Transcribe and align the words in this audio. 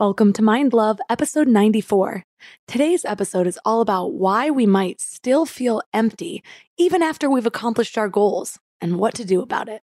Welcome 0.00 0.32
to 0.34 0.42
Mind 0.42 0.74
Love, 0.74 1.00
episode 1.10 1.48
94. 1.48 2.22
Today's 2.68 3.04
episode 3.04 3.48
is 3.48 3.58
all 3.64 3.80
about 3.80 4.12
why 4.12 4.48
we 4.48 4.64
might 4.64 5.00
still 5.00 5.44
feel 5.44 5.82
empty 5.92 6.44
even 6.76 7.02
after 7.02 7.28
we've 7.28 7.46
accomplished 7.46 7.98
our 7.98 8.08
goals 8.08 8.60
and 8.80 9.00
what 9.00 9.14
to 9.14 9.24
do 9.24 9.42
about 9.42 9.68
it. 9.68 9.82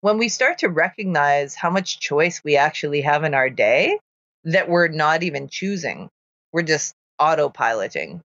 When 0.00 0.18
we 0.18 0.28
start 0.28 0.58
to 0.58 0.68
recognize 0.68 1.56
how 1.56 1.70
much 1.70 1.98
choice 1.98 2.40
we 2.44 2.56
actually 2.56 3.00
have 3.00 3.24
in 3.24 3.34
our 3.34 3.50
day 3.50 3.98
that 4.44 4.68
we're 4.68 4.86
not 4.86 5.24
even 5.24 5.48
choosing, 5.48 6.08
we're 6.52 6.62
just 6.62 6.94
autopiloting. 7.20 8.20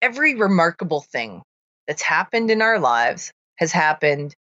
Every 0.00 0.36
remarkable 0.36 1.02
thing 1.02 1.42
that's 1.86 2.00
happened 2.00 2.50
in 2.50 2.62
our 2.62 2.78
lives 2.78 3.30
has 3.56 3.72
happened, 3.72 4.34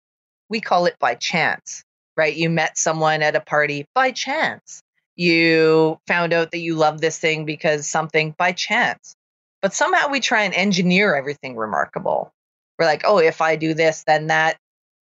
we 0.49 0.61
call 0.61 0.87
it 0.87 0.95
by 1.01 1.17
chance, 1.17 1.83
right? 2.17 2.37
You 2.37 2.51
met 2.51 2.79
someone 2.79 3.21
at 3.21 3.35
a 3.35 3.41
party 3.41 3.85
by 3.97 4.13
chance 4.13 4.81
you 5.21 5.99
found 6.07 6.33
out 6.33 6.51
that 6.51 6.61
you 6.61 6.75
love 6.77 6.99
this 6.99 7.19
thing 7.19 7.45
because 7.45 7.87
something 7.87 8.35
by 8.39 8.53
chance. 8.53 9.15
But 9.61 9.75
somehow 9.75 10.09
we 10.09 10.21
try 10.21 10.45
and 10.45 10.55
engineer 10.55 11.15
everything 11.15 11.57
remarkable. 11.57 12.33
We're 12.79 12.87
like, 12.87 13.03
oh, 13.05 13.19
if 13.19 13.43
I 13.43 13.57
do 13.57 13.75
this, 13.75 14.03
then 14.07 14.29
that. 14.29 14.57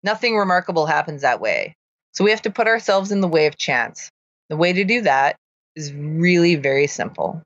Nothing 0.04 0.36
remarkable 0.36 0.86
happens 0.86 1.22
that 1.22 1.40
way. 1.40 1.74
So 2.12 2.22
we 2.22 2.30
have 2.30 2.42
to 2.42 2.50
put 2.50 2.68
ourselves 2.68 3.10
in 3.10 3.22
the 3.22 3.28
way 3.28 3.46
of 3.46 3.56
chance. 3.56 4.08
The 4.50 4.56
way 4.56 4.72
to 4.72 4.84
do 4.84 5.00
that 5.00 5.34
is 5.74 5.92
really 5.92 6.54
very 6.54 6.86
simple. 6.86 7.42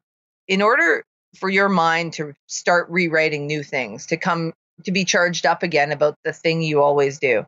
In 0.46 0.60
order 0.60 1.02
for 1.38 1.48
your 1.48 1.70
mind 1.70 2.12
to 2.14 2.34
start 2.48 2.90
rewriting 2.90 3.46
new 3.46 3.62
things, 3.62 4.04
to 4.06 4.18
come 4.18 4.52
to 4.84 4.92
be 4.92 5.06
charged 5.06 5.46
up 5.46 5.62
again 5.62 5.90
about 5.90 6.16
the 6.22 6.34
thing 6.34 6.60
you 6.60 6.82
always 6.82 7.18
do, 7.18 7.46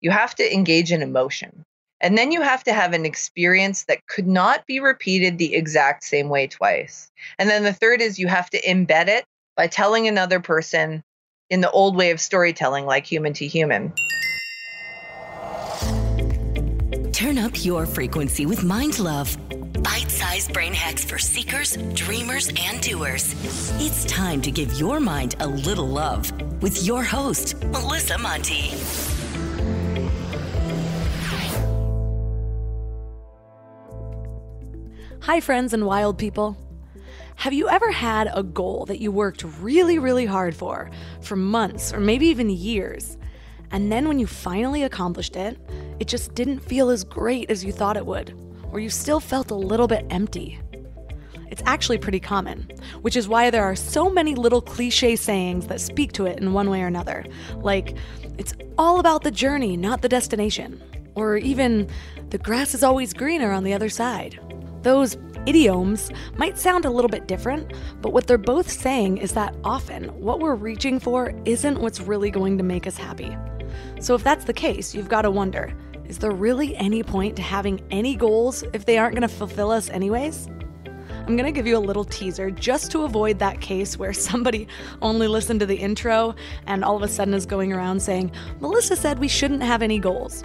you 0.00 0.10
have 0.10 0.34
to 0.34 0.52
engage 0.52 0.90
in 0.90 1.02
emotion. 1.02 1.62
And 2.00 2.16
then 2.16 2.32
you 2.32 2.40
have 2.40 2.64
to 2.64 2.72
have 2.72 2.92
an 2.94 3.04
experience 3.04 3.84
that 3.84 4.06
could 4.06 4.26
not 4.26 4.66
be 4.66 4.80
repeated 4.80 5.36
the 5.36 5.54
exact 5.54 6.02
same 6.04 6.28
way 6.28 6.46
twice. 6.46 7.10
And 7.38 7.48
then 7.48 7.62
the 7.62 7.72
third 7.72 8.00
is 8.00 8.18
you 8.18 8.28
have 8.28 8.48
to 8.50 8.62
embed 8.62 9.08
it 9.08 9.26
by 9.56 9.66
telling 9.66 10.08
another 10.08 10.40
person 10.40 11.02
in 11.50 11.60
the 11.60 11.70
old 11.70 11.96
way 11.96 12.10
of 12.10 12.20
storytelling, 12.20 12.86
like 12.86 13.04
human 13.04 13.32
to 13.34 13.46
human. 13.46 13.92
Turn 17.12 17.36
up 17.36 17.64
your 17.64 17.84
frequency 17.84 18.46
with 18.46 18.64
Mind 18.64 18.98
Love. 18.98 19.36
Bite 19.82 20.10
sized 20.10 20.54
brain 20.54 20.72
hacks 20.72 21.04
for 21.04 21.18
seekers, 21.18 21.76
dreamers, 21.92 22.50
and 22.56 22.80
doers. 22.80 23.34
It's 23.78 24.06
time 24.06 24.40
to 24.42 24.50
give 24.50 24.72
your 24.74 25.00
mind 25.00 25.36
a 25.40 25.46
little 25.46 25.88
love 25.88 26.32
with 26.62 26.86
your 26.86 27.02
host, 27.02 27.62
Melissa 27.64 28.16
Monte. 28.16 28.70
Hi, 35.30 35.38
friends 35.38 35.72
and 35.72 35.86
wild 35.86 36.18
people. 36.18 36.56
Have 37.36 37.52
you 37.52 37.68
ever 37.68 37.92
had 37.92 38.28
a 38.34 38.42
goal 38.42 38.84
that 38.86 38.98
you 38.98 39.12
worked 39.12 39.44
really, 39.60 39.96
really 39.96 40.26
hard 40.26 40.56
for, 40.56 40.90
for 41.20 41.36
months 41.36 41.92
or 41.92 42.00
maybe 42.00 42.26
even 42.26 42.50
years, 42.50 43.16
and 43.70 43.92
then 43.92 44.08
when 44.08 44.18
you 44.18 44.26
finally 44.26 44.82
accomplished 44.82 45.36
it, 45.36 45.56
it 46.00 46.08
just 46.08 46.34
didn't 46.34 46.58
feel 46.58 46.90
as 46.90 47.04
great 47.04 47.48
as 47.48 47.64
you 47.64 47.70
thought 47.70 47.96
it 47.96 48.06
would, 48.06 48.36
or 48.72 48.80
you 48.80 48.90
still 48.90 49.20
felt 49.20 49.52
a 49.52 49.54
little 49.54 49.86
bit 49.86 50.04
empty? 50.10 50.58
It's 51.48 51.62
actually 51.64 51.98
pretty 51.98 52.18
common, 52.18 52.68
which 53.02 53.14
is 53.14 53.28
why 53.28 53.50
there 53.50 53.62
are 53.62 53.76
so 53.76 54.10
many 54.10 54.34
little 54.34 54.60
cliche 54.60 55.14
sayings 55.14 55.68
that 55.68 55.80
speak 55.80 56.10
to 56.14 56.26
it 56.26 56.40
in 56.40 56.54
one 56.54 56.70
way 56.70 56.82
or 56.82 56.88
another, 56.88 57.24
like, 57.58 57.96
it's 58.36 58.54
all 58.76 58.98
about 58.98 59.22
the 59.22 59.30
journey, 59.30 59.76
not 59.76 60.02
the 60.02 60.08
destination, 60.08 60.82
or 61.14 61.36
even, 61.36 61.88
the 62.30 62.38
grass 62.38 62.74
is 62.74 62.82
always 62.82 63.12
greener 63.12 63.52
on 63.52 63.62
the 63.62 63.74
other 63.74 63.88
side. 63.88 64.40
Those 64.82 65.16
idioms 65.46 66.10
might 66.36 66.58
sound 66.58 66.84
a 66.84 66.90
little 66.90 67.08
bit 67.08 67.26
different, 67.26 67.72
but 68.00 68.12
what 68.12 68.26
they're 68.26 68.38
both 68.38 68.70
saying 68.70 69.18
is 69.18 69.32
that 69.32 69.54
often 69.64 70.04
what 70.20 70.40
we're 70.40 70.54
reaching 70.54 70.98
for 70.98 71.34
isn't 71.44 71.80
what's 71.80 72.00
really 72.00 72.30
going 72.30 72.56
to 72.58 72.64
make 72.64 72.86
us 72.86 72.96
happy. 72.96 73.36
So 74.00 74.14
if 74.14 74.24
that's 74.24 74.44
the 74.44 74.52
case, 74.52 74.94
you've 74.94 75.08
got 75.08 75.22
to 75.22 75.30
wonder 75.30 75.74
is 76.06 76.18
there 76.18 76.32
really 76.32 76.74
any 76.76 77.04
point 77.04 77.36
to 77.36 77.42
having 77.42 77.80
any 77.92 78.16
goals 78.16 78.64
if 78.72 78.84
they 78.84 78.98
aren't 78.98 79.14
going 79.14 79.28
to 79.28 79.28
fulfill 79.28 79.70
us 79.70 79.88
anyways? 79.90 80.48
I'm 81.30 81.36
going 81.36 81.44
to 81.44 81.52
give 81.52 81.68
you 81.68 81.76
a 81.76 81.78
little 81.78 82.04
teaser 82.04 82.50
just 82.50 82.90
to 82.90 83.04
avoid 83.04 83.38
that 83.38 83.60
case 83.60 83.96
where 83.96 84.12
somebody 84.28 84.66
only 85.02 85.28
listened 85.28 85.60
to 85.60 85.66
the 85.66 85.76
intro 85.76 86.34
and 86.66 86.84
all 86.84 86.96
of 86.96 87.02
a 87.02 87.08
sudden 87.08 87.32
is 87.32 87.46
going 87.46 87.72
around 87.72 88.00
saying, 88.00 88.32
Melissa 88.58 88.96
said 88.96 89.20
we 89.20 89.28
shouldn't 89.28 89.62
have 89.62 89.82
any 89.82 90.00
goals. 90.00 90.42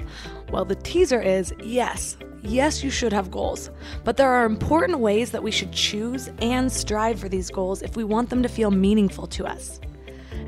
Well, 0.51 0.66
the 0.66 0.75
teaser 0.75 1.19
is 1.19 1.51
yes, 1.63 2.18
Yes, 2.45 2.83
you 2.83 2.91
should 2.91 3.11
have 3.11 3.31
goals, 3.31 3.72
but 4.03 4.17
there 4.17 4.29
are 4.29 4.45
important 4.45 5.00
ways 5.00 5.31
that 5.31 5.41
we 5.41 5.50
should 5.50 5.72
choose 5.72 6.29
and 6.39 6.72
strive 6.72 7.19
for 7.19 7.28
these 7.28 7.50
goals 7.50 7.81
if 7.81 7.95
we 7.95 8.03
want 8.03 8.29
them 8.29 8.44
to 8.44 8.50
feel 8.50 8.69
meaningful 8.69 9.25
to 9.28 9.47
us. 9.47 9.79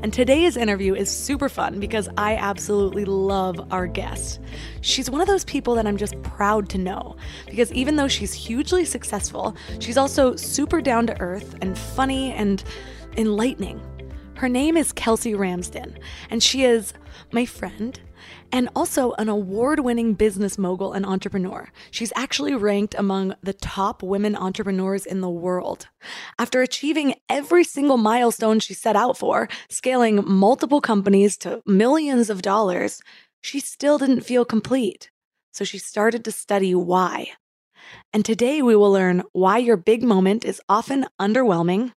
And 0.00 0.12
today's 0.12 0.56
interview 0.56 0.94
is 0.94 1.10
super 1.10 1.48
fun 1.48 1.80
because 1.80 2.08
I 2.16 2.36
absolutely 2.36 3.04
love 3.04 3.72
our 3.72 3.88
guest. 3.88 4.38
She's 4.80 5.10
one 5.10 5.20
of 5.20 5.26
those 5.26 5.44
people 5.44 5.74
that 5.74 5.88
I'm 5.88 5.96
just 5.96 6.20
proud 6.22 6.68
to 6.68 6.78
know 6.78 7.16
because 7.46 7.72
even 7.72 7.96
though 7.96 8.06
she's 8.06 8.32
hugely 8.32 8.84
successful, 8.84 9.56
she's 9.80 9.98
also 9.98 10.36
super 10.36 10.80
down 10.80 11.08
to 11.08 11.20
earth 11.20 11.56
and 11.62 11.76
funny 11.76 12.32
and 12.32 12.62
enlightening. 13.16 13.80
Her 14.34 14.48
name 14.48 14.76
is 14.76 14.92
Kelsey 14.92 15.34
Ramsden, 15.34 15.98
and 16.30 16.40
she 16.40 16.62
is 16.62 16.94
my 17.32 17.44
friend, 17.44 18.00
and 18.52 18.68
also 18.74 19.12
an 19.12 19.28
award 19.28 19.80
winning 19.80 20.14
business 20.14 20.58
mogul 20.58 20.92
and 20.92 21.04
entrepreneur. 21.04 21.68
She's 21.90 22.12
actually 22.16 22.54
ranked 22.54 22.94
among 22.96 23.34
the 23.42 23.52
top 23.52 24.02
women 24.02 24.34
entrepreneurs 24.36 25.06
in 25.06 25.20
the 25.20 25.30
world. 25.30 25.88
After 26.38 26.62
achieving 26.62 27.14
every 27.28 27.64
single 27.64 27.96
milestone 27.96 28.60
she 28.60 28.74
set 28.74 28.96
out 28.96 29.18
for, 29.18 29.48
scaling 29.68 30.22
multiple 30.26 30.80
companies 30.80 31.36
to 31.38 31.62
millions 31.66 32.30
of 32.30 32.42
dollars, 32.42 33.02
she 33.40 33.60
still 33.60 33.98
didn't 33.98 34.22
feel 34.22 34.44
complete. 34.44 35.10
So 35.52 35.64
she 35.64 35.78
started 35.78 36.24
to 36.24 36.32
study 36.32 36.74
why. 36.74 37.28
And 38.12 38.24
today 38.24 38.62
we 38.62 38.76
will 38.76 38.92
learn 38.92 39.22
why 39.32 39.58
your 39.58 39.76
big 39.76 40.02
moment 40.02 40.44
is 40.44 40.60
often 40.68 41.06
underwhelming, 41.20 41.92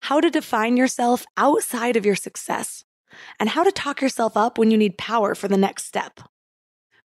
how 0.00 0.20
to 0.20 0.30
define 0.30 0.76
yourself 0.76 1.24
outside 1.36 1.96
of 1.96 2.06
your 2.06 2.16
success, 2.16 2.84
and 3.38 3.48
how 3.48 3.64
to 3.64 3.72
talk 3.72 4.00
yourself 4.00 4.36
up 4.36 4.58
when 4.58 4.70
you 4.70 4.76
need 4.76 4.98
power 4.98 5.34
for 5.34 5.48
the 5.48 5.56
next 5.56 5.84
step. 5.84 6.20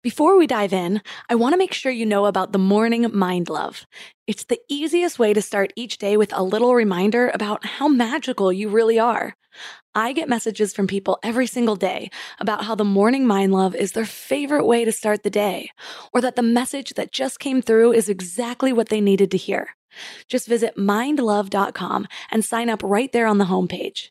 Before 0.02 0.38
we 0.38 0.46
dive 0.46 0.72
in, 0.72 1.02
I 1.28 1.34
want 1.34 1.54
to 1.54 1.58
make 1.58 1.74
sure 1.74 1.90
you 1.90 2.06
know 2.06 2.26
about 2.26 2.52
the 2.52 2.58
Morning 2.58 3.06
Mind 3.12 3.48
Love. 3.48 3.84
It's 4.28 4.44
the 4.44 4.60
easiest 4.68 5.18
way 5.18 5.34
to 5.34 5.42
start 5.42 5.72
each 5.74 5.98
day 5.98 6.16
with 6.16 6.32
a 6.32 6.42
little 6.42 6.74
reminder 6.74 7.30
about 7.34 7.66
how 7.66 7.88
magical 7.88 8.52
you 8.52 8.68
really 8.68 8.98
are. 8.98 9.34
I 9.96 10.12
get 10.12 10.28
messages 10.28 10.72
from 10.72 10.86
people 10.86 11.18
every 11.24 11.48
single 11.48 11.74
day 11.74 12.10
about 12.38 12.64
how 12.64 12.76
the 12.76 12.84
Morning 12.84 13.26
Mind 13.26 13.52
Love 13.52 13.74
is 13.74 13.90
their 13.90 14.04
favorite 14.04 14.66
way 14.66 14.84
to 14.84 14.92
start 14.92 15.24
the 15.24 15.30
day, 15.30 15.70
or 16.12 16.20
that 16.20 16.36
the 16.36 16.42
message 16.42 16.94
that 16.94 17.10
just 17.10 17.40
came 17.40 17.60
through 17.60 17.92
is 17.92 18.08
exactly 18.08 18.72
what 18.72 18.90
they 18.90 19.00
needed 19.00 19.32
to 19.32 19.36
hear. 19.36 19.74
Just 20.28 20.46
visit 20.46 20.76
mindlove.com 20.76 22.06
and 22.30 22.44
sign 22.44 22.70
up 22.70 22.82
right 22.84 23.10
there 23.12 23.26
on 23.26 23.38
the 23.38 23.46
homepage. 23.46 24.10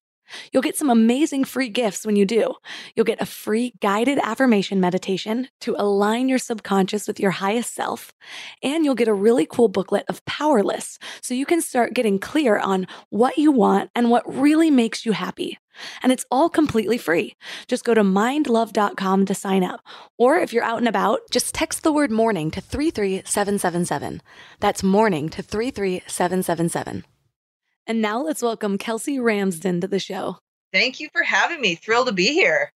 You'll 0.51 0.63
get 0.63 0.77
some 0.77 0.89
amazing 0.89 1.45
free 1.45 1.69
gifts 1.69 2.05
when 2.05 2.15
you 2.15 2.25
do. 2.25 2.55
You'll 2.95 3.05
get 3.05 3.21
a 3.21 3.25
free 3.25 3.73
guided 3.81 4.19
affirmation 4.19 4.79
meditation 4.79 5.47
to 5.61 5.75
align 5.77 6.29
your 6.29 6.39
subconscious 6.39 7.07
with 7.07 7.19
your 7.19 7.31
highest 7.31 7.73
self. 7.73 8.13
And 8.63 8.85
you'll 8.85 8.95
get 8.95 9.07
a 9.07 9.13
really 9.13 9.45
cool 9.45 9.67
booklet 9.67 10.05
of 10.09 10.23
Power 10.25 10.63
Lists 10.63 10.99
so 11.21 11.33
you 11.33 11.45
can 11.45 11.61
start 11.61 11.93
getting 11.93 12.19
clear 12.19 12.57
on 12.57 12.87
what 13.09 13.37
you 13.37 13.51
want 13.51 13.91
and 13.95 14.09
what 14.09 14.31
really 14.31 14.71
makes 14.71 15.05
you 15.05 15.11
happy. 15.11 15.57
And 16.01 16.11
it's 16.11 16.25
all 16.31 16.49
completely 16.49 16.97
free. 16.97 17.35
Just 17.67 17.83
go 17.83 17.93
to 17.93 18.01
mindlove.com 18.01 19.25
to 19.25 19.35
sign 19.35 19.63
up. 19.63 19.81
Or 20.17 20.37
if 20.37 20.53
you're 20.53 20.63
out 20.63 20.79
and 20.79 20.87
about, 20.87 21.19
just 21.31 21.53
text 21.53 21.83
the 21.83 21.91
word 21.91 22.11
morning 22.11 22.51
to 22.51 22.61
33777. 22.61 24.21
That's 24.59 24.83
morning 24.83 25.29
to 25.29 25.41
33777. 25.41 27.03
And 27.87 28.01
now 28.01 28.21
let's 28.21 28.41
welcome 28.41 28.77
Kelsey 28.77 29.19
Ramsden 29.19 29.81
to 29.81 29.87
the 29.87 29.99
show. 29.99 30.37
Thank 30.73 30.99
you 30.99 31.09
for 31.13 31.23
having 31.23 31.61
me. 31.61 31.75
Thrilled 31.75 32.07
to 32.07 32.13
be 32.13 32.33
here. 32.33 32.69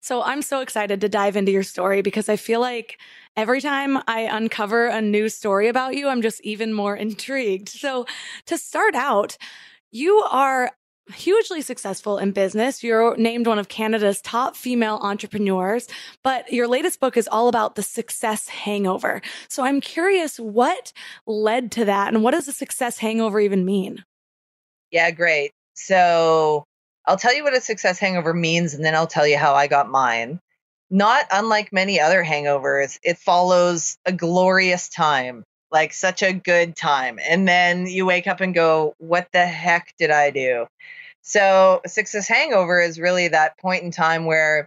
So 0.00 0.22
I'm 0.22 0.40
so 0.40 0.60
excited 0.60 1.00
to 1.02 1.08
dive 1.08 1.36
into 1.36 1.52
your 1.52 1.62
story 1.62 2.00
because 2.00 2.28
I 2.28 2.36
feel 2.36 2.60
like 2.60 2.98
Every 3.38 3.60
time 3.60 3.98
I 4.08 4.22
uncover 4.22 4.88
a 4.88 5.00
new 5.00 5.28
story 5.28 5.68
about 5.68 5.94
you, 5.94 6.08
I'm 6.08 6.22
just 6.22 6.40
even 6.40 6.72
more 6.72 6.96
intrigued. 7.06 7.68
So, 7.68 8.04
to 8.46 8.58
start 8.58 8.96
out, 8.96 9.36
you 9.92 10.16
are 10.28 10.72
hugely 11.14 11.62
successful 11.62 12.18
in 12.18 12.32
business. 12.32 12.82
You're 12.82 13.16
named 13.16 13.46
one 13.46 13.60
of 13.60 13.68
Canada's 13.68 14.20
top 14.20 14.56
female 14.56 14.98
entrepreneurs, 15.02 15.86
but 16.24 16.52
your 16.52 16.66
latest 16.66 16.98
book 16.98 17.16
is 17.16 17.28
all 17.28 17.46
about 17.46 17.76
the 17.76 17.82
success 17.84 18.48
hangover. 18.48 19.22
So 19.48 19.62
I'm 19.62 19.80
curious 19.80 20.38
what 20.38 20.92
led 21.24 21.70
to 21.72 21.84
that 21.84 22.12
and 22.12 22.24
what 22.24 22.32
does 22.32 22.48
a 22.48 22.52
success 22.52 22.98
hangover 22.98 23.38
even 23.38 23.64
mean? 23.64 24.04
Yeah, 24.90 25.10
great. 25.10 25.52
So 25.74 26.64
I'll 27.06 27.16
tell 27.16 27.34
you 27.34 27.44
what 27.44 27.56
a 27.56 27.60
success 27.60 27.98
hangover 27.98 28.34
means 28.34 28.74
and 28.74 28.84
then 28.84 28.94
I'll 28.94 29.06
tell 29.06 29.26
you 29.26 29.38
how 29.38 29.54
I 29.54 29.66
got 29.66 29.90
mine. 29.90 30.40
Not 30.90 31.26
unlike 31.30 31.72
many 31.72 32.00
other 32.00 32.24
hangovers, 32.24 32.98
it 33.02 33.18
follows 33.18 33.98
a 34.06 34.12
glorious 34.12 34.88
time 34.88 35.44
like 35.70 35.92
such 35.92 36.22
a 36.22 36.32
good 36.32 36.76
time. 36.76 37.18
And 37.22 37.46
then 37.46 37.86
you 37.86 38.06
wake 38.06 38.26
up 38.26 38.40
and 38.40 38.54
go, 38.54 38.94
what 38.98 39.28
the 39.32 39.46
heck 39.46 39.92
did 39.98 40.10
I 40.10 40.30
do? 40.30 40.66
So, 41.22 41.82
success 41.86 42.28
hangover 42.28 42.80
is 42.80 42.98
really 42.98 43.28
that 43.28 43.58
point 43.58 43.82
in 43.82 43.90
time 43.90 44.24
where 44.24 44.66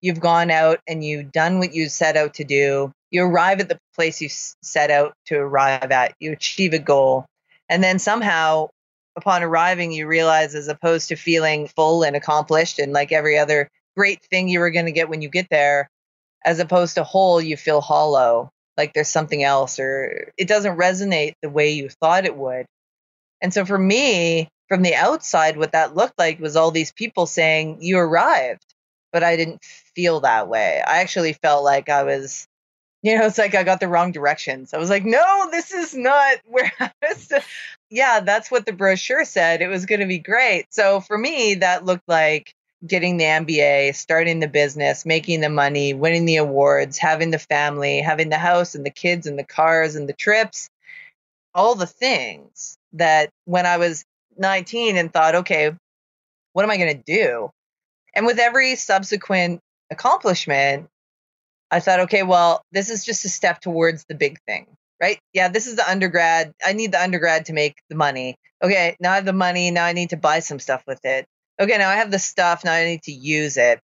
you've 0.00 0.20
gone 0.20 0.50
out 0.50 0.80
and 0.86 1.02
you've 1.02 1.32
done 1.32 1.58
what 1.58 1.74
you 1.74 1.88
set 1.88 2.16
out 2.16 2.34
to 2.34 2.44
do. 2.44 2.92
You 3.10 3.24
arrive 3.24 3.60
at 3.60 3.68
the 3.68 3.78
place 3.94 4.20
you 4.20 4.28
set 4.28 4.90
out 4.90 5.14
to 5.26 5.36
arrive 5.36 5.90
at, 5.90 6.14
you 6.18 6.32
achieve 6.32 6.74
a 6.74 6.78
goal. 6.78 7.24
And 7.68 7.82
then 7.82 7.98
somehow, 7.98 8.68
upon 9.16 9.42
arriving, 9.42 9.92
you 9.92 10.06
realize, 10.06 10.54
as 10.54 10.68
opposed 10.68 11.08
to 11.08 11.16
feeling 11.16 11.68
full 11.68 12.02
and 12.02 12.16
accomplished 12.16 12.78
and 12.78 12.92
like 12.92 13.12
every 13.12 13.38
other 13.38 13.68
great 13.96 14.22
thing 14.24 14.48
you 14.48 14.60
were 14.60 14.70
going 14.70 14.86
to 14.86 14.92
get 14.92 15.08
when 15.08 15.22
you 15.22 15.28
get 15.28 15.48
there, 15.50 15.88
as 16.44 16.58
opposed 16.58 16.94
to 16.94 17.04
whole, 17.04 17.40
you 17.40 17.56
feel 17.56 17.80
hollow 17.80 18.50
like 18.76 18.94
there's 18.94 19.08
something 19.08 19.42
else 19.42 19.78
or 19.78 20.32
it 20.38 20.48
doesn't 20.48 20.78
resonate 20.78 21.34
the 21.42 21.50
way 21.50 21.70
you 21.70 21.88
thought 21.88 22.24
it 22.24 22.36
would. 22.36 22.66
And 23.40 23.52
so 23.52 23.64
for 23.64 23.78
me, 23.78 24.48
from 24.68 24.82
the 24.82 24.94
outside, 24.94 25.56
what 25.56 25.72
that 25.72 25.94
looked 25.94 26.18
like 26.18 26.40
was 26.40 26.56
all 26.56 26.70
these 26.70 26.92
people 26.92 27.26
saying, 27.26 27.78
You 27.80 27.98
arrived. 27.98 28.64
But 29.12 29.22
I 29.22 29.36
didn't 29.36 29.62
feel 29.94 30.20
that 30.20 30.48
way. 30.48 30.82
I 30.86 31.00
actually 31.00 31.34
felt 31.34 31.64
like 31.64 31.90
I 31.90 32.04
was, 32.04 32.46
you 33.02 33.18
know, 33.18 33.26
it's 33.26 33.36
like 33.36 33.54
I 33.54 33.62
got 33.62 33.80
the 33.80 33.88
wrong 33.88 34.12
directions. 34.12 34.72
I 34.72 34.78
was 34.78 34.88
like, 34.88 35.04
No, 35.04 35.48
this 35.50 35.72
is 35.72 35.94
not 35.94 36.38
where 36.46 36.72
I 36.80 36.90
was. 37.02 37.32
Yeah, 37.92 38.20
that's 38.20 38.50
what 38.50 38.64
the 38.64 38.72
brochure 38.72 39.26
said. 39.26 39.60
It 39.60 39.68
was 39.68 39.84
going 39.84 40.00
to 40.00 40.06
be 40.06 40.18
great. 40.18 40.64
So 40.70 41.00
for 41.00 41.16
me, 41.18 41.56
that 41.56 41.84
looked 41.84 42.08
like 42.08 42.54
getting 42.86 43.18
the 43.18 43.24
MBA, 43.24 43.94
starting 43.94 44.40
the 44.40 44.48
business, 44.48 45.04
making 45.04 45.42
the 45.42 45.50
money, 45.50 45.92
winning 45.92 46.24
the 46.24 46.36
awards, 46.36 46.96
having 46.96 47.30
the 47.30 47.38
family, 47.38 48.00
having 48.00 48.30
the 48.30 48.38
house 48.38 48.74
and 48.74 48.86
the 48.86 48.90
kids 48.90 49.26
and 49.26 49.38
the 49.38 49.44
cars 49.44 49.94
and 49.94 50.08
the 50.08 50.14
trips, 50.14 50.70
all 51.54 51.74
the 51.74 51.86
things 51.86 52.78
that 52.94 53.28
when 53.44 53.66
I 53.66 53.76
was 53.76 54.06
19 54.38 54.96
and 54.96 55.12
thought, 55.12 55.34
okay, 55.34 55.70
what 56.54 56.64
am 56.64 56.70
I 56.70 56.78
going 56.78 56.96
to 56.96 57.02
do? 57.04 57.50
And 58.14 58.24
with 58.24 58.38
every 58.38 58.74
subsequent 58.76 59.60
accomplishment, 59.90 60.88
I 61.70 61.80
thought, 61.80 62.00
okay, 62.00 62.22
well, 62.22 62.64
this 62.72 62.88
is 62.88 63.04
just 63.04 63.26
a 63.26 63.28
step 63.28 63.60
towards 63.60 64.06
the 64.06 64.14
big 64.14 64.40
thing, 64.46 64.66
right? 65.02 65.18
Yeah, 65.34 65.48
this 65.48 65.66
is 65.66 65.76
the 65.76 65.90
undergrad. 65.90 66.52
I 66.64 66.72
need 66.72 66.92
the 66.92 67.02
undergrad 67.02 67.46
to 67.46 67.52
make 67.52 67.74
the 67.90 67.96
money. 67.96 68.36
Okay, 68.62 68.96
now 69.00 69.12
I 69.12 69.16
have 69.16 69.24
the 69.24 69.32
money. 69.32 69.70
Now 69.72 69.84
I 69.84 69.92
need 69.92 70.10
to 70.10 70.16
buy 70.16 70.38
some 70.38 70.60
stuff 70.60 70.84
with 70.86 71.04
it 71.04 71.26
okay, 71.60 71.78
now 71.78 71.90
I 71.90 71.96
have 71.96 72.10
the 72.10 72.18
stuff, 72.18 72.64
now 72.64 72.72
I 72.72 72.84
need 72.84 73.02
to 73.04 73.12
use 73.12 73.56
it. 73.56 73.80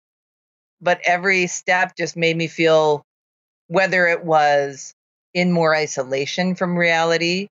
But 0.82 1.02
every 1.06 1.48
step 1.48 1.96
just 1.96 2.18
made 2.18 2.36
me 2.36 2.48
feel 2.48 3.04
whether 3.68 4.08
it 4.08 4.24
was 4.24 4.94
in 5.34 5.52
more 5.52 5.76
isolation 5.76 6.56
from 6.56 6.78
reality 6.78 7.48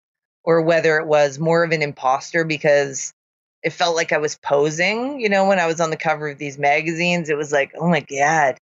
or 0.45 0.63
whether 0.63 0.99
it 0.99 1.07
was 1.07 1.39
more 1.39 1.65
of 1.65 1.73
an 1.73 1.83
imposter 1.83 2.45
because 2.45 3.13
it 3.63 3.73
felt 3.73 3.97
like 3.97 4.13
I 4.13 4.19
was 4.19 4.39
posing. 4.39 5.21
You 5.21 5.29
know, 5.29 5.47
when 5.47 5.59
I 5.59 5.67
was 5.67 5.81
on 5.81 5.91
the 5.91 5.97
cover 5.97 6.29
of 6.29 6.39
these 6.39 6.59
magazines, 6.59 7.31
it 7.31 7.37
was 7.37 7.53
like, 7.53 7.73
oh 7.79 7.89
my 7.89 8.01
God, 8.01 8.59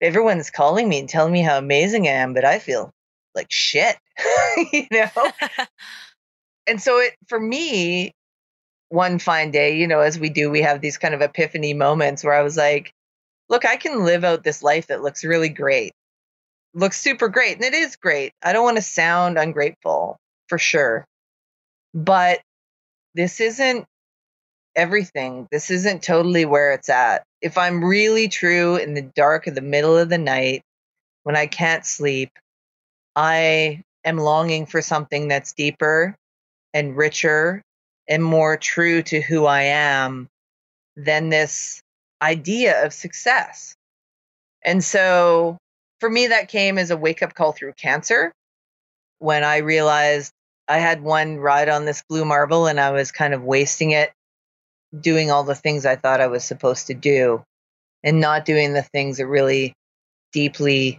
everyone's 0.00 0.50
calling 0.50 0.88
me 0.88 1.00
and 1.00 1.08
telling 1.08 1.32
me 1.32 1.42
how 1.42 1.58
amazing 1.58 2.08
I 2.08 2.12
am, 2.12 2.34
but 2.34 2.44
I 2.44 2.58
feel 2.58 2.90
like 3.34 3.50
shit, 3.50 3.96
you 4.72 4.86
know? 4.90 5.08
and 6.66 6.80
so 6.80 6.98
it, 6.98 7.14
for 7.26 7.38
me, 7.38 8.12
one 8.88 9.18
fine 9.18 9.50
day, 9.50 9.76
you 9.76 9.86
know, 9.86 10.00
as 10.00 10.18
we 10.18 10.28
do, 10.28 10.50
we 10.50 10.62
have 10.62 10.80
these 10.80 10.98
kind 10.98 11.14
of 11.14 11.20
epiphany 11.20 11.74
moments 11.74 12.22
where 12.22 12.34
I 12.34 12.42
was 12.42 12.56
like, 12.56 12.92
look, 13.48 13.64
I 13.64 13.76
can 13.76 14.04
live 14.04 14.24
out 14.24 14.44
this 14.44 14.62
life 14.62 14.86
that 14.86 15.02
looks 15.02 15.24
really 15.24 15.48
great, 15.48 15.92
looks 16.74 17.00
super 17.00 17.28
great. 17.28 17.56
And 17.56 17.64
it 17.64 17.74
is 17.74 17.96
great. 17.96 18.32
I 18.42 18.52
don't 18.52 18.64
want 18.64 18.76
to 18.76 18.82
sound 18.82 19.38
ungrateful 19.38 20.16
for 20.48 20.58
sure. 20.58 21.04
But 21.92 22.40
this 23.14 23.40
isn't 23.40 23.84
everything. 24.76 25.46
This 25.50 25.70
isn't 25.70 26.02
totally 26.02 26.44
where 26.44 26.72
it's 26.72 26.88
at. 26.88 27.24
If 27.40 27.58
I'm 27.58 27.84
really 27.84 28.28
true 28.28 28.76
in 28.76 28.94
the 28.94 29.02
dark 29.02 29.46
of 29.46 29.54
the 29.54 29.60
middle 29.60 29.96
of 29.96 30.08
the 30.08 30.18
night 30.18 30.62
when 31.22 31.36
I 31.36 31.46
can't 31.46 31.86
sleep, 31.86 32.30
I 33.14 33.82
am 34.04 34.18
longing 34.18 34.66
for 34.66 34.82
something 34.82 35.28
that's 35.28 35.52
deeper 35.52 36.16
and 36.72 36.96
richer 36.96 37.62
and 38.08 38.22
more 38.22 38.56
true 38.56 39.02
to 39.02 39.20
who 39.20 39.46
I 39.46 39.62
am 39.62 40.28
than 40.96 41.28
this 41.28 41.80
idea 42.20 42.84
of 42.84 42.92
success. 42.92 43.74
And 44.64 44.82
so 44.82 45.58
for 46.00 46.10
me, 46.10 46.28
that 46.28 46.48
came 46.48 46.78
as 46.78 46.90
a 46.90 46.96
wake 46.96 47.22
up 47.22 47.34
call 47.34 47.52
through 47.52 47.72
cancer 47.74 48.32
when 49.18 49.44
I 49.44 49.58
realized 49.58 50.32
I 50.68 50.78
had 50.78 51.02
one 51.02 51.38
ride 51.38 51.68
on 51.68 51.84
this 51.84 52.02
blue 52.08 52.24
marble 52.24 52.66
and 52.66 52.80
I 52.80 52.90
was 52.90 53.12
kind 53.12 53.34
of 53.34 53.42
wasting 53.42 53.92
it 53.92 54.12
doing 54.98 55.30
all 55.30 55.44
the 55.44 55.54
things 55.54 55.86
I 55.86 55.96
thought 55.96 56.20
I 56.20 56.28
was 56.28 56.44
supposed 56.44 56.86
to 56.86 56.94
do 56.94 57.42
and 58.02 58.20
not 58.20 58.44
doing 58.44 58.72
the 58.72 58.82
things 58.82 59.18
that 59.18 59.26
really 59.26 59.74
deeply 60.32 60.98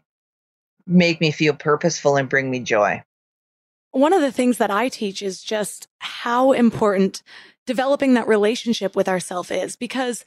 make 0.87 1.19
me 1.21 1.31
feel 1.31 1.53
purposeful 1.53 2.15
and 2.15 2.29
bring 2.29 2.49
me 2.49 2.59
joy. 2.59 3.03
One 3.91 4.13
of 4.13 4.21
the 4.21 4.31
things 4.31 4.57
that 4.57 4.71
I 4.71 4.89
teach 4.89 5.21
is 5.21 5.41
just 5.41 5.87
how 5.99 6.51
important 6.51 7.23
developing 7.65 8.13
that 8.13 8.27
relationship 8.27 8.95
with 8.95 9.07
ourself 9.07 9.51
is 9.51 9.75
because 9.75 10.23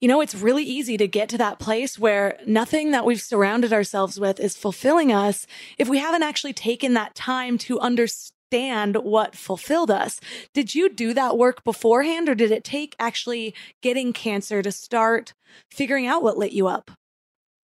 you 0.00 0.08
know 0.08 0.20
it's 0.20 0.34
really 0.34 0.64
easy 0.64 0.96
to 0.96 1.06
get 1.06 1.28
to 1.30 1.38
that 1.38 1.58
place 1.58 1.98
where 1.98 2.38
nothing 2.46 2.90
that 2.90 3.04
we've 3.04 3.20
surrounded 3.20 3.72
ourselves 3.72 4.18
with 4.20 4.40
is 4.40 4.56
fulfilling 4.56 5.12
us 5.12 5.46
if 5.78 5.88
we 5.88 5.98
haven't 5.98 6.22
actually 6.22 6.52
taken 6.52 6.94
that 6.94 7.14
time 7.14 7.56
to 7.58 7.78
understand 7.80 8.96
what 8.96 9.34
fulfilled 9.34 9.90
us. 9.90 10.20
Did 10.52 10.74
you 10.74 10.90
do 10.90 11.14
that 11.14 11.38
work 11.38 11.64
beforehand 11.64 12.28
or 12.28 12.34
did 12.34 12.50
it 12.50 12.64
take 12.64 12.94
actually 12.98 13.54
getting 13.80 14.12
cancer 14.12 14.62
to 14.62 14.72
start 14.72 15.32
figuring 15.70 16.06
out 16.06 16.22
what 16.22 16.36
lit 16.36 16.52
you 16.52 16.66
up? 16.66 16.90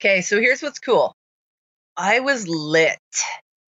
Okay, 0.01 0.23
so 0.23 0.41
here's 0.41 0.63
what's 0.63 0.79
cool. 0.79 1.15
I 1.99 2.21
was 2.21 2.47
lit 2.47 3.01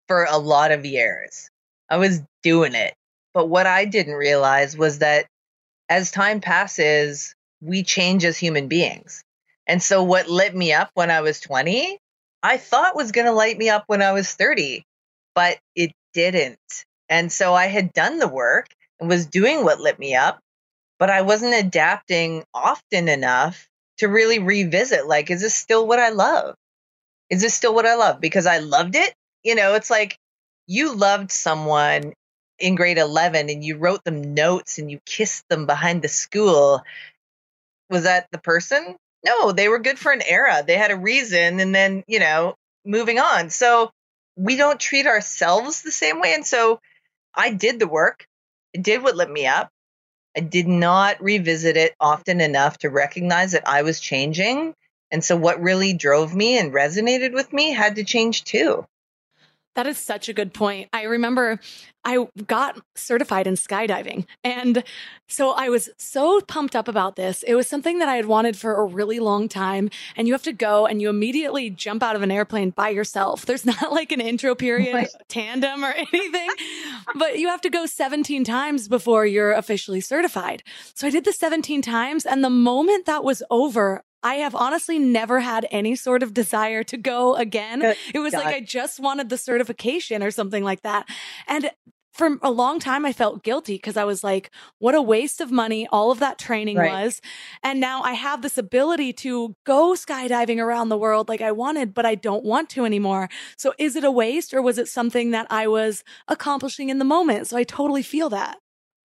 for 0.06 0.25
a 0.25 0.37
lot 0.37 0.70
of 0.70 0.85
years. 0.85 1.49
I 1.88 1.97
was 1.97 2.20
doing 2.42 2.75
it. 2.75 2.94
But 3.32 3.47
what 3.47 3.66
I 3.66 3.87
didn't 3.87 4.14
realize 4.14 4.76
was 4.76 4.99
that 4.99 5.26
as 5.88 6.11
time 6.11 6.40
passes, 6.42 7.35
we 7.62 7.82
change 7.82 8.26
as 8.26 8.37
human 8.37 8.68
beings. 8.68 9.25
And 9.66 9.82
so 9.82 10.02
what 10.02 10.28
lit 10.28 10.54
me 10.54 10.75
up 10.75 10.90
when 10.92 11.11
I 11.11 11.23
was 11.23 11.40
20, 11.40 11.99
I 12.42 12.58
thought 12.58 12.97
was 12.97 13.12
going 13.12 13.26
to 13.26 13.32
light 13.32 13.56
me 13.56 13.70
up 13.70 13.85
when 13.87 14.02
I 14.02 14.12
was 14.12 14.30
30, 14.30 14.85
but 15.35 15.58
it 15.75 15.92
didn't. 16.12 16.58
And 17.08 17.32
so 17.32 17.54
I 17.54 17.66
had 17.66 17.94
done 17.94 18.18
the 18.18 18.28
work 18.28 18.66
and 19.00 19.08
was 19.08 19.26
doing 19.26 19.64
what 19.64 19.80
lit 19.80 19.99
me 19.99 20.14
up, 20.14 20.38
but 20.99 21.08
I 21.08 21.23
wasn't 21.23 21.54
adapting 21.54 22.44
often 22.52 23.08
enough 23.08 23.66
to 23.99 24.08
really 24.08 24.38
revisit 24.38 25.06
like, 25.06 25.30
is 25.30 25.40
this 25.40 25.54
still 25.54 25.87
what 25.87 25.99
I 25.99 26.11
love? 26.11 26.54
Is 27.30 27.42
this 27.42 27.54
still 27.54 27.75
what 27.75 27.87
I 27.87 27.94
love? 27.94 28.20
Because 28.20 28.47
I 28.47 28.58
loved 28.58 28.94
it. 28.97 29.14
You 29.42 29.54
know, 29.54 29.75
it's 29.75 29.90
like 29.90 30.18
you 30.66 30.94
loved 30.94 31.30
someone 31.30 32.12
in 32.58 32.75
grade 32.75 32.99
11 32.99 33.50
and 33.50 33.64
you 33.64 33.76
wrote 33.76 34.04
them 34.04 34.35
notes 34.35 34.78
and 34.78 34.90
you 34.90 34.99
kissed 35.04 35.49
them 35.49 35.66
behind 35.66 36.02
the 36.02 36.08
school. 36.08 36.82
Was 37.90 38.04
that 38.04 38.28
the 38.32 38.38
person? 38.38 38.97
No 39.25 39.52
they 39.52 39.68
were 39.68 39.78
good 39.78 39.99
for 39.99 40.12
an 40.12 40.23
era. 40.26 40.62
They 40.66 40.76
had 40.76 40.90
a 40.90 40.97
reason 40.97 41.61
and 41.61 41.75
then 41.75 42.04
you 42.06 42.20
know 42.20 42.54
moving 42.85 43.18
on. 43.18 43.50
So 43.50 43.90
we 44.37 44.56
don't 44.56 44.80
treat 44.80 45.06
ourselves 45.06 45.82
the 45.82 45.92
same 45.92 46.20
way. 46.20 46.35
And 46.35 46.47
so 46.47 46.80
i 47.35 47.50
did 47.50 47.78
the 47.78 47.88
work. 47.88 48.26
I 48.76 48.80
did 48.80 49.02
what 49.02 49.16
lit 49.16 49.30
me 49.30 49.47
up. 49.47 49.70
I 50.37 50.40
did 50.40 50.68
not 50.68 51.23
revisit 51.23 51.76
it 51.76 51.94
often 52.00 52.40
enough 52.40 52.78
to 52.78 52.90
recognize 52.90 53.52
that 53.52 53.66
i 53.66 53.82
was 53.82 53.99
changing 53.99 54.75
and 55.11 55.25
so 55.25 55.37
what 55.37 55.61
really 55.61 55.93
drove 55.93 56.35
me 56.35 56.59
and 56.59 56.73
resonated 56.73 57.33
with 57.33 57.53
me 57.53 57.73
had 57.73 57.97
to 57.97 58.05
change 58.05 58.45
too 58.45 58.87
That 59.75 59.87
is 59.87 59.97
such 59.97 60.29
a 60.29 60.33
good 60.33 60.53
point. 60.53 60.88
I 60.93 61.05
remember 61.05 61.61
I 62.05 62.27
got 62.47 62.81
certified 62.95 63.47
in 63.47 63.55
skydiving. 63.55 64.27
And 64.43 64.83
so 65.29 65.50
I 65.50 65.69
was 65.69 65.91
so 65.99 66.41
pumped 66.41 66.75
up 66.75 66.88
about 66.88 67.17
this. 67.17 67.43
It 67.43 67.55
was 67.55 67.69
something 67.69 67.99
that 67.99 68.09
I 68.09 68.17
had 68.17 68.25
wanted 68.25 68.57
for 68.57 68.75
a 68.75 68.85
really 68.85 69.21
long 69.21 69.47
time. 69.47 69.91
And 70.17 70.27
you 70.27 70.33
have 70.33 70.43
to 70.45 70.53
go 70.53 70.87
and 70.87 71.03
you 71.03 71.11
immediately 71.11 71.69
jump 71.71 72.03
out 72.03 72.17
of 72.17 72.23
an 72.23 72.31
airplane 72.31 72.71
by 72.71 72.88
yourself. 72.88 73.45
There's 73.45 73.67
not 73.81 73.93
like 73.93 74.11
an 74.11 74.21
intro 74.21 74.55
period, 74.55 74.95
right. 74.95 75.09
tandem, 75.29 75.85
or 75.85 75.93
anything, 75.93 76.49
but 77.15 77.38
you 77.38 77.49
have 77.49 77.61
to 77.61 77.71
go 77.71 77.85
17 77.85 78.43
times 78.43 78.88
before 78.88 79.27
you're 79.27 79.53
officially 79.53 80.00
certified. 80.00 80.62
So 80.95 81.07
I 81.07 81.11
did 81.11 81.25
the 81.25 81.33
17 81.33 81.83
times. 81.83 82.25
And 82.25 82.43
the 82.43 82.50
moment 82.50 83.07
that 83.07 83.23
was 83.23 83.43
over, 83.50 84.03
I 84.23 84.37
have 84.37 84.55
honestly 84.55 84.99
never 84.99 85.41
had 85.41 85.67
any 85.71 85.95
sort 85.95 86.23
of 86.23 86.35
desire 86.35 86.83
to 86.85 86.97
go 86.97 87.37
again. 87.37 87.81
Good 87.81 87.97
it 88.15 88.19
was 88.19 88.33
God. 88.33 88.45
like 88.45 88.55
I 88.55 88.61
just 88.61 89.01
wanted 89.01 89.29
the 89.29 89.39
certification 89.39 90.23
or 90.23 90.31
something 90.31 90.65
like 90.65 90.83
that. 90.83 91.09
And 91.47 91.71
for 92.19 92.37
a 92.43 92.51
long 92.51 92.81
time, 92.81 93.07
I 93.07 93.13
felt 93.13 93.45
guilty 93.45 93.77
because 93.77 93.97
I 93.97 94.05
was 94.05 94.25
like, 94.25 94.51
what 94.81 94.97
a 94.97 95.01
waste 95.01 95.41
of 95.41 95.53
money 95.53 95.87
all 95.93 96.11
of 96.11 96.19
that 96.19 96.37
training 96.37 96.77
right. 96.77 97.05
was. 97.05 97.21
And 97.63 97.79
now 97.79 98.03
I 98.03 98.15
have 98.15 98.43
this 98.43 98.59
ability 98.59 99.13
to 99.15 99.55
go 99.65 99.93
skydiving 99.93 100.59
around 100.59 100.89
the 100.89 100.99
world 100.99 101.29
like 101.29 101.41
I 101.41 101.53
wanted, 101.53 101.95
but 101.95 102.05
I 102.05 102.17
don't 102.17 102.45
want 102.45 102.71
to 102.71 102.85
anymore. 102.85 103.29
So 103.57 103.73
is 103.79 103.95
it 103.95 104.03
a 104.03 104.11
waste 104.11 104.53
or 104.53 104.61
was 104.61 104.79
it 104.79 104.89
something 104.89 105.31
that 105.31 105.47
I 105.49 105.69
was 105.69 106.03
accomplishing 106.27 106.89
in 106.89 106.99
the 106.99 107.05
moment? 107.05 107.47
So 107.47 107.57
I 107.57 107.63
totally 107.63 108.03
feel 108.03 108.29
that. 108.31 108.59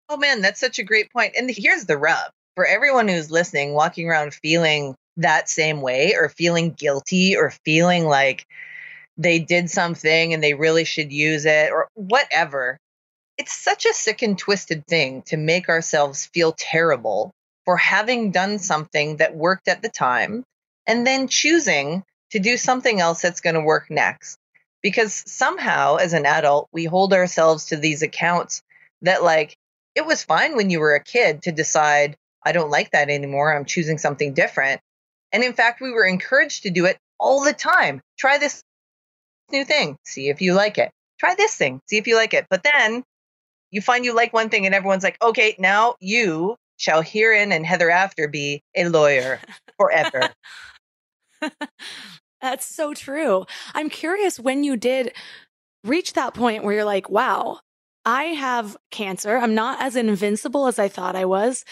Oh 0.10 0.18
man, 0.18 0.42
that's 0.42 0.60
such 0.60 0.80
a 0.80 0.84
great 0.84 1.12
point. 1.14 1.34
And 1.38 1.52
here's 1.52 1.86
the 1.86 1.98
rub 1.98 2.32
for 2.56 2.66
everyone 2.66 3.08
who's 3.08 3.30
listening, 3.30 3.74
walking 3.74 4.10
around 4.10 4.34
feeling 4.34 4.96
that 5.18 5.50
same 5.50 5.82
way 5.82 6.16
or 6.18 6.30
feeling 6.30 6.72
guilty 6.72 7.36
or 7.36 7.52
feeling 7.66 8.06
like 8.06 8.46
they 9.18 9.40
did 9.40 9.70
something 9.70 10.34
and 10.34 10.44
they 10.44 10.54
really 10.54 10.86
should 10.86 11.12
use 11.12 11.46
it 11.46 11.72
or 11.72 11.88
whatever. 11.94 12.78
It's 13.38 13.54
such 13.54 13.86
a 13.86 13.94
sick 13.94 14.22
and 14.22 14.38
twisted 14.38 14.86
thing 14.88 15.22
to 15.24 15.38
make 15.38 15.70
ourselves 15.70 16.26
feel 16.28 16.54
terrible 16.58 17.32
for 17.66 17.78
having 17.78 18.32
done 18.32 18.60
something 18.60 19.18
that 19.18 19.36
worked 19.36 19.68
at 19.68 19.82
the 19.82 19.90
time 19.90 20.44
and 20.88 21.06
then 21.06 21.28
choosing 21.28 22.04
to 22.32 22.40
do 22.40 22.58
something 22.58 23.00
else 23.00 23.22
that's 23.22 23.42
going 23.42 23.56
to 23.56 23.62
work 23.62 23.90
next. 23.90 24.38
Because 24.82 25.24
somehow, 25.28 25.96
as 25.96 26.14
an 26.14 26.26
adult, 26.26 26.68
we 26.74 26.86
hold 26.86 27.14
ourselves 27.14 27.66
to 27.68 27.78
these 27.78 28.02
accounts 28.02 28.62
that, 29.02 29.24
like, 29.24 29.56
it 29.96 30.06
was 30.06 30.24
fine 30.24 30.58
when 30.58 30.70
you 30.70 30.80
were 30.82 30.96
a 30.96 31.04
kid 31.04 31.44
to 31.44 31.52
decide, 31.54 32.18
I 32.44 32.52
don't 32.52 32.70
like 32.70 32.92
that 32.92 33.10
anymore. 33.10 33.56
I'm 33.56 33.64
choosing 33.64 33.98
something 33.98 34.34
different. 34.34 34.82
And 35.34 35.44
in 35.44 35.54
fact, 35.54 35.82
we 35.82 35.92
were 35.92 36.06
encouraged 36.06 36.64
to 36.64 36.70
do 36.70 36.86
it 36.86 36.98
all 37.20 37.44
the 37.44 37.54
time. 37.54 38.02
Try 38.18 38.38
this 38.38 38.64
new 39.52 39.66
thing, 39.66 39.98
see 40.06 40.30
if 40.30 40.42
you 40.42 40.54
like 40.54 40.78
it. 40.78 40.92
Try 41.20 41.36
this 41.36 41.56
thing, 41.56 41.82
see 41.90 41.98
if 41.98 42.08
you 42.08 42.16
like 42.16 42.34
it. 42.34 42.46
But 42.50 42.64
then 42.64 43.04
you 43.72 43.82
find 43.82 44.06
you 44.06 44.16
like 44.16 44.32
one 44.32 44.50
thing, 44.50 44.66
and 44.66 44.76
everyone's 44.76 45.04
like, 45.04 45.18
okay, 45.22 45.56
now 45.58 45.96
you 46.00 46.56
shall 46.78 47.02
herein 47.02 47.52
and 47.52 47.66
Heather 47.66 47.90
after 47.90 48.28
be 48.28 48.62
a 48.76 48.88
lawyer 48.88 49.40
forever. 49.78 50.30
That's 52.42 52.66
so 52.66 52.94
true. 52.94 53.46
I'm 53.74 53.90
curious 53.90 54.40
when 54.40 54.64
you 54.64 54.78
did 54.78 55.14
reach 55.84 56.14
that 56.14 56.34
point 56.34 56.64
where 56.64 56.74
you're 56.74 56.86
like, 56.86 57.10
wow, 57.10 57.60
I 58.06 58.26
have 58.26 58.78
cancer. 58.92 59.38
I'm 59.38 59.56
not 59.56 59.82
as 59.82 59.96
invincible 59.96 60.68
as 60.68 60.78
I 60.78 60.90
thought 60.90 61.16
I 61.16 61.26
was. 61.26 61.64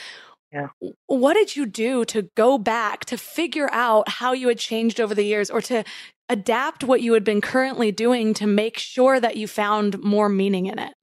Yeah. 0.52 0.68
What 1.08 1.34
did 1.36 1.56
you 1.56 1.66
do 1.66 2.04
to 2.06 2.30
go 2.36 2.58
back 2.58 3.06
to 3.06 3.18
figure 3.18 3.70
out 3.72 4.10
how 4.10 4.34
you 4.34 4.50
had 4.50 4.58
changed 4.58 5.00
over 5.00 5.16
the 5.16 5.24
years 5.24 5.50
or 5.50 5.62
to 5.62 5.84
adapt 6.28 6.84
what 6.84 7.02
you 7.02 7.14
had 7.14 7.24
been 7.24 7.42
currently 7.42 7.92
doing 7.92 8.34
to 8.36 8.48
make 8.48 8.78
sure 8.78 9.20
that 9.20 9.38
you 9.38 9.48
found 9.48 10.00
more 10.04 10.30
meaning 10.30 10.66
in 10.66 10.78
it? 10.80 10.94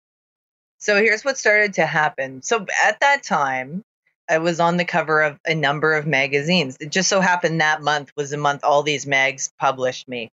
So 0.78 0.96
here's 0.96 1.24
what 1.24 1.38
started 1.38 1.74
to 1.74 1.86
happen. 1.86 2.42
So 2.42 2.66
at 2.84 3.00
that 3.00 3.22
time, 3.22 3.82
I 4.28 4.38
was 4.38 4.60
on 4.60 4.76
the 4.76 4.84
cover 4.84 5.22
of 5.22 5.38
a 5.46 5.54
number 5.54 5.94
of 5.94 6.06
magazines. 6.06 6.76
It 6.80 6.90
just 6.90 7.08
so 7.08 7.20
happened 7.20 7.60
that 7.60 7.82
month 7.82 8.12
was 8.16 8.30
the 8.30 8.36
month 8.36 8.64
all 8.64 8.82
these 8.82 9.06
mags 9.06 9.50
published 9.58 10.08
me. 10.08 10.30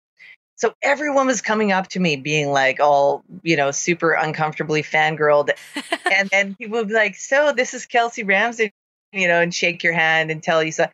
So 0.54 0.74
everyone 0.82 1.26
was 1.26 1.40
coming 1.40 1.72
up 1.72 1.88
to 1.88 2.00
me 2.00 2.16
being 2.16 2.52
like 2.52 2.80
all, 2.80 3.24
you 3.42 3.56
know, 3.56 3.70
super 3.70 4.12
uncomfortably 4.12 4.82
fangirled. 4.82 5.50
and 6.12 6.28
then 6.30 6.54
people 6.54 6.78
would 6.78 6.88
be 6.88 6.94
like, 6.94 7.16
So 7.16 7.52
this 7.52 7.74
is 7.74 7.86
Kelsey 7.86 8.22
Ramsden 8.22 8.70
you 9.12 9.28
know, 9.28 9.40
and 9.40 9.54
shake 9.54 9.82
your 9.82 9.92
hand 9.92 10.30
and 10.30 10.42
tell 10.42 10.62
you 10.62 10.72
so. 10.72 10.86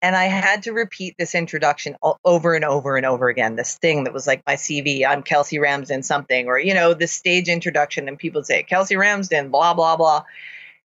And 0.00 0.14
I 0.14 0.24
had 0.24 0.62
to 0.62 0.72
repeat 0.72 1.16
this 1.18 1.34
introduction 1.34 1.96
over 2.24 2.54
and 2.54 2.64
over 2.64 2.96
and 2.96 3.04
over 3.04 3.28
again. 3.28 3.56
This 3.56 3.76
thing 3.78 4.04
that 4.04 4.12
was 4.12 4.28
like 4.28 4.42
my 4.46 4.54
CV, 4.54 5.04
I'm 5.04 5.24
Kelsey 5.24 5.58
Ramsden 5.58 6.04
something, 6.04 6.46
or, 6.46 6.58
you 6.58 6.74
know, 6.74 6.94
the 6.94 7.08
stage 7.08 7.48
introduction, 7.48 8.06
and 8.06 8.16
people 8.16 8.44
say, 8.44 8.62
Kelsey 8.62 8.96
Ramsden, 8.96 9.50
blah, 9.50 9.74
blah, 9.74 9.96
blah. 9.96 10.22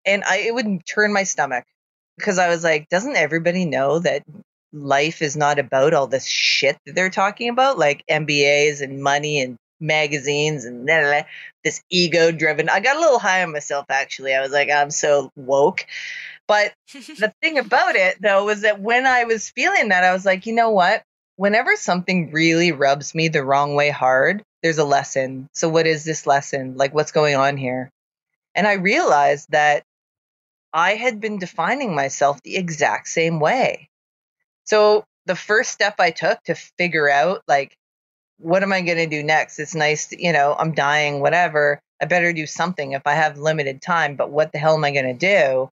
And 0.05 0.25
I, 0.25 0.39
it 0.39 0.55
would 0.55 0.85
turn 0.87 1.13
my 1.13 1.23
stomach 1.23 1.65
because 2.19 2.39
I 2.39 2.49
was 2.49 2.65
like, 2.65 2.89
doesn't 2.89 3.17
everybody 3.17 3.65
know 3.65 4.01
that 4.01 4.25
life 4.73 5.23
is 5.23 5.37
not 5.37 5.61
about 5.61 5.95
all 5.95 6.09
this 6.09 6.27
shit 6.27 6.77
that 6.87 6.97
they're 6.97 7.09
talking 7.09 7.49
about, 7.49 7.79
like 7.79 8.03
MBAs 8.11 8.81
and 8.81 9.03
money 9.03 9.41
and 9.41 9.57
magazines 9.81 10.65
and 10.65 10.87
blah, 10.87 11.01
blah, 11.01 11.11
blah, 11.11 11.29
this 11.65 11.81
ego 11.91 12.33
driven. 12.33 12.69
I 12.69 12.81
got 12.81 12.97
a 12.97 13.01
little 13.01 13.19
high 13.19 13.43
on 13.43 13.53
myself, 13.53 13.87
actually. 13.89 14.35
I 14.35 14.41
was 14.41 14.53
like, 14.53 14.71
I'm 14.71 14.91
so 14.91 15.31
woke. 15.37 15.87
But 16.49 16.73
the 16.93 17.33
thing 17.43 17.59
about 17.59 17.97
it, 17.97 18.21
though, 18.21 18.45
was 18.45 18.63
that 18.63 18.81
when 18.81 19.07
I 19.07 19.25
was 19.25 19.51
feeling 19.51 19.89
that, 19.89 20.05
I 20.05 20.13
was 20.13 20.25
like, 20.25 20.47
you 20.47 20.55
know 20.55 20.71
what? 20.71 21.03
Whenever 21.37 21.77
something 21.77 22.31
really 22.31 22.73
rubs 22.73 23.15
me 23.15 23.29
the 23.29 23.45
wrong 23.45 23.75
way 23.75 23.91
hard, 23.91 24.43
there's 24.63 24.79
a 24.79 24.85
lesson. 24.85 25.49
So, 25.53 25.69
what 25.69 25.87
is 25.87 26.05
this 26.05 26.27
lesson? 26.27 26.77
Like, 26.77 26.95
what's 26.95 27.13
going 27.13 27.37
on 27.37 27.57
here? 27.57 27.91
And 28.55 28.67
I 28.67 28.75
realized 28.75 29.51
that 29.51 29.83
I 30.73 30.95
had 30.95 31.21
been 31.21 31.39
defining 31.39 31.95
myself 31.95 32.41
the 32.43 32.57
exact 32.57 33.09
same 33.09 33.39
way. 33.39 33.89
So, 34.65 35.05
the 35.27 35.37
first 35.37 35.73
step 35.73 35.97
I 35.99 36.11
took 36.11 36.43
to 36.45 36.55
figure 36.55 37.11
out, 37.11 37.43
like, 37.47 37.77
what 38.39 38.63
am 38.63 38.73
I 38.73 38.83
going 38.83 38.99
to 38.99 39.07
do 39.07 39.23
next? 39.23 39.59
It's 39.59 39.75
nice, 39.75 40.07
to, 40.09 40.23
you 40.23 40.33
know, 40.33 40.55
I'm 40.59 40.73
dying, 40.73 41.21
whatever. 41.21 41.81
I 42.01 42.05
better 42.05 42.33
do 42.33 42.47
something 42.47 42.93
if 42.93 43.07
I 43.07 43.15
have 43.15 43.39
limited 43.39 43.83
time, 43.83 44.17
but 44.17 44.31
what 44.31 44.53
the 44.53 44.59
hell 44.59 44.75
am 44.75 44.85
I 44.85 44.91
going 44.93 45.07
to 45.07 45.15
do? 45.15 45.71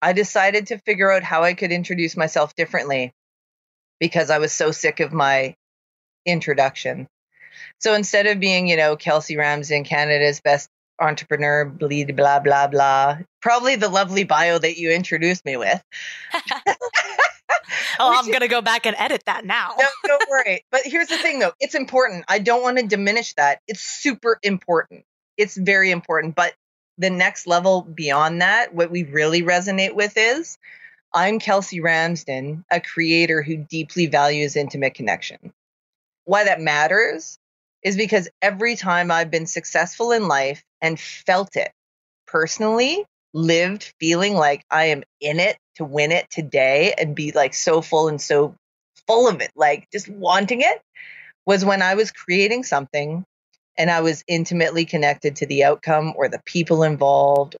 I 0.00 0.12
decided 0.12 0.68
to 0.68 0.78
figure 0.78 1.10
out 1.10 1.22
how 1.22 1.42
I 1.42 1.54
could 1.54 1.72
introduce 1.72 2.16
myself 2.16 2.54
differently 2.54 3.12
because 3.98 4.30
I 4.30 4.38
was 4.38 4.52
so 4.52 4.70
sick 4.70 5.00
of 5.00 5.12
my 5.12 5.54
introduction. 6.24 7.08
So 7.80 7.94
instead 7.94 8.26
of 8.26 8.40
being, 8.40 8.68
you 8.68 8.76
know, 8.76 8.96
Kelsey 8.96 9.36
Ramsden, 9.36 9.84
Canada's 9.84 10.40
best 10.40 10.68
entrepreneur, 11.00 11.64
blah, 11.64 12.04
blah, 12.06 12.40
blah, 12.40 12.66
blah, 12.66 13.18
probably 13.40 13.76
the 13.76 13.88
lovely 13.88 14.24
bio 14.24 14.58
that 14.58 14.76
you 14.78 14.90
introduced 14.90 15.44
me 15.44 15.56
with. 15.56 15.82
oh, 18.00 18.14
I'm 18.16 18.26
going 18.26 18.40
to 18.40 18.48
go 18.48 18.62
back 18.62 18.86
and 18.86 18.96
edit 18.98 19.22
that 19.26 19.44
now. 19.44 19.70
no, 19.78 19.86
don't 20.06 20.30
worry. 20.30 20.64
But 20.70 20.82
here's 20.84 21.08
the 21.08 21.18
thing, 21.18 21.38
though 21.38 21.52
it's 21.60 21.74
important. 21.74 22.24
I 22.28 22.38
don't 22.38 22.62
want 22.62 22.78
to 22.78 22.86
diminish 22.86 23.34
that. 23.34 23.60
It's 23.66 23.80
super 23.80 24.38
important. 24.42 25.04
It's 25.36 25.56
very 25.56 25.90
important. 25.90 26.34
But 26.34 26.54
the 26.98 27.10
next 27.10 27.46
level 27.46 27.82
beyond 27.82 28.42
that, 28.42 28.74
what 28.74 28.90
we 28.90 29.04
really 29.04 29.42
resonate 29.42 29.94
with 29.94 30.12
is 30.16 30.58
I'm 31.14 31.38
Kelsey 31.38 31.80
Ramsden, 31.80 32.64
a 32.70 32.80
creator 32.80 33.40
who 33.42 33.56
deeply 33.56 34.06
values 34.06 34.56
intimate 34.56 34.94
connection. 34.94 35.52
Why 36.24 36.44
that 36.44 36.60
matters 36.60 37.38
is 37.82 37.96
because 37.96 38.28
every 38.42 38.76
time 38.76 39.10
I've 39.10 39.30
been 39.30 39.46
successful 39.46 40.12
in 40.12 40.28
life 40.28 40.62
and 40.82 41.00
felt 41.00 41.56
it 41.56 41.70
personally, 42.26 43.06
lived 43.32 43.94
feeling 44.00 44.34
like 44.34 44.62
I 44.70 44.86
am 44.86 45.04
in 45.20 45.40
it 45.40 45.56
to 45.76 45.84
win 45.84 46.12
it 46.12 46.28
today 46.30 46.94
and 46.98 47.14
be 47.14 47.32
like 47.32 47.54
so 47.54 47.80
full 47.80 48.08
and 48.08 48.20
so 48.20 48.54
full 49.06 49.28
of 49.28 49.40
it, 49.40 49.50
like 49.56 49.88
just 49.90 50.08
wanting 50.08 50.60
it, 50.60 50.82
was 51.46 51.64
when 51.64 51.80
I 51.80 51.94
was 51.94 52.10
creating 52.10 52.64
something 52.64 53.24
and 53.78 53.90
I 53.90 54.00
was 54.00 54.24
intimately 54.26 54.84
connected 54.84 55.36
to 55.36 55.46
the 55.46 55.64
outcome 55.64 56.12
or 56.16 56.28
the 56.28 56.42
people 56.44 56.82
involved. 56.82 57.56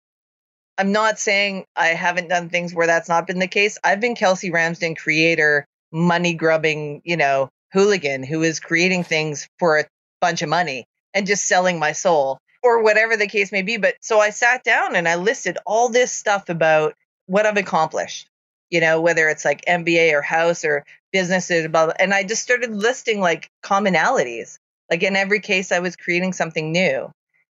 I'm 0.77 0.93
not 0.93 1.19
saying 1.19 1.65
I 1.77 1.89
haven't 1.89 2.29
done 2.29 2.51
things 2.51 2.75
where 2.75 2.87
that's 2.87 3.09
not 3.09 3.27
been 3.27 3.39
the 3.39 3.47
case. 3.47 3.79
I've 3.83 4.01
been 4.01 4.17
Kelsey 4.17 4.51
Ramsden 4.51 4.97
creator, 4.97 5.65
money 5.93 6.35
grubbing, 6.35 7.01
you 7.05 7.17
know, 7.17 7.49
hooligan 7.73 8.25
who 8.25 8.43
is 8.43 8.61
creating 8.61 9.05
things 9.05 9.49
for 9.59 9.79
a 9.79 9.87
bunch 10.21 10.43
of 10.43 10.49
money 10.49 10.85
and 11.15 11.27
just 11.27 11.47
selling 11.47 11.79
my 11.79 11.93
soul 11.93 12.39
or 12.63 12.83
whatever 12.83 13.17
the 13.17 13.29
case 13.29 13.53
may 13.53 13.63
be. 13.63 13.77
But 13.77 13.95
so 14.01 14.19
I 14.21 14.31
sat 14.31 14.65
down 14.65 14.97
and 14.97 15.09
I 15.09 15.17
listed 15.17 15.59
all 15.67 15.89
this 15.89 16.13
stuff 16.13 16.49
about 16.49 16.95
what 17.27 17.47
I've 17.47 17.57
accomplished, 17.57 18.29
you 18.71 18.81
know, 18.81 19.01
whether 19.01 19.29
it's 19.29 19.45
like 19.45 19.65
MBA 19.67 20.13
or 20.13 20.23
house 20.23 20.65
or 20.65 20.85
businesses, 21.13 21.69
blah, 21.69 21.87
blah. 21.87 21.95
And 21.99 22.13
I 22.13 22.25
just 22.25 22.43
started 22.43 22.75
listing 22.75 23.21
like 23.21 23.49
commonalities. 23.63 24.59
Like 24.91 25.03
in 25.03 25.17
every 25.17 25.41
case, 25.41 25.73
I 25.73 25.81
was 25.81 25.97
creating 25.97 26.33
something 26.33 26.73
new. 26.73 27.11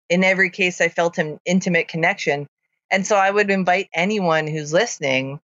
In 0.08 0.24
every 0.24 0.50
case, 0.50 0.80
I 0.80 0.88
felt 0.88 1.18
an 1.18 1.38
intimate 1.46 1.88
connection. 1.88 2.46
And 2.90 3.06
so 3.06 3.16
I 3.16 3.30
would 3.30 3.50
invite 3.50 3.88
anyone 3.94 4.46
who's 4.46 4.72
listening 4.72 5.40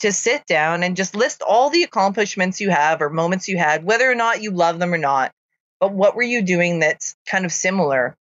to 0.00 0.12
sit 0.12 0.44
down 0.46 0.82
and 0.82 0.96
just 0.96 1.14
list 1.16 1.42
all 1.42 1.70
the 1.70 1.84
accomplishments 1.84 2.60
you 2.60 2.70
have 2.70 3.00
or 3.02 3.10
moments 3.10 3.48
you 3.48 3.56
had, 3.58 3.84
whether 3.84 4.10
or 4.10 4.14
not 4.16 4.42
you 4.42 4.50
love 4.50 4.78
them 4.78 4.92
or 4.94 4.98
not. 4.98 5.32
but 5.80 5.92
what 5.92 6.16
were 6.16 6.22
you 6.22 6.42
doing 6.42 6.80
that's 6.80 7.14
kind 7.26 7.44
of 7.44 7.52
similar? 7.52 8.16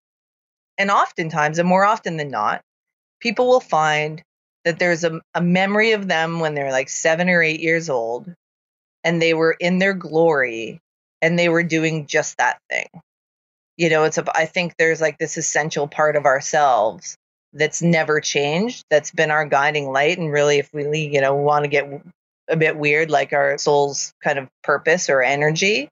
And 0.79 0.91
oftentimes, 0.91 1.59
and 1.59 1.69
more 1.69 1.85
often 1.85 2.17
than 2.17 2.31
not, 2.31 2.63
people 3.21 3.49
will 3.49 3.61
find 3.61 4.23
that 4.65 4.79
there's 4.79 5.05
a, 5.05 5.21
a 5.35 5.41
memory 5.43 5.93
of 5.93 6.09
them 6.09 6.41
when 6.41 6.55
they're 6.55 6.73
like 6.73 6.89
seven 6.89 7.29
or 7.29 7.43
eight 7.43 7.61
years 7.61 7.91
old 7.91 8.33
and 9.05 9.21
they 9.21 9.35
were 9.35 9.57
in 9.59 9.79
their 9.79 9.95
glory 9.95 10.81
and 11.23 11.39
they 11.39 11.49
were 11.49 11.63
doing 11.63 12.07
just 12.07 12.37
that 12.39 12.59
thing. 12.71 12.89
You 13.77 13.91
know, 13.91 14.05
it's 14.05 14.19
a, 14.19 14.25
I 14.37 14.47
think 14.47 14.75
there's 14.77 15.01
like 15.01 15.19
this 15.19 15.37
essential 15.37 15.87
part 15.87 16.17
of 16.17 16.25
ourselves 16.25 17.17
that's 17.53 17.81
never 17.81 18.21
changed, 18.21 18.85
that's 18.91 19.11
been 19.11 19.31
our 19.31 19.47
guiding 19.47 19.91
light. 19.91 20.19
And 20.19 20.33
really, 20.33 20.59
if 20.59 20.71
we, 20.73 21.01
you 21.01 21.21
know, 21.21 21.35
want 21.35 21.65
to 21.65 21.69
get 21.69 21.89
a 22.49 22.57
bit 22.57 22.77
weird, 22.77 23.11
like 23.11 23.33
our 23.33 23.59
soul's 23.59 24.13
kind 24.23 24.39
of 24.39 24.49
purpose 24.63 25.09
or 25.09 25.23
energy. 25.23 25.89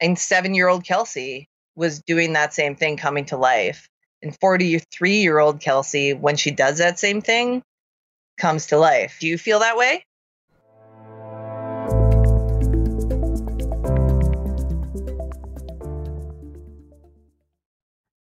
And 0.00 0.18
seven 0.18 0.54
year 0.54 0.68
old 0.68 0.84
Kelsey 0.84 1.46
was 1.74 2.02
doing 2.02 2.32
that 2.32 2.54
same 2.54 2.76
thing 2.76 2.96
coming 2.96 3.26
to 3.26 3.36
life. 3.36 3.88
And 4.22 4.36
43 4.40 5.20
year 5.20 5.38
old 5.38 5.60
Kelsey, 5.60 6.14
when 6.14 6.36
she 6.36 6.50
does 6.50 6.78
that 6.78 6.98
same 6.98 7.20
thing, 7.20 7.62
comes 8.38 8.66
to 8.66 8.78
life. 8.78 9.18
Do 9.20 9.26
you 9.26 9.38
feel 9.38 9.60
that 9.60 9.76
way? 9.76 10.04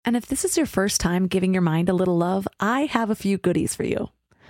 And 0.10 0.18
if 0.18 0.25
this 0.25 0.44
is 0.44 0.58
your 0.58 0.66
first 0.66 1.00
time 1.00 1.28
giving 1.28 1.54
your 1.54 1.62
mind 1.62 1.88
a 1.88 1.94
little 1.94 2.18
love, 2.18 2.48
I 2.60 2.88
have 2.88 3.12
a 3.12 3.16
few 3.16 3.38
goodies 3.38 3.75
for 3.75 3.84
you. 3.84 4.10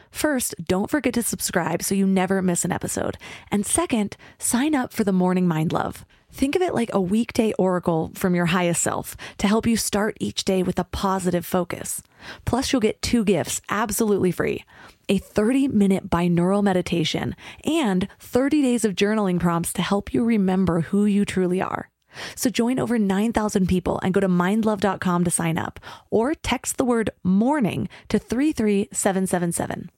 First, 0.09 0.55
don't 0.63 0.89
forget 0.89 1.13
to 1.15 1.21
subscribe 1.21 1.83
so 1.83 1.93
you 1.93 2.07
never 2.07 2.41
miss 2.41 2.63
an 2.63 2.71
episode. 2.71 3.17
And 3.51 3.65
second, 3.65 4.15
sign 4.37 4.73
up 4.73 4.93
for 4.93 5.03
the 5.03 5.11
Morning 5.11 5.49
Mind 5.49 5.73
Love. 5.73 6.05
Think 6.31 6.55
of 6.55 6.61
it 6.61 6.73
like 6.73 6.89
a 6.93 7.01
weekday 7.01 7.51
oracle 7.59 8.13
from 8.15 8.35
your 8.35 8.45
highest 8.45 8.81
self 8.81 9.17
to 9.37 9.49
help 9.49 9.67
you 9.67 9.75
start 9.75 10.15
each 10.21 10.45
day 10.45 10.63
with 10.63 10.79
a 10.79 10.85
positive 10.85 11.45
focus. 11.45 12.01
Plus, 12.45 12.71
you'll 12.71 12.79
get 12.79 13.01
two 13.01 13.25
gifts 13.25 13.61
absolutely 13.67 14.31
free 14.31 14.63
a 15.09 15.17
30 15.17 15.67
minute 15.67 16.09
binaural 16.09 16.63
meditation 16.63 17.35
and 17.65 18.07
30 18.21 18.61
days 18.61 18.85
of 18.85 18.95
journaling 18.95 19.41
prompts 19.41 19.73
to 19.73 19.81
help 19.81 20.13
you 20.13 20.23
remember 20.23 20.79
who 20.79 21.03
you 21.03 21.25
truly 21.25 21.61
are. 21.61 21.89
So 22.35 22.49
join 22.49 22.79
over 22.79 22.97
9,000 22.97 23.67
people 23.67 23.99
and 24.03 24.13
go 24.13 24.19
to 24.19 24.27
mindlove.com 24.27 25.23
to 25.23 25.31
sign 25.31 25.57
up 25.57 25.79
or 26.09 26.35
text 26.35 26.77
the 26.77 26.85
word 26.85 27.09
morning 27.23 27.89
to 28.09 28.19
33777. 28.19 29.89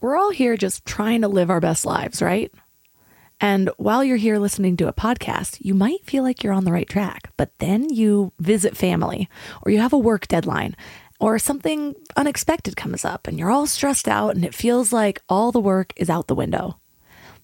We're 0.00 0.16
all 0.16 0.30
here 0.30 0.56
just 0.56 0.84
trying 0.84 1.22
to 1.22 1.28
live 1.28 1.50
our 1.50 1.60
best 1.60 1.86
lives, 1.86 2.20
right? 2.20 2.52
And 3.40 3.70
while 3.76 4.02
you're 4.02 4.16
here 4.16 4.38
listening 4.38 4.76
to 4.78 4.88
a 4.88 4.92
podcast, 4.92 5.58
you 5.60 5.74
might 5.74 6.04
feel 6.06 6.22
like 6.22 6.42
you're 6.42 6.52
on 6.52 6.64
the 6.64 6.72
right 6.72 6.88
track, 6.88 7.32
but 7.36 7.50
then 7.58 7.90
you 7.90 8.32
visit 8.38 8.76
family 8.76 9.28
or 9.62 9.72
you 9.72 9.80
have 9.80 9.92
a 9.92 9.98
work 9.98 10.26
deadline 10.26 10.74
or 11.20 11.38
something 11.38 11.94
unexpected 12.16 12.76
comes 12.76 13.04
up 13.04 13.26
and 13.26 13.38
you're 13.38 13.50
all 13.50 13.66
stressed 13.66 14.08
out 14.08 14.34
and 14.34 14.44
it 14.44 14.54
feels 14.54 14.92
like 14.92 15.22
all 15.28 15.52
the 15.52 15.60
work 15.60 15.92
is 15.96 16.10
out 16.10 16.28
the 16.28 16.34
window. 16.34 16.78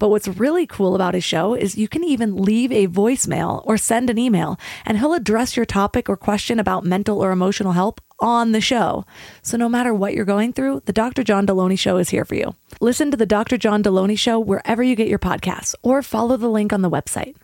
But 0.00 0.08
what's 0.08 0.26
really 0.26 0.66
cool 0.66 0.94
about 0.94 1.12
his 1.12 1.22
show 1.22 1.54
is 1.54 1.76
you 1.76 1.86
can 1.86 2.02
even 2.02 2.34
leave 2.34 2.72
a 2.72 2.88
voicemail 2.88 3.62
or 3.66 3.76
send 3.76 4.08
an 4.08 4.18
email, 4.18 4.58
and 4.86 4.98
he'll 4.98 5.12
address 5.12 5.56
your 5.56 5.66
topic 5.66 6.08
or 6.08 6.16
question 6.16 6.58
about 6.58 6.84
mental 6.84 7.22
or 7.22 7.30
emotional 7.30 7.72
help 7.72 8.00
on 8.18 8.52
the 8.52 8.62
show. 8.62 9.04
So 9.42 9.58
no 9.58 9.68
matter 9.68 9.92
what 9.92 10.14
you're 10.14 10.24
going 10.24 10.54
through, 10.54 10.82
the 10.86 10.92
Dr. 10.94 11.22
John 11.22 11.46
Delony 11.46 11.78
Show 11.78 11.98
is 11.98 12.08
here 12.08 12.24
for 12.24 12.34
you. 12.34 12.54
Listen 12.80 13.10
to 13.10 13.16
the 13.16 13.26
Dr. 13.26 13.58
John 13.58 13.82
Delony 13.82 14.18
Show 14.18 14.40
wherever 14.40 14.82
you 14.82 14.96
get 14.96 15.08
your 15.08 15.18
podcasts 15.18 15.74
or 15.82 16.02
follow 16.02 16.38
the 16.38 16.48
link 16.48 16.72
on 16.72 16.80
the 16.80 16.90
website. 16.90 17.36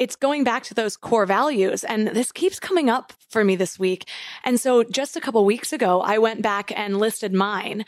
It's 0.00 0.16
going 0.16 0.44
back 0.44 0.64
to 0.64 0.74
those 0.74 0.96
core 0.96 1.26
values. 1.26 1.84
And 1.84 2.08
this 2.08 2.32
keeps 2.32 2.58
coming 2.58 2.88
up 2.88 3.12
for 3.28 3.44
me 3.44 3.54
this 3.54 3.78
week. 3.78 4.08
And 4.42 4.58
so 4.58 4.82
just 4.82 5.14
a 5.14 5.20
couple 5.20 5.44
weeks 5.44 5.74
ago, 5.74 6.00
I 6.00 6.16
went 6.16 6.40
back 6.40 6.72
and 6.74 6.98
listed 6.98 7.34
mine. 7.34 7.84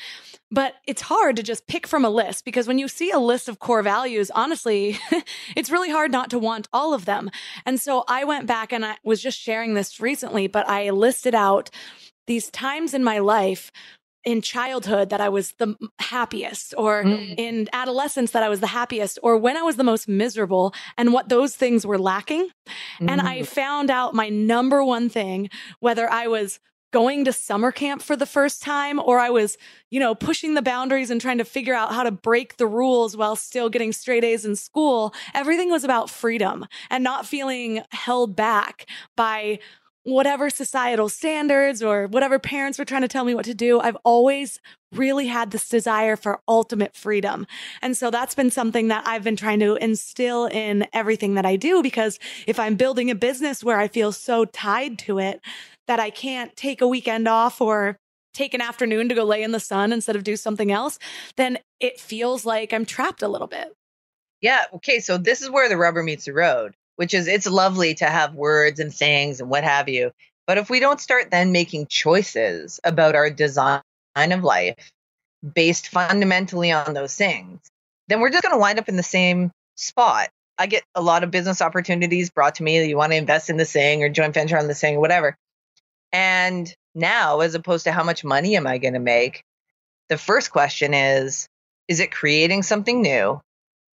But 0.50 0.74
it's 0.86 1.00
hard 1.00 1.36
to 1.36 1.42
just 1.42 1.66
pick 1.66 1.86
from 1.86 2.04
a 2.04 2.10
list 2.10 2.44
because 2.44 2.68
when 2.68 2.78
you 2.78 2.86
see 2.86 3.10
a 3.10 3.18
list 3.18 3.48
of 3.48 3.58
core 3.58 3.82
values, 3.82 4.30
honestly, 4.30 4.98
it's 5.56 5.70
really 5.70 5.90
hard 5.90 6.12
not 6.12 6.28
to 6.30 6.38
want 6.38 6.68
all 6.70 6.92
of 6.92 7.06
them. 7.06 7.30
And 7.64 7.80
so 7.80 8.04
I 8.06 8.24
went 8.24 8.46
back 8.46 8.74
and 8.74 8.84
I 8.84 8.96
was 9.02 9.22
just 9.22 9.38
sharing 9.38 9.72
this 9.72 9.98
recently, 9.98 10.48
but 10.48 10.68
I 10.68 10.90
listed 10.90 11.34
out 11.34 11.70
these 12.26 12.50
times 12.50 12.92
in 12.92 13.02
my 13.02 13.18
life 13.18 13.72
in 14.24 14.40
childhood 14.40 15.10
that 15.10 15.20
I 15.20 15.28
was 15.28 15.52
the 15.58 15.76
happiest, 15.98 16.74
or 16.76 17.02
mm. 17.04 17.34
in 17.36 17.68
adolescence 17.72 18.30
that 18.32 18.42
I 18.42 18.48
was 18.48 18.60
the 18.60 18.68
happiest, 18.68 19.18
or 19.22 19.36
when 19.36 19.56
I 19.56 19.62
was 19.62 19.76
the 19.76 19.84
most 19.84 20.08
miserable, 20.08 20.74
and 20.96 21.12
what 21.12 21.28
those 21.28 21.56
things 21.56 21.86
were 21.86 21.98
lacking. 21.98 22.48
Mm. 23.00 23.10
And 23.10 23.20
I 23.20 23.40
mm. 23.40 23.46
found 23.46 23.90
out 23.90 24.14
my 24.14 24.28
number 24.28 24.84
one 24.84 25.08
thing, 25.08 25.50
whether 25.80 26.10
I 26.10 26.26
was 26.28 26.60
going 26.92 27.24
to 27.24 27.32
summer 27.32 27.72
camp 27.72 28.02
for 28.02 28.16
the 28.16 28.26
first 28.26 28.62
time 28.62 29.00
or 29.00 29.18
I 29.18 29.30
was, 29.30 29.56
you 29.90 29.98
know, 29.98 30.14
pushing 30.14 30.54
the 30.54 30.62
boundaries 30.62 31.10
and 31.10 31.20
trying 31.20 31.38
to 31.38 31.44
figure 31.44 31.74
out 31.74 31.92
how 31.92 32.02
to 32.02 32.10
break 32.10 32.58
the 32.58 32.66
rules 32.66 33.16
while 33.16 33.34
still 33.34 33.70
getting 33.70 33.92
straight 33.92 34.24
A's 34.24 34.44
in 34.44 34.54
school, 34.56 35.14
everything 35.34 35.70
was 35.70 35.84
about 35.84 36.10
freedom 36.10 36.66
and 36.90 37.02
not 37.02 37.26
feeling 37.26 37.82
held 37.90 38.36
back 38.36 38.86
by 39.16 39.58
whatever 40.04 40.50
societal 40.50 41.08
standards 41.08 41.82
or 41.82 42.06
whatever 42.08 42.38
parents 42.38 42.78
were 42.78 42.84
trying 42.84 43.02
to 43.02 43.08
tell 43.08 43.24
me 43.24 43.34
what 43.34 43.44
to 43.44 43.54
do, 43.54 43.80
I've 43.80 43.96
always 44.04 44.60
really 44.92 45.26
had 45.28 45.50
this 45.50 45.68
desire 45.68 46.16
for 46.16 46.40
ultimate 46.48 46.96
freedom. 46.96 47.46
And 47.80 47.96
so 47.96 48.10
that's 48.10 48.34
been 48.34 48.50
something 48.50 48.88
that 48.88 49.06
I've 49.06 49.22
been 49.22 49.36
trying 49.36 49.60
to 49.60 49.76
instill 49.76 50.46
in 50.46 50.86
everything 50.92 51.34
that 51.34 51.46
I 51.46 51.56
do 51.56 51.82
because 51.82 52.18
if 52.46 52.58
I'm 52.58 52.74
building 52.74 53.10
a 53.10 53.14
business 53.14 53.62
where 53.62 53.78
I 53.78 53.88
feel 53.88 54.12
so 54.12 54.44
tied 54.44 54.98
to 55.00 55.18
it 55.18 55.40
that 55.86 56.00
I 56.00 56.10
can't 56.10 56.54
take 56.56 56.80
a 56.80 56.88
weekend 56.88 57.28
off 57.28 57.60
or 57.60 57.96
take 58.34 58.54
an 58.54 58.60
afternoon 58.60 59.08
to 59.08 59.14
go 59.14 59.24
lay 59.24 59.42
in 59.42 59.52
the 59.52 59.60
sun 59.60 59.92
instead 59.92 60.16
of 60.16 60.24
do 60.24 60.36
something 60.36 60.72
else, 60.72 60.98
then 61.36 61.58
it 61.80 62.00
feels 62.00 62.44
like 62.44 62.72
I'm 62.72 62.86
trapped 62.86 63.22
a 63.22 63.28
little 63.28 63.46
bit. 63.46 63.74
Yeah. 64.40 64.64
Okay. 64.74 65.00
So 65.00 65.18
this 65.18 65.42
is 65.42 65.50
where 65.50 65.68
the 65.68 65.76
rubber 65.76 66.02
meets 66.02 66.24
the 66.24 66.32
road 66.32 66.74
which 66.96 67.14
is 67.14 67.28
it's 67.28 67.46
lovely 67.46 67.94
to 67.94 68.06
have 68.06 68.34
words 68.34 68.80
and 68.80 68.94
things 68.94 69.40
and 69.40 69.50
what 69.50 69.64
have 69.64 69.88
you. 69.88 70.12
But 70.46 70.58
if 70.58 70.70
we 70.70 70.80
don't 70.80 71.00
start 71.00 71.30
then 71.30 71.52
making 71.52 71.86
choices 71.86 72.80
about 72.84 73.14
our 73.14 73.30
design 73.30 73.82
of 74.16 74.44
life 74.44 74.92
based 75.54 75.88
fundamentally 75.88 76.72
on 76.72 76.94
those 76.94 77.14
things, 77.14 77.60
then 78.08 78.20
we're 78.20 78.30
just 78.30 78.42
going 78.42 78.54
to 78.54 78.60
wind 78.60 78.78
up 78.78 78.88
in 78.88 78.96
the 78.96 79.02
same 79.02 79.50
spot. 79.76 80.28
I 80.58 80.66
get 80.66 80.84
a 80.94 81.02
lot 81.02 81.24
of 81.24 81.30
business 81.30 81.62
opportunities 81.62 82.30
brought 82.30 82.56
to 82.56 82.62
me 82.62 82.78
that 82.78 82.86
you 82.86 82.96
want 82.96 83.12
to 83.12 83.18
invest 83.18 83.50
in 83.50 83.56
this 83.56 83.72
thing 83.72 84.02
or 84.02 84.08
joint 84.08 84.34
venture 84.34 84.58
on 84.58 84.68
this 84.68 84.80
thing 84.80 84.96
or 84.96 85.00
whatever. 85.00 85.36
And 86.12 86.72
now, 86.94 87.40
as 87.40 87.54
opposed 87.54 87.84
to 87.84 87.92
how 87.92 88.04
much 88.04 88.22
money 88.22 88.56
am 88.56 88.66
I 88.66 88.78
going 88.78 88.94
to 88.94 89.00
make, 89.00 89.42
the 90.08 90.18
first 90.18 90.50
question 90.50 90.92
is 90.92 91.48
Is 91.88 92.00
it 92.00 92.12
creating 92.12 92.62
something 92.62 93.00
new? 93.00 93.40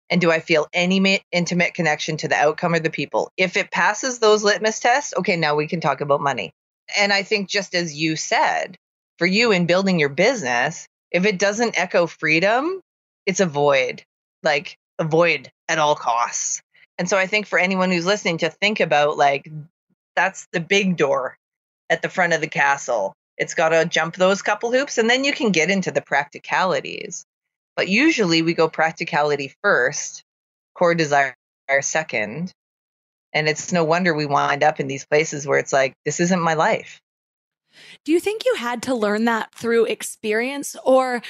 And 0.09 0.19
do 0.19 0.31
I 0.31 0.39
feel 0.39 0.67
any 0.73 1.21
intimate 1.31 1.73
connection 1.73 2.17
to 2.17 2.27
the 2.27 2.35
outcome 2.35 2.73
or 2.73 2.79
the 2.79 2.89
people? 2.89 3.31
If 3.37 3.57
it 3.57 3.71
passes 3.71 4.19
those 4.19 4.43
litmus 4.43 4.79
tests, 4.79 5.13
okay, 5.17 5.35
now 5.35 5.55
we 5.55 5.67
can 5.67 5.81
talk 5.81 6.01
about 6.01 6.21
money. 6.21 6.51
And 6.97 7.13
I 7.13 7.23
think 7.23 7.49
just 7.49 7.75
as 7.75 7.93
you 7.93 8.15
said, 8.15 8.75
for 9.17 9.27
you 9.27 9.51
in 9.51 9.67
building 9.67 9.99
your 9.99 10.09
business, 10.09 10.87
if 11.11 11.25
it 11.25 11.37
doesn't 11.37 11.77
echo 11.77 12.07
freedom, 12.07 12.81
it's 13.25 13.39
a 13.39 13.45
void, 13.45 14.03
like 14.43 14.75
a 14.97 15.03
void 15.03 15.51
at 15.67 15.79
all 15.79 15.95
costs. 15.95 16.61
And 16.97 17.09
so 17.09 17.17
I 17.17 17.27
think 17.27 17.45
for 17.45 17.59
anyone 17.59 17.91
who's 17.91 18.05
listening 18.05 18.39
to 18.39 18.49
think 18.49 18.79
about 18.79 19.17
like 19.17 19.49
that's 20.15 20.47
the 20.51 20.59
big 20.59 20.97
door 20.97 21.37
at 21.89 22.01
the 22.01 22.09
front 22.09 22.33
of 22.33 22.41
the 22.41 22.47
castle. 22.47 23.13
It's 23.37 23.53
got 23.53 23.69
to 23.69 23.85
jump 23.85 24.15
those 24.15 24.41
couple 24.41 24.71
hoops 24.71 24.97
and 24.97 25.09
then 25.09 25.23
you 25.23 25.31
can 25.31 25.51
get 25.51 25.69
into 25.69 25.91
the 25.91 26.01
practicalities. 26.01 27.25
But 27.79 27.87
usually 27.87 28.41
we 28.41 28.53
go 28.53 28.67
practicality 28.67 29.53
first, 29.63 30.25
core 30.75 30.95
desire 30.95 31.33
second. 31.79 32.51
And 33.31 33.47
it's 33.47 33.71
no 33.71 33.85
wonder 33.85 34.13
we 34.13 34.25
wind 34.25 34.65
up 34.65 34.81
in 34.81 34.89
these 34.89 35.05
places 35.05 35.47
where 35.47 35.59
it's 35.59 35.71
like, 35.71 35.93
this 36.03 36.19
isn't 36.19 36.41
my 36.41 36.55
life. 36.55 36.99
Do 38.03 38.11
you 38.11 38.19
think 38.19 38.43
you 38.43 38.55
had 38.55 38.83
to 38.83 38.93
learn 38.93 39.23
that 39.25 39.55
through 39.55 39.85
experience? 39.85 40.75
Or 40.83 41.21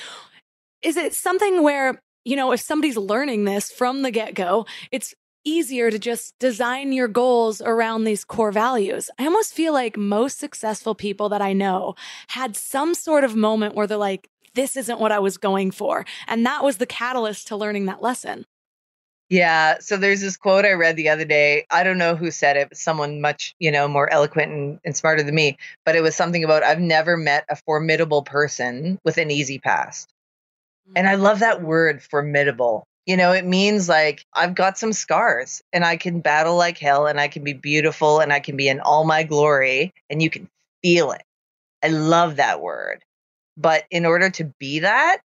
is 0.81 0.97
it 0.97 1.13
something 1.13 1.61
where 1.61 2.01
you 2.25 2.35
know, 2.35 2.51
if 2.51 2.61
somebody's 2.61 2.97
learning 2.97 3.45
this 3.45 3.71
from 3.71 4.01
the 4.01 4.09
get 4.09 4.33
go, 4.33 4.65
it's 4.91 5.13
easier 5.45 5.91
to 5.91 5.99
just 5.99 6.33
design 6.39 6.91
your 6.91 7.07
goals 7.07 7.61
around 7.61 8.03
these 8.03 8.25
core 8.25 8.51
values. 8.51 9.09
I 9.19 9.25
almost 9.25 9.53
feel 9.53 9.71
like 9.71 9.97
most 9.97 10.39
successful 10.39 10.95
people 10.95 11.29
that 11.29 11.41
I 11.41 11.53
know 11.53 11.95
had 12.29 12.55
some 12.55 12.93
sort 12.93 13.23
of 13.23 13.35
moment 13.35 13.75
where 13.75 13.87
they're 13.87 13.97
like, 13.97 14.29
this 14.59 14.75
isn't 14.75 14.99
what 14.99 15.13
I 15.13 15.19
was 15.19 15.37
going 15.37 15.71
for. 15.71 16.05
And 16.27 16.45
that 16.45 16.63
was 16.65 16.77
the 16.77 16.85
catalyst 16.85 17.47
to 17.47 17.55
learning 17.55 17.85
that 17.85 18.01
lesson. 18.01 18.45
Yeah. 19.29 19.77
So 19.79 19.95
there's 19.95 20.19
this 20.19 20.35
quote 20.35 20.65
I 20.65 20.73
read 20.73 20.97
the 20.97 21.09
other 21.09 21.23
day. 21.23 21.65
I 21.69 21.83
don't 21.83 21.97
know 21.97 22.15
who 22.15 22.29
said 22.29 22.57
it, 22.57 22.69
but 22.69 22.77
someone 22.77 23.21
much, 23.21 23.55
you 23.59 23.71
know, 23.71 23.87
more 23.87 24.11
eloquent 24.11 24.51
and, 24.51 24.79
and 24.83 24.97
smarter 24.97 25.23
than 25.23 25.35
me. 25.35 25.57
But 25.85 25.95
it 25.95 26.01
was 26.01 26.15
something 26.15 26.43
about 26.43 26.63
I've 26.63 26.79
never 26.79 27.15
met 27.15 27.45
a 27.49 27.55
formidable 27.55 28.23
person 28.23 28.99
with 29.05 29.17
an 29.17 29.31
easy 29.31 29.59
past. 29.59 30.09
And 30.95 31.07
I 31.07 31.15
love 31.15 31.39
that 31.39 31.61
word, 31.61 32.01
formidable. 32.01 32.83
You 33.05 33.15
know, 33.15 33.31
it 33.31 33.45
means 33.45 33.87
like 33.87 34.25
I've 34.33 34.55
got 34.55 34.77
some 34.77 34.91
scars 34.91 35.61
and 35.71 35.85
I 35.85 35.95
can 35.95 36.19
battle 36.19 36.57
like 36.57 36.79
hell 36.79 37.07
and 37.07 37.19
I 37.19 37.27
can 37.27 37.43
be 37.43 37.53
beautiful 37.53 38.19
and 38.19 38.33
I 38.33 38.39
can 38.39 38.57
be 38.57 38.67
in 38.67 38.81
all 38.81 39.05
my 39.05 39.23
glory 39.23 39.93
and 40.09 40.21
you 40.21 40.29
can 40.29 40.49
feel 40.83 41.11
it. 41.11 41.23
I 41.83 41.89
love 41.89 42.37
that 42.37 42.61
word. 42.61 43.03
But 43.59 43.83
in 43.91 44.05
order 44.05 44.29
to 44.29 44.45
be 44.57 44.79
that, 44.79 45.19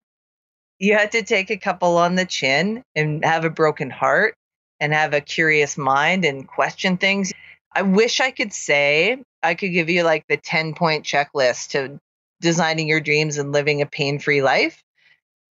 you 0.80 0.94
had 0.94 1.12
to 1.12 1.22
take 1.22 1.50
a 1.50 1.56
couple 1.56 1.96
on 1.98 2.16
the 2.16 2.26
chin 2.26 2.82
and 2.96 3.24
have 3.24 3.44
a 3.44 3.50
broken 3.50 3.90
heart 3.90 4.34
and 4.80 4.92
have 4.92 5.14
a 5.14 5.20
curious 5.20 5.78
mind 5.78 6.24
and 6.24 6.46
question 6.46 6.96
things. 6.96 7.32
I 7.72 7.82
wish 7.82 8.20
I 8.20 8.32
could 8.32 8.52
say 8.52 9.22
I 9.40 9.54
could 9.54 9.70
give 9.70 9.88
you 9.88 10.02
like 10.02 10.26
the 10.28 10.36
10 10.36 10.74
point 10.74 11.04
checklist 11.04 11.70
to 11.70 12.00
designing 12.40 12.88
your 12.88 13.00
dreams 13.00 13.38
and 13.38 13.52
living 13.52 13.82
a 13.82 13.86
pain 13.86 14.18
free 14.18 14.42
life. 14.42 14.82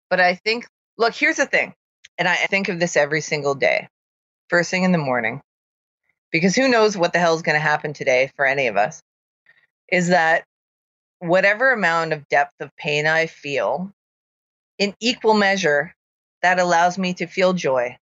But 0.09 0.21
I 0.21 0.35
think, 0.35 0.65
look, 0.97 1.13
here's 1.13 1.35
the 1.35 1.45
thing. 1.45 1.73
And 2.17 2.29
I 2.29 2.35
think 2.35 2.69
of 2.69 2.79
this 2.79 2.95
every 2.95 3.21
single 3.21 3.55
day, 3.55 3.89
first 4.47 4.71
thing 4.71 4.83
in 4.83 4.93
the 4.93 4.97
morning, 4.97 5.41
because 6.31 6.55
who 6.55 6.69
knows 6.69 6.97
what 6.97 7.11
the 7.11 7.19
hell 7.19 7.35
is 7.35 7.41
going 7.41 7.55
to 7.55 7.59
happen 7.59 7.93
today 7.93 8.31
for 8.35 8.45
any 8.45 8.67
of 8.67 8.77
us, 8.77 9.01
is 9.91 10.09
that 10.09 10.45
whatever 11.19 11.71
amount 11.71 12.13
of 12.13 12.27
depth 12.29 12.55
of 12.59 12.75
pain 12.77 13.05
I 13.05 13.27
feel 13.27 13.91
in 14.77 14.95
equal 14.99 15.33
measure, 15.33 15.93
that 16.41 16.59
allows 16.59 16.97
me 16.97 17.13
to 17.15 17.27
feel 17.27 17.53
joy. 17.53 17.97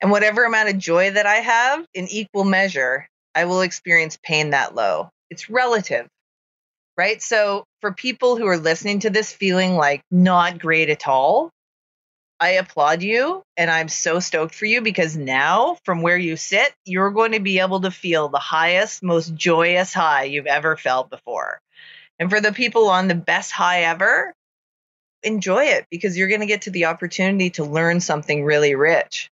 And 0.00 0.10
whatever 0.10 0.44
amount 0.44 0.70
of 0.70 0.78
joy 0.78 1.12
that 1.12 1.26
I 1.26 1.36
have 1.36 1.86
in 1.94 2.08
equal 2.08 2.44
measure, 2.44 3.06
I 3.34 3.44
will 3.44 3.60
experience 3.60 4.18
pain 4.22 4.50
that 4.50 4.74
low. 4.74 5.10
It's 5.30 5.48
relative, 5.48 6.08
right? 6.96 7.22
So 7.22 7.64
for 7.80 7.92
people 7.92 8.36
who 8.36 8.46
are 8.46 8.58
listening 8.58 9.00
to 9.00 9.10
this 9.10 9.32
feeling 9.32 9.76
like 9.76 10.02
not 10.10 10.58
great 10.58 10.90
at 10.90 11.06
all, 11.06 11.50
I 12.40 12.54
applaud 12.54 13.02
you 13.02 13.42
and 13.56 13.70
I'm 13.70 13.88
so 13.88 14.18
stoked 14.18 14.54
for 14.56 14.66
you 14.66 14.80
because 14.80 15.16
now 15.16 15.76
from 15.84 16.02
where 16.02 16.18
you 16.18 16.36
sit, 16.36 16.72
you're 16.84 17.12
going 17.12 17.32
to 17.32 17.40
be 17.40 17.60
able 17.60 17.82
to 17.82 17.90
feel 17.92 18.28
the 18.28 18.40
highest, 18.40 19.02
most 19.02 19.32
joyous 19.34 19.94
high 19.94 20.24
you've 20.24 20.46
ever 20.46 20.76
felt 20.76 21.08
before. 21.08 21.60
And 22.22 22.30
for 22.30 22.40
the 22.40 22.52
people 22.52 22.88
on 22.88 23.08
the 23.08 23.16
best 23.16 23.50
high 23.50 23.82
ever, 23.82 24.32
enjoy 25.24 25.64
it 25.64 25.86
because 25.90 26.16
you're 26.16 26.28
going 26.28 26.38
to 26.38 26.46
get 26.46 26.62
to 26.62 26.70
the 26.70 26.84
opportunity 26.84 27.50
to 27.50 27.64
learn 27.64 27.98
something 27.98 28.44
really 28.44 28.76
rich. 28.76 29.28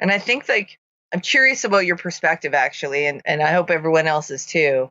And 0.00 0.10
I 0.10 0.18
think 0.18 0.48
like 0.48 0.78
I'm 1.12 1.20
curious 1.20 1.64
about 1.64 1.84
your 1.84 1.98
perspective 1.98 2.54
actually 2.54 3.04
and 3.04 3.20
and 3.26 3.42
I 3.42 3.52
hope 3.52 3.68
everyone 3.68 4.06
else 4.06 4.30
is 4.30 4.46
too. 4.46 4.88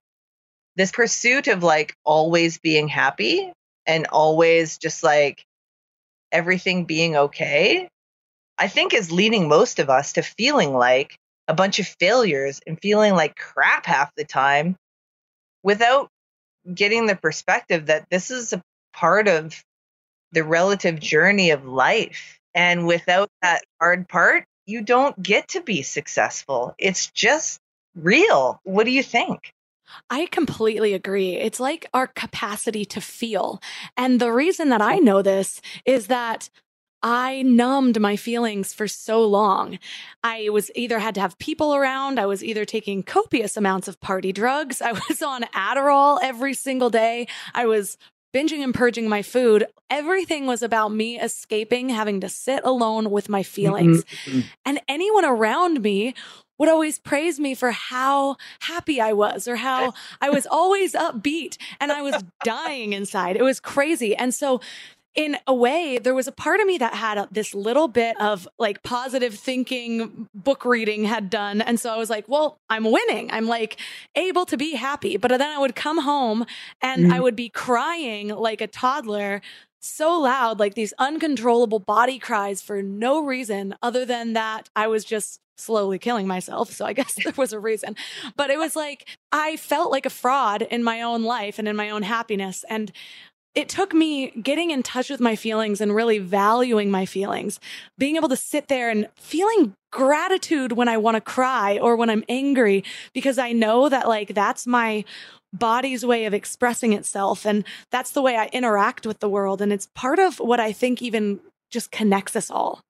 This 0.76 0.92
pursuit 0.92 1.48
of 1.48 1.64
like 1.64 1.96
always 2.04 2.60
being 2.60 2.88
happy 2.88 3.52
and 3.88 4.06
always 4.12 4.78
just 4.78 5.02
like 5.02 5.44
everything 6.32 6.86
being 6.86 7.16
okay, 7.16 7.90
I 8.60 8.68
think 8.68 8.94
is 8.94 9.12
leading 9.12 9.48
most 9.48 9.80
of 9.80 9.90
us 9.90 10.14
to 10.14 10.22
feeling 10.22 10.72
like 10.72 11.18
a 11.48 11.56
bunch 11.56 11.80
of 11.80 11.88
failures 12.00 12.62
and 12.68 12.80
feeling 12.80 13.16
like 13.16 13.36
crap 13.36 13.88
half 13.88 14.14
the 14.16 14.24
time 14.24 14.76
without 15.64 16.12
getting 16.74 17.06
the 17.06 17.16
perspective 17.16 17.88
that 17.88 18.08
this 18.10 18.32
is 18.32 18.54
a 18.54 18.62
part 18.94 19.28
of 19.28 19.64
the 20.32 20.44
relative 20.44 21.00
journey 21.00 21.52
of 21.52 21.66
life. 21.66 22.40
And 22.56 22.86
without 22.86 23.30
that 23.42 23.64
hard 23.80 24.08
part, 24.08 24.46
you 24.66 24.82
don't 24.82 25.22
get 25.22 25.50
to 25.50 25.62
be 25.62 25.82
successful. 25.82 26.76
It's 26.78 27.08
just 27.12 27.60
real. 27.96 28.60
What 28.64 28.86
do 28.86 28.92
you 28.92 29.04
think? 29.04 29.54
I 30.10 30.28
completely 30.28 30.94
agree. 30.94 31.36
It's 31.36 31.60
like 31.60 31.88
our 31.94 32.08
capacity 32.08 32.86
to 32.86 33.02
feel. 33.02 33.62
And 33.98 34.20
the 34.20 34.32
reason 34.32 34.70
that 34.70 34.82
I 34.82 34.98
know 34.98 35.22
this 35.22 35.62
is 35.86 36.08
that 36.08 36.50
I 37.04 37.42
numbed 37.42 38.00
my 38.00 38.16
feelings 38.16 38.74
for 38.74 38.88
so 38.88 39.24
long. 39.24 39.78
I 40.24 40.48
was 40.50 40.72
either 40.74 41.00
had 41.00 41.16
to 41.16 41.22
have 41.22 41.38
people 41.38 41.76
around, 41.76 42.18
I 42.18 42.26
was 42.26 42.44
either 42.44 42.64
taking 42.64 43.04
copious 43.04 43.58
amounts 43.58 43.90
of 43.90 44.00
party 44.00 44.32
drugs, 44.32 44.82
I 44.82 44.92
was 45.10 45.22
on 45.22 45.44
Adderall 45.54 46.20
every 46.24 46.54
single 46.54 46.90
day, 46.90 47.28
I 47.54 47.66
was 47.66 47.98
binging 48.34 48.64
and 48.64 48.74
purging 48.74 49.08
my 49.08 49.22
food, 49.22 49.68
everything 49.90 50.48
was 50.48 50.64
about 50.64 50.90
me 50.90 51.20
escaping 51.20 51.90
having 51.90 52.20
to 52.22 52.30
sit 52.30 52.64
alone 52.64 53.12
with 53.12 53.30
my 53.30 53.44
feelings. 53.44 54.04
Mm-hmm. 54.26 54.40
And 54.66 54.82
anyone 54.88 55.26
around 55.26 55.84
me 55.84 56.16
would 56.58 56.70
always 56.70 56.98
praise 57.00 57.40
me 57.40 57.54
for 57.56 57.72
how 57.72 58.38
happy 58.62 59.02
I 59.02 59.14
was 59.14 59.48
or 59.48 59.58
how 59.58 59.94
I 60.22 60.30
was 60.30 60.48
always 60.50 60.94
upbeat 60.94 61.58
and 61.80 61.92
I 61.92 62.02
was 62.02 62.24
dying 62.44 62.94
inside. 62.94 63.36
It 63.36 63.44
was 63.44 63.60
crazy. 63.60 64.16
And 64.16 64.34
so 64.34 64.62
in 65.16 65.38
a 65.46 65.54
way, 65.54 66.00
there 66.00 66.16
was 66.16 66.28
a 66.28 66.32
part 66.32 66.60
of 66.60 66.66
me 66.66 66.78
that 66.80 66.96
had 66.96 67.28
this 67.32 67.54
little 67.54 67.88
bit 67.88 68.20
of 68.20 68.48
like 68.58 68.82
positive 68.82 69.36
thinking 69.36 70.28
book 70.34 70.66
reading 70.66 71.04
had 71.04 71.30
done. 71.30 71.62
And 71.62 71.80
so 71.80 71.94
I 71.94 71.98
was 71.98 72.10
like, 72.10 72.28
well, 72.28 72.60
I'm 72.70 72.92
winning. 72.92 73.30
I'm 73.32 73.48
like 73.48 73.80
able 74.16 74.46
to 74.48 74.58
be 74.58 74.76
happy. 74.76 75.18
But 75.18 75.30
then 75.30 75.42
I 75.42 75.60
would 75.60 75.76
come 75.76 76.02
home 76.02 76.46
and 76.82 77.04
mm-hmm. 77.04 77.14
I 77.14 77.20
would 77.20 77.36
be 77.36 77.50
crying 77.50 78.30
like 78.30 78.60
a 78.60 78.68
toddler 78.68 79.42
so 79.80 80.20
loud, 80.20 80.60
like 80.60 80.76
these 80.76 80.94
uncontrollable 80.98 81.80
body 81.80 82.18
cries 82.18 82.62
for 82.62 82.82
no 82.82 83.24
reason 83.24 83.76
other 83.82 84.06
than 84.06 84.34
that 84.34 84.70
I 84.76 84.88
was 84.88 85.04
just 85.04 85.42
slowly 85.58 86.00
killing 86.00 86.26
myself. 86.26 86.72
So 86.72 86.86
I 86.86 86.94
guess 86.94 87.14
there 87.24 87.34
was 87.38 87.54
a 87.54 87.60
reason. 87.60 87.96
But 88.36 88.50
it 88.50 88.58
was 88.58 88.76
like 88.76 89.08
I 89.32 89.58
felt 89.58 89.92
like 89.92 90.06
a 90.06 90.12
fraud 90.12 90.64
in 90.64 90.84
my 90.84 91.02
own 91.02 91.24
life 91.24 91.60
and 91.60 91.68
in 91.68 91.76
my 91.76 91.90
own 91.90 92.04
happiness. 92.04 92.66
And 92.70 92.92
it 93.56 93.70
took 93.70 93.94
me 93.94 94.32
getting 94.32 94.72
in 94.72 94.82
touch 94.82 95.10
with 95.10 95.20
my 95.20 95.36
feelings 95.36 95.80
and 95.80 95.94
really 95.94 96.18
valuing 96.18 96.90
my 96.90 97.06
feelings, 97.06 97.60
being 97.98 98.16
able 98.16 98.30
to 98.30 98.36
sit 98.36 98.68
there 98.68 98.90
and 98.90 99.08
feeling 99.16 99.76
gratitude 99.92 100.72
when 100.72 100.88
I 100.88 100.98
want 100.98 101.16
to 101.16 101.22
cry 101.22 101.78
or 101.78 101.96
when 101.96 102.10
I'm 102.10 102.24
angry, 102.28 102.84
because 103.14 103.38
I 103.38 103.52
know 103.52 103.90
that 103.90 104.08
like 104.08 104.34
that's 104.34 104.66
my 104.66 105.06
body's 105.54 106.04
way 106.04 106.26
of 106.26 106.34
expressing 106.34 106.94
itself. 106.94 107.46
And 107.46 107.64
that's 107.92 108.12
the 108.12 108.24
way 108.24 108.36
I 108.38 108.48
interact 108.48 109.06
with 109.06 109.20
the 109.20 109.30
world. 109.30 109.62
And 109.62 109.72
it's 109.72 109.88
part 109.94 110.18
of 110.18 110.40
what 110.40 110.60
I 110.60 110.72
think 110.72 111.02
even 111.02 111.40
just 111.70 111.92
connects 111.92 112.36
us 112.36 112.50
all. 112.50 112.82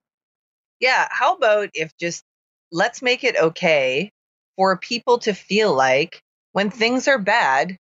Yeah. 0.80 1.08
How 1.12 1.36
about 1.36 1.70
if 1.74 1.92
just 2.00 2.24
let's 2.72 3.02
make 3.02 3.26
it 3.26 3.36
okay 3.38 4.12
for 4.56 4.78
people 4.78 5.18
to 5.20 5.34
feel 5.34 5.74
like 5.74 6.22
when 6.54 6.70
things 6.70 7.08
are 7.10 7.20
bad, 7.20 7.76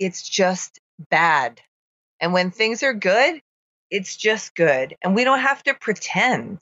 it's 0.00 0.28
just 0.28 0.80
bad 1.10 1.60
and 2.20 2.32
when 2.32 2.50
things 2.50 2.82
are 2.82 2.94
good, 2.94 3.40
it's 3.90 4.16
just 4.16 4.54
good. 4.54 4.96
And 5.02 5.14
we 5.14 5.24
don't 5.24 5.40
have 5.40 5.62
to 5.64 5.74
pretend. 5.74 6.58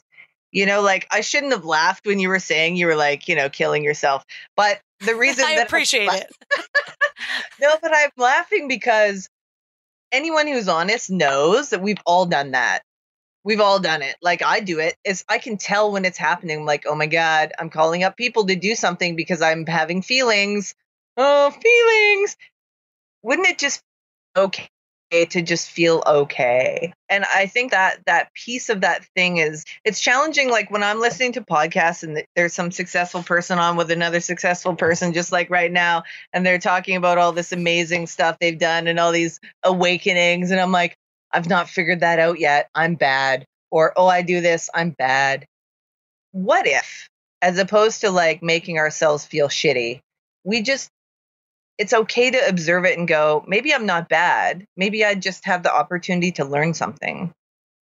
You 0.50 0.66
know, 0.66 0.82
like 0.82 1.06
I 1.10 1.20
shouldn't 1.20 1.52
have 1.52 1.64
laughed 1.64 2.06
when 2.06 2.20
you 2.20 2.28
were 2.28 2.38
saying 2.38 2.76
you 2.76 2.86
were 2.86 2.94
like, 2.94 3.26
you 3.26 3.34
know, 3.34 3.48
killing 3.48 3.82
yourself. 3.82 4.24
But 4.56 4.80
the 5.00 5.14
reason 5.16 5.44
I 5.44 5.52
appreciate 5.52 6.08
I'm, 6.08 6.18
it. 6.18 6.32
no, 7.60 7.74
but 7.82 7.90
I'm 7.92 8.10
laughing 8.16 8.68
because 8.68 9.28
anyone 10.12 10.46
who's 10.46 10.68
honest 10.68 11.10
knows 11.10 11.70
that 11.70 11.82
we've 11.82 11.98
all 12.06 12.26
done 12.26 12.52
that. 12.52 12.82
We've 13.42 13.60
all 13.60 13.80
done 13.80 14.02
it. 14.02 14.14
Like 14.22 14.42
I 14.42 14.60
do 14.60 14.78
it. 14.78 14.94
Is 15.04 15.24
I 15.28 15.38
can 15.38 15.56
tell 15.58 15.90
when 15.90 16.04
it's 16.04 16.18
happening. 16.18 16.60
I'm 16.60 16.66
like, 16.66 16.84
oh 16.86 16.94
my 16.94 17.06
God, 17.06 17.52
I'm 17.58 17.68
calling 17.68 18.04
up 18.04 18.16
people 18.16 18.46
to 18.46 18.54
do 18.54 18.76
something 18.76 19.16
because 19.16 19.42
I'm 19.42 19.66
having 19.66 20.02
feelings. 20.02 20.74
Oh, 21.16 21.50
feelings. 21.50 22.36
Wouldn't 23.22 23.48
it 23.48 23.58
just 23.58 23.82
okay 24.36 24.68
to 25.10 25.42
just 25.42 25.70
feel 25.70 26.02
okay. 26.06 26.92
And 27.08 27.24
I 27.24 27.46
think 27.46 27.70
that 27.70 28.00
that 28.06 28.32
piece 28.34 28.68
of 28.68 28.80
that 28.80 29.04
thing 29.14 29.36
is 29.36 29.64
it's 29.84 30.00
challenging 30.00 30.50
like 30.50 30.70
when 30.70 30.82
I'm 30.82 31.00
listening 31.00 31.32
to 31.32 31.40
podcasts 31.40 32.02
and 32.02 32.24
there's 32.34 32.52
some 32.52 32.72
successful 32.72 33.22
person 33.22 33.58
on 33.58 33.76
with 33.76 33.90
another 33.90 34.20
successful 34.20 34.74
person 34.74 35.12
just 35.12 35.30
like 35.30 35.50
right 35.50 35.70
now 35.70 36.02
and 36.32 36.44
they're 36.44 36.58
talking 36.58 36.96
about 36.96 37.18
all 37.18 37.32
this 37.32 37.52
amazing 37.52 38.06
stuff 38.08 38.38
they've 38.40 38.58
done 38.58 38.88
and 38.88 38.98
all 38.98 39.12
these 39.12 39.38
awakenings 39.62 40.50
and 40.50 40.60
I'm 40.60 40.72
like 40.72 40.96
I've 41.32 41.48
not 41.48 41.68
figured 41.68 42.00
that 42.00 42.18
out 42.20 42.38
yet. 42.38 42.68
I'm 42.74 42.94
bad. 42.94 43.44
Or 43.70 43.92
oh 43.96 44.06
I 44.06 44.22
do 44.22 44.40
this, 44.40 44.70
I'm 44.74 44.90
bad. 44.90 45.46
What 46.32 46.66
if 46.66 47.08
as 47.42 47.58
opposed 47.58 48.00
to 48.00 48.10
like 48.10 48.42
making 48.42 48.78
ourselves 48.78 49.24
feel 49.24 49.48
shitty, 49.48 50.00
we 50.44 50.62
just 50.62 50.90
it's 51.78 51.92
okay 51.92 52.30
to 52.30 52.48
observe 52.48 52.84
it 52.84 52.98
and 52.98 53.08
go, 53.08 53.44
maybe 53.46 53.74
I'm 53.74 53.86
not 53.86 54.08
bad. 54.08 54.66
Maybe 54.76 55.04
I 55.04 55.14
just 55.14 55.44
have 55.46 55.62
the 55.62 55.74
opportunity 55.74 56.32
to 56.32 56.44
learn 56.44 56.74
something. 56.74 57.32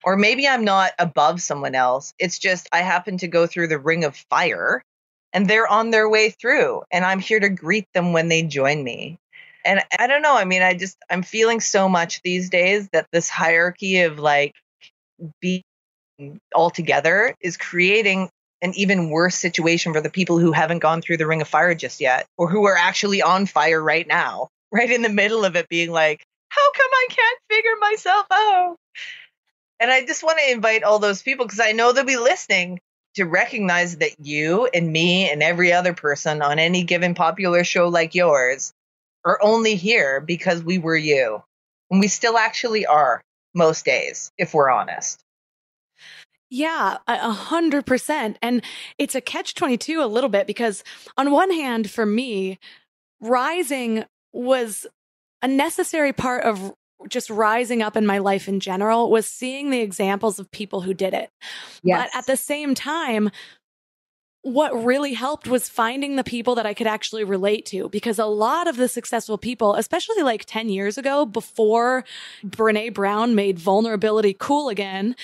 Or 0.04 0.17
maybe 0.17 0.48
I'm 0.48 0.65
not 0.65 0.91
above 1.00 1.41
someone 1.41 1.76
else. 1.76 2.13
It's 2.20 2.39
just 2.39 2.67
I 2.72 2.80
happen 2.80 3.17
to 3.20 3.28
go 3.28 3.48
through 3.48 3.67
the 3.67 3.80
ring 3.80 4.04
of 4.04 4.15
fire 4.30 4.84
and 5.34 5.48
they're 5.48 5.67
on 5.67 5.91
their 5.91 6.10
way 6.10 6.32
through 6.32 6.84
and 6.91 7.06
I'm 7.06 7.20
here 7.20 7.39
to 7.39 7.50
greet 7.50 7.88
them 7.94 8.13
when 8.13 8.28
they 8.28 8.44
join 8.44 8.84
me. 8.84 9.20
And 9.63 9.82
I 10.00 10.08
don't 10.08 10.24
know, 10.24 10.36
I 10.36 10.46
mean 10.46 10.63
I 10.63 10.74
just 10.74 10.98
I'm 11.10 11.22
feeling 11.22 11.60
so 11.60 11.88
much 11.88 12.22
these 12.24 12.50
days 12.50 12.89
that 12.94 13.08
this 13.12 13.30
hierarchy 13.30 14.02
of 14.02 14.17
like 14.17 14.56
being 15.39 15.63
all 16.54 16.72
together 16.72 17.36
is 17.41 17.58
creating 17.58 18.30
an 18.62 18.74
even 18.76 19.10
worse 19.10 19.36
situation 19.36 19.93
for 19.93 20.02
the 20.02 20.10
people 20.10 20.38
who 20.39 20.52
haven't 20.52 20.80
gone 20.80 21.02
through 21.02 21.17
the 21.17 21.28
ring 21.28 21.41
of 21.41 21.47
fire 21.47 21.74
just 21.74 22.00
yet 22.00 22.28
or 22.38 22.50
who 22.50 22.65
are 22.65 22.78
actually 22.78 23.21
on 23.21 23.45
fire 23.45 23.82
right 23.82 24.08
now, 24.08 24.50
right 24.71 24.91
in 24.91 25.02
the 25.02 25.10
middle 25.10 25.45
of 25.45 25.56
it 25.56 25.69
being 25.69 25.91
like, 25.91 26.24
how 26.50 26.71
come 26.74 26.89
I 26.91 27.08
can't 27.10 27.39
figure 27.50 27.76
myself 27.80 28.26
out? 28.32 28.76
And 29.80 29.89
I 29.89 30.06
just 30.06 30.24
want 30.24 30.38
to 30.39 30.52
invite 30.52 30.84
all 30.84 31.00
those 31.00 31.24
people 31.24 31.45
because 31.45 31.60
I 31.60 31.71
know 31.71 31.91
they'll 31.91 32.04
be 32.04 32.17
listening 32.17 32.80
to 33.15 33.26
recognize 33.26 33.97
that 33.97 34.19
you 34.19 34.67
and 34.74 34.91
me 34.91 35.30
and 35.30 35.41
every 35.41 35.74
other 35.74 35.93
person 35.93 36.41
on 36.41 36.60
any 36.60 36.84
given 36.84 37.15
popular 37.15 37.63
show 37.63 37.88
like 37.88 38.15
yours 38.15 38.74
are 39.26 39.39
only 39.41 39.76
here 39.76 40.21
because 40.21 40.63
we 40.63 40.78
were 40.78 40.95
you. 40.95 41.43
And 41.89 42.00
we 42.00 42.08
still 42.08 42.38
actually 42.38 42.86
are 42.86 43.21
most 43.54 43.86
days, 43.86 44.32
if 44.38 44.54
we're 44.54 44.69
honest. 44.69 45.19
Yeah, 46.53 46.97
a 47.07 47.31
hundred 47.31 47.85
percent. 47.85 48.37
And 48.41 48.61
it's 48.97 49.15
a 49.15 49.21
catch 49.21 49.55
22 49.55 50.03
a 50.03 50.05
little 50.05 50.29
bit 50.29 50.45
because 50.47 50.83
on 51.17 51.31
one 51.31 51.49
hand, 51.49 51.89
for 51.89 52.05
me, 52.05 52.59
rising 53.21 54.03
was 54.33 54.85
a 55.41 55.47
necessary 55.47 56.11
part 56.11 56.43
of 56.43 56.73
just 57.07 57.29
rising 57.29 57.81
up 57.81 57.95
in 57.95 58.05
my 58.05 58.17
life 58.17 58.49
in 58.49 58.59
general 58.59 59.09
was 59.09 59.25
seeing 59.25 59.69
the 59.69 59.79
examples 59.79 60.39
of 60.39 60.51
people 60.51 60.81
who 60.81 60.93
did 60.93 61.13
it. 61.13 61.29
Yes. 61.83 62.09
But 62.11 62.19
at 62.19 62.25
the 62.25 62.37
same 62.37 62.75
time, 62.75 63.31
what 64.43 64.71
really 64.83 65.13
helped 65.13 65.47
was 65.47 65.69
finding 65.69 66.17
the 66.17 66.23
people 66.23 66.55
that 66.55 66.65
I 66.65 66.73
could 66.73 66.87
actually 66.87 67.23
relate 67.23 67.65
to 67.67 67.87
because 67.89 68.19
a 68.19 68.25
lot 68.25 68.67
of 68.67 68.75
the 68.75 68.87
successful 68.87 69.37
people, 69.37 69.75
especially 69.75 70.21
like 70.21 70.45
10 70.45 70.67
years 70.67 70.97
ago 70.97 71.25
before 71.25 72.03
Brene 72.43 72.93
Brown 72.93 73.35
made 73.35 73.57
vulnerability 73.57 74.35
cool 74.37 74.67
again, 74.69 75.15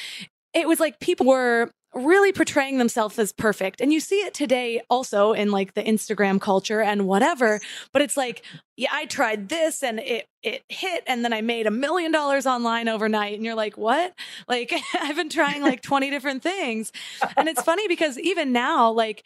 it 0.58 0.68
was 0.68 0.80
like 0.80 1.00
people 1.00 1.28
were 1.28 1.70
really 1.94 2.32
portraying 2.32 2.78
themselves 2.78 3.18
as 3.18 3.32
perfect. 3.32 3.80
And 3.82 3.94
you 3.94 4.00
see 4.00 4.18
it 4.22 4.34
today 4.34 4.82
also 4.90 5.34
in 5.34 5.52
like 5.52 5.74
the 5.74 5.84
Instagram 5.84 6.40
culture 6.40 6.82
and 6.82 7.08
whatever, 7.08 7.60
but 7.94 8.02
it's 8.02 8.18
like, 8.18 8.44
yeah, 8.76 8.90
I 8.92 9.06
tried 9.06 9.50
this 9.50 9.84
and 9.84 10.00
it 10.00 10.28
it 10.44 10.64
hit 10.70 11.04
and 11.08 11.24
then 11.24 11.34
I 11.34 11.42
made 11.42 11.66
a 11.68 11.72
million 11.72 12.12
dollars 12.12 12.46
online 12.46 12.88
overnight 12.88 13.36
and 13.36 13.44
you're 13.44 13.56
like, 13.56 13.78
"What?" 13.78 14.14
Like 14.48 14.74
I've 14.94 15.16
been 15.16 15.30
trying 15.30 15.62
like 15.62 15.82
20 15.84 16.10
different 16.10 16.44
things. 16.44 16.92
And 17.36 17.48
it's 17.48 17.62
funny 17.62 17.88
because 17.88 18.20
even 18.20 18.52
now 18.52 18.92
like 18.92 19.24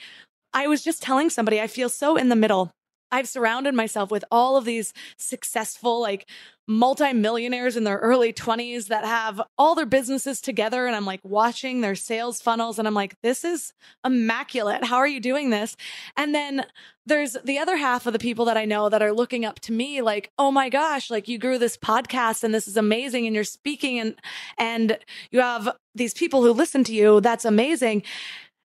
I 0.53 0.67
was 0.67 0.83
just 0.83 1.01
telling 1.01 1.29
somebody 1.29 1.61
I 1.61 1.67
feel 1.67 1.89
so 1.89 2.15
in 2.17 2.29
the 2.29 2.35
middle 2.35 2.71
I've 3.11 3.27
surrounded 3.27 3.73
myself 3.73 4.11
with 4.11 4.23
all 4.31 4.57
of 4.57 4.65
these 4.65 4.93
successful, 5.17 6.01
like 6.01 6.27
multimillionaires 6.67 7.75
in 7.75 7.83
their 7.83 7.97
early 7.97 8.31
20s 8.31 8.87
that 8.87 9.03
have 9.03 9.41
all 9.57 9.75
their 9.75 9.85
businesses 9.85 10.39
together. 10.39 10.85
And 10.85 10.95
I'm 10.95 11.05
like 11.05 11.19
watching 11.23 11.81
their 11.81 11.95
sales 11.95 12.41
funnels 12.41 12.79
and 12.79 12.87
I'm 12.87 12.93
like, 12.93 13.15
this 13.21 13.43
is 13.43 13.73
immaculate. 14.05 14.85
How 14.85 14.97
are 14.97 15.07
you 15.07 15.19
doing 15.19 15.49
this? 15.49 15.75
And 16.15 16.33
then 16.33 16.65
there's 17.05 17.35
the 17.43 17.57
other 17.57 17.75
half 17.75 18.05
of 18.05 18.13
the 18.13 18.19
people 18.19 18.45
that 18.45 18.57
I 18.57 18.65
know 18.65 18.89
that 18.89 19.01
are 19.01 19.11
looking 19.11 19.43
up 19.43 19.59
to 19.61 19.73
me 19.73 20.01
like, 20.01 20.31
oh 20.37 20.51
my 20.51 20.69
gosh, 20.69 21.09
like 21.09 21.27
you 21.27 21.37
grew 21.37 21.57
this 21.57 21.77
podcast 21.77 22.43
and 22.43 22.53
this 22.53 22.67
is 22.67 22.77
amazing 22.77 23.25
and 23.25 23.35
you're 23.35 23.43
speaking 23.43 23.99
and 23.99 24.15
and 24.57 24.97
you 25.31 25.41
have 25.41 25.75
these 25.93 26.13
people 26.13 26.43
who 26.43 26.53
listen 26.53 26.83
to 26.85 26.93
you. 26.93 27.19
That's 27.19 27.43
amazing 27.43 28.03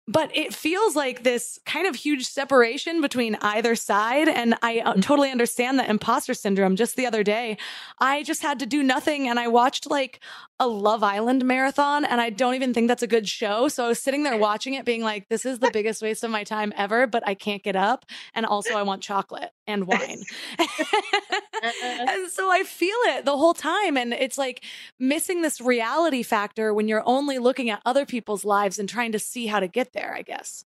but 0.09 0.35
it 0.37 0.55
feels 0.55 0.97
like 0.97 1.23
this 1.23 1.59
kind 1.67 1.87
of 1.87 1.95
huge 1.95 2.27
separation 2.27 3.01
between 3.01 3.37
either 3.43 3.75
side. 3.75 4.29
And 4.29 4.57
I 4.63 4.81
uh, 4.81 4.93
mm-hmm. 4.93 5.01
totally 5.01 5.31
understand 5.31 5.79
the 5.79 5.89
imposter 5.89 6.35
syndrome. 6.35 6.77
Just 6.77 6.97
the 6.97 7.07
other 7.07 7.23
day, 7.23 7.59
I 7.99 8.23
just 8.23 8.43
had 8.43 8.59
to 8.59 8.67
do 8.67 8.83
nothing 8.83 9.29
and 9.29 9.39
I 9.39 9.49
watched 9.49 9.89
like 9.89 10.21
a 10.61 10.69
Love 10.69 11.03
Island 11.03 11.45
marathon 11.47 12.05
and 12.05 12.21
I 12.21 12.29
don't 12.29 12.55
even 12.55 12.75
think 12.75 12.87
that's 12.87 13.03
a 13.03 13.07
good 13.07 13.27
show. 13.27 13.69
So 13.69 13.87
I 13.87 13.89
was 13.89 13.99
sitting 13.99 14.25
there 14.25 14.37
watching 14.37 14.75
it 14.75 14.85
being 14.85 15.03
like, 15.03 15.29
this 15.31 15.47
is 15.47 15.59
the 15.59 15.71
biggest 15.73 16.03
waste 16.03 16.23
of 16.23 16.31
my 16.31 16.45
time 16.45 16.73
ever, 16.77 17.07
but 17.07 17.27
I 17.27 17.35
can't 17.35 17.63
get 17.63 17.77
up. 17.77 18.05
And 18.35 18.45
also, 18.45 18.75
I 18.75 18.83
want 18.83 19.03
chocolate 19.03 19.51
and 19.67 19.87
wine. 19.87 20.23
and 20.59 22.31
so 22.31 22.51
I 22.51 22.63
feel 22.67 22.97
it 23.07 23.25
the 23.25 23.37
whole 23.37 23.55
time. 23.55 23.97
And 23.97 24.13
it's 24.13 24.37
like 24.37 24.63
missing 24.99 25.41
this 25.41 25.63
reality 25.63 26.23
factor 26.23 26.75
when 26.75 26.89
you're 26.89 27.07
only 27.07 27.39
looking 27.39 27.71
at 27.71 27.81
other 27.87 28.05
people's 28.05 28.45
lives 28.45 28.79
and 28.79 28.89
trying 28.89 29.13
to 29.13 29.19
see 29.19 29.47
how 29.47 29.61
to 29.61 29.67
get 29.67 29.95
there, 29.95 30.15
I 30.15 30.21
guess. 30.21 30.67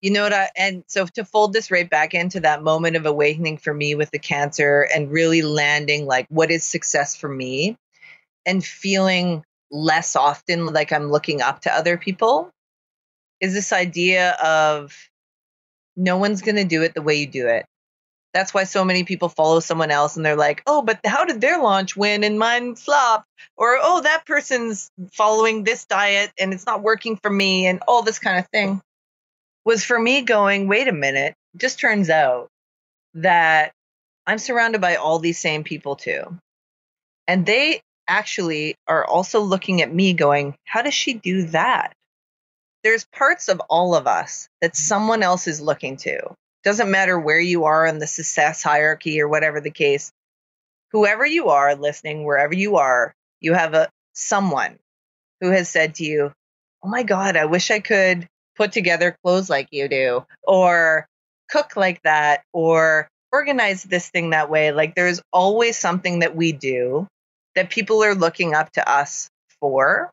You 0.00 0.10
know 0.12 0.22
what? 0.24 0.32
I, 0.32 0.48
and 0.56 0.84
so 0.88 1.06
to 1.06 1.24
fold 1.24 1.52
this 1.52 1.70
right 1.70 1.88
back 1.88 2.12
into 2.12 2.40
that 2.40 2.62
moment 2.62 2.96
of 2.96 3.06
awakening 3.06 3.58
for 3.58 3.72
me 3.72 3.94
with 3.94 4.10
the 4.10 4.18
cancer 4.18 4.88
and 4.94 5.10
really 5.10 5.42
landing 5.42 6.06
like, 6.06 6.26
what 6.28 6.50
is 6.50 6.64
success 6.64 7.16
for 7.16 7.28
me? 7.28 7.76
And 8.48 8.64
feeling 8.64 9.44
less 9.70 10.16
often 10.16 10.66
like 10.66 10.90
I'm 10.90 11.10
looking 11.10 11.42
up 11.42 11.60
to 11.60 11.72
other 11.72 11.98
people 11.98 12.50
is 13.42 13.52
this 13.52 13.74
idea 13.74 14.32
of 14.42 14.96
no 15.96 16.16
one's 16.16 16.40
going 16.40 16.56
to 16.56 16.64
do 16.64 16.82
it 16.82 16.94
the 16.94 17.02
way 17.02 17.16
you 17.16 17.26
do 17.26 17.46
it. 17.46 17.66
That's 18.32 18.54
why 18.54 18.64
so 18.64 18.86
many 18.86 19.04
people 19.04 19.28
follow 19.28 19.60
someone 19.60 19.90
else 19.90 20.16
and 20.16 20.24
they're 20.24 20.34
like, 20.34 20.62
oh, 20.66 20.80
but 20.80 20.98
how 21.04 21.26
did 21.26 21.42
their 21.42 21.60
launch 21.60 21.94
win 21.94 22.24
and 22.24 22.38
mine 22.38 22.74
flop? 22.74 23.24
Or, 23.56 23.76
oh, 23.80 24.00
that 24.00 24.24
person's 24.24 24.90
following 25.12 25.64
this 25.64 25.84
diet 25.84 26.30
and 26.38 26.54
it's 26.54 26.66
not 26.66 26.82
working 26.82 27.16
for 27.16 27.30
me 27.30 27.66
and 27.66 27.82
all 27.86 28.02
this 28.02 28.18
kind 28.18 28.38
of 28.38 28.48
thing. 28.48 28.80
Was 29.66 29.84
for 29.84 29.98
me 29.98 30.22
going, 30.22 30.68
wait 30.68 30.88
a 30.88 30.92
minute, 30.92 31.34
just 31.56 31.78
turns 31.80 32.08
out 32.08 32.48
that 33.14 33.72
I'm 34.26 34.38
surrounded 34.38 34.80
by 34.80 34.96
all 34.96 35.18
these 35.18 35.38
same 35.38 35.64
people 35.64 35.96
too. 35.96 36.38
And 37.26 37.44
they 37.44 37.82
actually 38.08 38.74
are 38.88 39.04
also 39.04 39.40
looking 39.40 39.82
at 39.82 39.94
me 39.94 40.14
going, 40.14 40.56
how 40.64 40.82
does 40.82 40.94
she 40.94 41.14
do 41.14 41.44
that? 41.48 41.92
There's 42.82 43.04
parts 43.04 43.48
of 43.48 43.60
all 43.68 43.94
of 43.94 44.06
us 44.06 44.48
that 44.60 44.72
mm. 44.72 44.76
someone 44.76 45.22
else 45.22 45.46
is 45.46 45.60
looking 45.60 45.98
to. 45.98 46.34
Doesn't 46.64 46.90
matter 46.90 47.18
where 47.18 47.40
you 47.40 47.64
are 47.64 47.86
in 47.86 47.98
the 47.98 48.06
success 48.06 48.62
hierarchy 48.62 49.20
or 49.20 49.28
whatever 49.28 49.60
the 49.60 49.70
case. 49.70 50.10
Whoever 50.90 51.24
you 51.24 51.50
are 51.50 51.74
listening, 51.74 52.24
wherever 52.24 52.54
you 52.54 52.76
are, 52.76 53.14
you 53.40 53.54
have 53.54 53.74
a 53.74 53.88
someone 54.14 54.78
who 55.40 55.50
has 55.50 55.68
said 55.68 55.96
to 55.96 56.04
you, 56.04 56.32
"Oh 56.82 56.88
my 56.88 57.02
god, 57.04 57.36
I 57.36 57.44
wish 57.44 57.70
I 57.70 57.80
could 57.80 58.26
put 58.56 58.72
together 58.72 59.16
clothes 59.22 59.48
like 59.48 59.68
you 59.70 59.88
do 59.88 60.26
or 60.42 61.06
cook 61.48 61.76
like 61.76 62.02
that 62.02 62.42
or 62.52 63.08
organize 63.32 63.82
this 63.84 64.08
thing 64.08 64.30
that 64.30 64.50
way." 64.50 64.72
Like 64.72 64.94
there's 64.94 65.20
always 65.32 65.76
something 65.76 66.20
that 66.20 66.34
we 66.34 66.52
do 66.52 67.06
that 67.58 67.70
people 67.70 68.04
are 68.04 68.14
looking 68.14 68.54
up 68.54 68.70
to 68.70 68.88
us 68.88 69.28
for. 69.58 70.12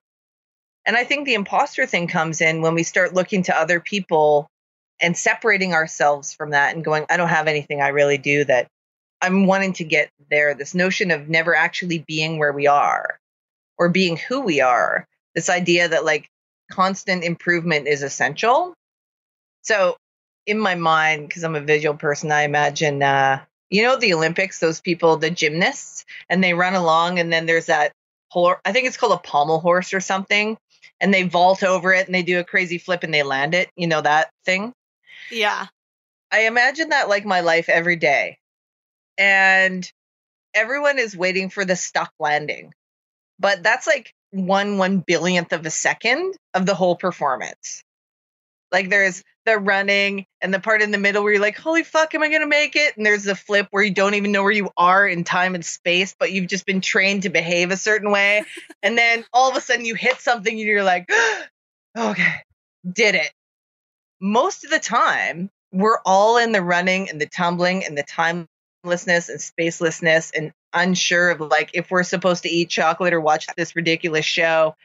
And 0.83 0.97
I 0.97 1.03
think 1.03 1.25
the 1.25 1.35
imposter 1.35 1.85
thing 1.85 2.07
comes 2.07 2.41
in 2.41 2.63
when 2.63 2.73
we 2.73 2.81
start 2.81 3.13
looking 3.13 3.43
to 3.43 3.55
other 3.55 3.79
people 3.79 4.47
and 4.99 5.15
separating 5.15 5.73
ourselves 5.73 6.33
from 6.33 6.51
that 6.51 6.73
and 6.73 6.83
going, 6.83 7.05
I 7.07 7.17
don't 7.17 7.29
have 7.29 7.45
anything 7.47 7.81
I 7.81 7.89
really 7.89 8.17
do 8.17 8.45
that 8.45 8.67
I'm 9.21 9.45
wanting 9.45 9.73
to 9.73 9.83
get 9.83 10.09
there. 10.31 10.55
This 10.55 10.73
notion 10.73 11.11
of 11.11 11.29
never 11.29 11.53
actually 11.53 11.99
being 12.07 12.39
where 12.39 12.51
we 12.51 12.65
are 12.65 13.19
or 13.77 13.89
being 13.89 14.17
who 14.17 14.41
we 14.41 14.61
are. 14.61 15.05
This 15.35 15.47
idea 15.47 15.87
that 15.87 16.03
like 16.03 16.27
constant 16.71 17.23
improvement 17.23 17.87
is 17.87 18.01
essential. 18.01 18.73
So 19.61 19.97
in 20.47 20.57
my 20.57 20.73
mind, 20.73 21.27
because 21.27 21.43
I'm 21.43 21.55
a 21.55 21.61
visual 21.61 21.95
person, 21.95 22.31
I 22.31 22.41
imagine, 22.41 23.03
uh, 23.03 23.41
you 23.69 23.83
know, 23.83 23.97
the 23.97 24.13
Olympics, 24.13 24.59
those 24.59 24.81
people, 24.81 25.17
the 25.17 25.29
gymnasts, 25.29 26.05
and 26.29 26.43
they 26.43 26.53
run 26.53 26.75
along, 26.75 27.19
and 27.19 27.31
then 27.31 27.45
there's 27.45 27.67
that 27.67 27.91
whole, 28.29 28.55
I 28.65 28.71
think 28.71 28.87
it's 28.87 28.97
called 28.97 29.13
a 29.13 29.17
pommel 29.17 29.59
horse 29.59 29.93
or 29.93 30.01
something, 30.01 30.57
and 30.99 31.13
they 31.13 31.23
vault 31.23 31.63
over 31.63 31.93
it 31.93 32.05
and 32.05 32.15
they 32.15 32.23
do 32.23 32.39
a 32.39 32.43
crazy 32.43 32.77
flip 32.77 33.03
and 33.03 33.13
they 33.13 33.23
land 33.23 33.53
it. 33.53 33.69
You 33.75 33.87
know, 33.87 34.01
that 34.01 34.29
thing? 34.45 34.73
Yeah. 35.31 35.67
I 36.31 36.41
imagine 36.41 36.89
that 36.89 37.09
like 37.09 37.25
my 37.25 37.41
life 37.41 37.69
every 37.69 37.95
day. 37.95 38.37
And 39.17 39.89
everyone 40.53 40.99
is 40.99 41.15
waiting 41.15 41.49
for 41.49 41.65
the 41.65 41.75
stuck 41.75 42.11
landing. 42.19 42.73
But 43.39 43.63
that's 43.63 43.87
like 43.87 44.13
one 44.31 44.77
one 44.77 44.99
billionth 44.99 45.53
of 45.53 45.65
a 45.65 45.69
second 45.69 46.35
of 46.53 46.65
the 46.65 46.75
whole 46.75 46.95
performance. 46.95 47.83
Like 48.71 48.89
there's 48.89 49.23
the 49.45 49.57
running 49.57 50.25
and 50.41 50.53
the 50.53 50.59
part 50.59 50.81
in 50.81 50.91
the 50.91 50.97
middle 50.97 51.23
where 51.23 51.33
you're 51.33 51.41
like, 51.41 51.57
holy 51.57 51.83
fuck, 51.83 52.13
am 52.15 52.23
I 52.23 52.29
gonna 52.29 52.47
make 52.47 52.75
it? 52.75 52.97
And 52.97 53.05
there's 53.05 53.23
the 53.23 53.35
flip 53.35 53.67
where 53.71 53.83
you 53.83 53.93
don't 53.93 54.15
even 54.15 54.31
know 54.31 54.43
where 54.43 54.51
you 54.51 54.69
are 54.77 55.07
in 55.07 55.23
time 55.23 55.55
and 55.55 55.65
space, 55.65 56.15
but 56.19 56.31
you've 56.31 56.47
just 56.47 56.65
been 56.65 56.81
trained 56.81 57.23
to 57.23 57.29
behave 57.29 57.71
a 57.71 57.77
certain 57.77 58.11
way. 58.11 58.43
and 58.83 58.97
then 58.97 59.25
all 59.33 59.49
of 59.49 59.55
a 59.55 59.61
sudden 59.61 59.85
you 59.85 59.95
hit 59.95 60.19
something 60.19 60.51
and 60.51 60.67
you're 60.67 60.83
like, 60.83 61.09
okay, 61.97 62.35
did 62.91 63.15
it 63.15 63.31
most 64.19 64.63
of 64.63 64.71
the 64.71 64.79
time, 64.79 65.49
we're 65.71 65.99
all 66.05 66.37
in 66.37 66.51
the 66.51 66.61
running 66.61 67.09
and 67.09 67.19
the 67.19 67.27
tumbling 67.27 67.85
and 67.85 67.97
the 67.97 68.03
timelessness 68.03 69.29
and 69.29 69.39
spacelessness 69.39 70.31
and 70.35 70.51
unsure 70.73 71.31
of 71.31 71.41
like 71.41 71.71
if 71.73 71.91
we're 71.91 72.03
supposed 72.03 72.43
to 72.43 72.49
eat 72.49 72.69
chocolate 72.69 73.13
or 73.13 73.21
watch 73.21 73.47
this 73.57 73.75
ridiculous 73.75 74.25
show. 74.25 74.75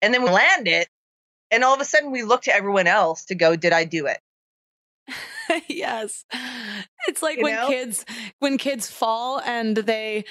And 0.00 0.14
then 0.14 0.22
we 0.22 0.30
land 0.30 0.66
it. 0.66 0.88
And 1.54 1.62
all 1.62 1.72
of 1.72 1.80
a 1.80 1.84
sudden 1.84 2.10
we 2.10 2.24
look 2.24 2.42
to 2.42 2.52
everyone 2.52 2.88
else 2.88 3.26
to 3.26 3.36
go, 3.36 3.54
did 3.54 3.72
I 3.72 3.84
do 3.84 4.06
it? 4.06 4.18
yes. 5.68 6.24
It's 7.06 7.22
like 7.22 7.36
You 7.36 7.44
when 7.44 7.54
know? 7.54 7.68
kids 7.68 8.04
when 8.40 8.58
kids 8.58 8.90
fall 8.90 9.40
and 9.40 9.76
they 9.76 10.24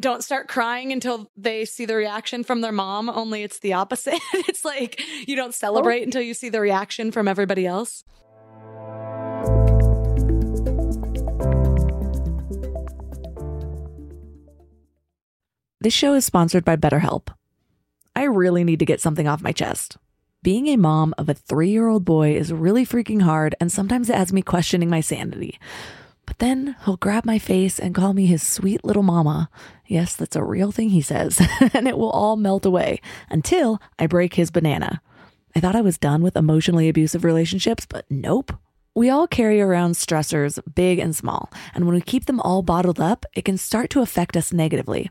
don't 0.00 0.24
start 0.24 0.48
crying 0.48 0.90
until 0.90 1.30
they 1.36 1.66
see 1.66 1.84
the 1.84 1.96
reaction 1.96 2.44
from 2.44 2.62
their 2.62 2.72
mom, 2.72 3.10
only 3.10 3.42
it's 3.42 3.58
the 3.58 3.74
opposite. 3.74 4.18
it's 4.32 4.64
like 4.64 5.02
you 5.28 5.36
don't 5.36 5.48
oh. 5.48 5.50
celebrate 5.50 6.02
until 6.02 6.22
you 6.22 6.32
see 6.32 6.48
the 6.48 6.62
reaction 6.62 7.12
from 7.12 7.28
everybody 7.28 7.66
else. 7.66 8.02
This 15.82 15.92
show 15.92 16.14
is 16.14 16.24
sponsored 16.24 16.64
by 16.64 16.76
BetterHelp. 16.76 17.28
I 18.16 18.22
really 18.22 18.64
need 18.64 18.78
to 18.78 18.86
get 18.86 19.02
something 19.02 19.28
off 19.28 19.42
my 19.42 19.52
chest. 19.52 19.98
Being 20.44 20.66
a 20.66 20.76
mom 20.76 21.14
of 21.16 21.30
a 21.30 21.32
three 21.32 21.70
year 21.70 21.88
old 21.88 22.04
boy 22.04 22.36
is 22.36 22.52
really 22.52 22.84
freaking 22.84 23.22
hard, 23.22 23.54
and 23.62 23.72
sometimes 23.72 24.10
it 24.10 24.16
has 24.16 24.30
me 24.30 24.42
questioning 24.42 24.90
my 24.90 25.00
sanity. 25.00 25.58
But 26.26 26.38
then 26.38 26.76
he'll 26.84 26.98
grab 26.98 27.24
my 27.24 27.38
face 27.38 27.78
and 27.78 27.94
call 27.94 28.12
me 28.12 28.26
his 28.26 28.42
sweet 28.42 28.84
little 28.84 29.02
mama. 29.02 29.48
Yes, 29.86 30.14
that's 30.14 30.36
a 30.36 30.44
real 30.44 30.70
thing 30.70 30.90
he 30.90 31.00
says, 31.00 31.40
and 31.72 31.88
it 31.88 31.96
will 31.96 32.10
all 32.10 32.36
melt 32.36 32.66
away 32.66 33.00
until 33.30 33.80
I 33.98 34.06
break 34.06 34.34
his 34.34 34.50
banana. 34.50 35.00
I 35.56 35.60
thought 35.60 35.76
I 35.76 35.80
was 35.80 35.96
done 35.96 36.20
with 36.20 36.36
emotionally 36.36 36.90
abusive 36.90 37.24
relationships, 37.24 37.86
but 37.86 38.04
nope. 38.10 38.52
We 38.94 39.08
all 39.08 39.26
carry 39.26 39.62
around 39.62 39.92
stressors, 39.92 40.58
big 40.74 40.98
and 40.98 41.16
small, 41.16 41.50
and 41.74 41.86
when 41.86 41.94
we 41.94 42.02
keep 42.02 42.26
them 42.26 42.40
all 42.40 42.60
bottled 42.60 43.00
up, 43.00 43.24
it 43.32 43.46
can 43.46 43.56
start 43.56 43.88
to 43.90 44.02
affect 44.02 44.36
us 44.36 44.52
negatively. 44.52 45.10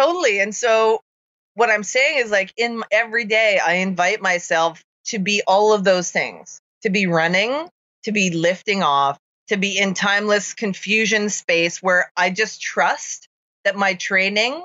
Totally. 0.00 0.40
And 0.40 0.54
so 0.54 1.02
what 1.54 1.68
I'm 1.68 1.82
saying 1.82 2.24
is 2.24 2.30
like 2.30 2.54
in 2.56 2.82
every 2.90 3.26
day 3.26 3.60
I 3.62 3.74
invite 3.74 4.22
myself 4.22 4.82
to 5.08 5.18
be 5.18 5.42
all 5.46 5.74
of 5.74 5.84
those 5.84 6.10
things, 6.10 6.62
to 6.82 6.88
be 6.88 7.06
running, 7.06 7.68
to 8.04 8.12
be 8.12 8.30
lifting 8.30 8.82
off, 8.82 9.18
to 9.48 9.58
be 9.58 9.76
in 9.76 9.92
timeless 9.92 10.54
confusion 10.54 11.28
space 11.28 11.82
where 11.82 12.10
I 12.16 12.30
just 12.30 12.62
trust 12.62 13.28
that 13.64 13.76
my 13.76 13.92
training 13.92 14.64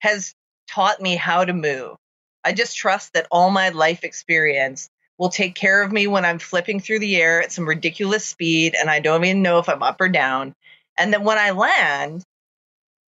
has 0.00 0.34
taught 0.66 1.00
me 1.00 1.14
how 1.14 1.44
to 1.44 1.52
move. 1.52 1.96
I 2.42 2.52
just 2.52 2.76
trust 2.76 3.12
that 3.12 3.28
all 3.30 3.50
my 3.50 3.68
life 3.68 4.02
experience 4.02 4.88
will 5.16 5.28
take 5.28 5.54
care 5.54 5.84
of 5.84 5.92
me 5.92 6.08
when 6.08 6.24
I'm 6.24 6.40
flipping 6.40 6.80
through 6.80 6.98
the 6.98 7.22
air 7.22 7.40
at 7.40 7.52
some 7.52 7.68
ridiculous 7.68 8.26
speed 8.26 8.74
and 8.76 8.90
I 8.90 8.98
don't 8.98 9.24
even 9.24 9.42
know 9.42 9.60
if 9.60 9.68
I'm 9.68 9.84
up 9.84 10.00
or 10.00 10.08
down. 10.08 10.56
And 10.98 11.12
then 11.12 11.22
when 11.22 11.38
I 11.38 11.52
land, 11.52 12.24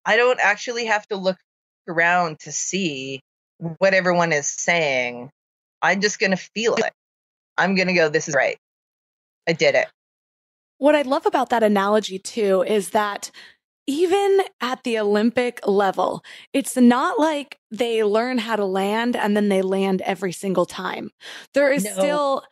I 0.05 0.17
don't 0.17 0.39
actually 0.39 0.85
have 0.85 1.07
to 1.07 1.15
look 1.15 1.37
around 1.87 2.39
to 2.39 2.51
see 2.51 3.21
what 3.79 3.93
everyone 3.93 4.31
is 4.31 4.47
saying. 4.47 5.29
I'm 5.81 6.01
just 6.01 6.19
going 6.19 6.31
to 6.31 6.37
feel 6.37 6.75
it. 6.75 6.91
I'm 7.57 7.75
going 7.75 7.87
to 7.87 7.93
go, 7.93 8.09
this 8.09 8.27
is 8.27 8.35
right. 8.35 8.57
I 9.47 9.53
did 9.53 9.75
it. 9.75 9.87
What 10.77 10.95
I 10.95 11.01
love 11.03 11.25
about 11.25 11.49
that 11.49 11.63
analogy 11.63 12.19
too 12.19 12.63
is 12.63 12.91
that 12.91 13.31
even 13.85 14.41
at 14.61 14.83
the 14.83 14.97
Olympic 14.97 15.59
level, 15.67 16.23
it's 16.53 16.77
not 16.77 17.19
like 17.19 17.59
they 17.69 18.03
learn 18.03 18.37
how 18.37 18.55
to 18.55 18.65
land 18.65 19.15
and 19.15 19.35
then 19.35 19.49
they 19.49 19.61
land 19.61 20.01
every 20.01 20.31
single 20.31 20.65
time. 20.65 21.11
There 21.53 21.71
is 21.71 21.83
No. 21.83 21.91
still 21.91 22.43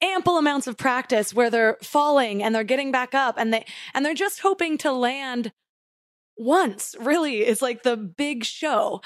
ample 0.00 0.38
amounts 0.38 0.66
of 0.66 0.76
practice 0.76 1.34
where 1.34 1.50
they're 1.50 1.76
falling 1.82 2.42
and 2.42 2.54
they're 2.54 2.64
getting 2.64 2.92
back 2.92 3.14
up 3.14 3.34
and 3.36 3.52
they 3.52 3.64
and 3.94 4.04
they're 4.04 4.14
just 4.14 4.40
hoping 4.40 4.78
to 4.78 4.92
land 4.92 5.52
once. 6.38 6.94
Really, 7.00 7.46
is 7.46 7.62
like 7.62 7.82
the 7.82 7.96
big 7.96 8.44
show. 8.44 9.00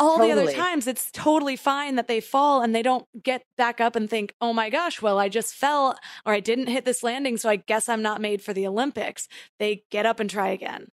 All 0.00 0.18
the 0.18 0.30
other 0.30 0.52
times, 0.52 0.86
it's 0.86 1.10
totally 1.10 1.56
fine 1.56 1.96
that 1.96 2.06
they 2.06 2.20
fall 2.20 2.62
and 2.62 2.72
they 2.72 2.84
don't 2.84 3.04
get 3.20 3.42
back 3.56 3.80
up 3.80 3.96
and 3.96 4.08
think, 4.08 4.32
oh 4.40 4.52
my 4.52 4.70
gosh, 4.70 5.02
well, 5.02 5.18
I 5.18 5.28
just 5.28 5.54
fell 5.54 5.98
or 6.24 6.32
I 6.32 6.38
didn't 6.38 6.68
hit 6.68 6.84
this 6.84 7.02
landing, 7.02 7.36
so 7.36 7.48
I 7.48 7.56
guess 7.56 7.88
I'm 7.88 8.00
not 8.00 8.20
made 8.20 8.40
for 8.40 8.52
the 8.52 8.68
Olympics. 8.68 9.26
They 9.58 9.82
get 9.90 10.06
up 10.06 10.20
and 10.20 10.30
try 10.30 10.50
again. 10.50 10.86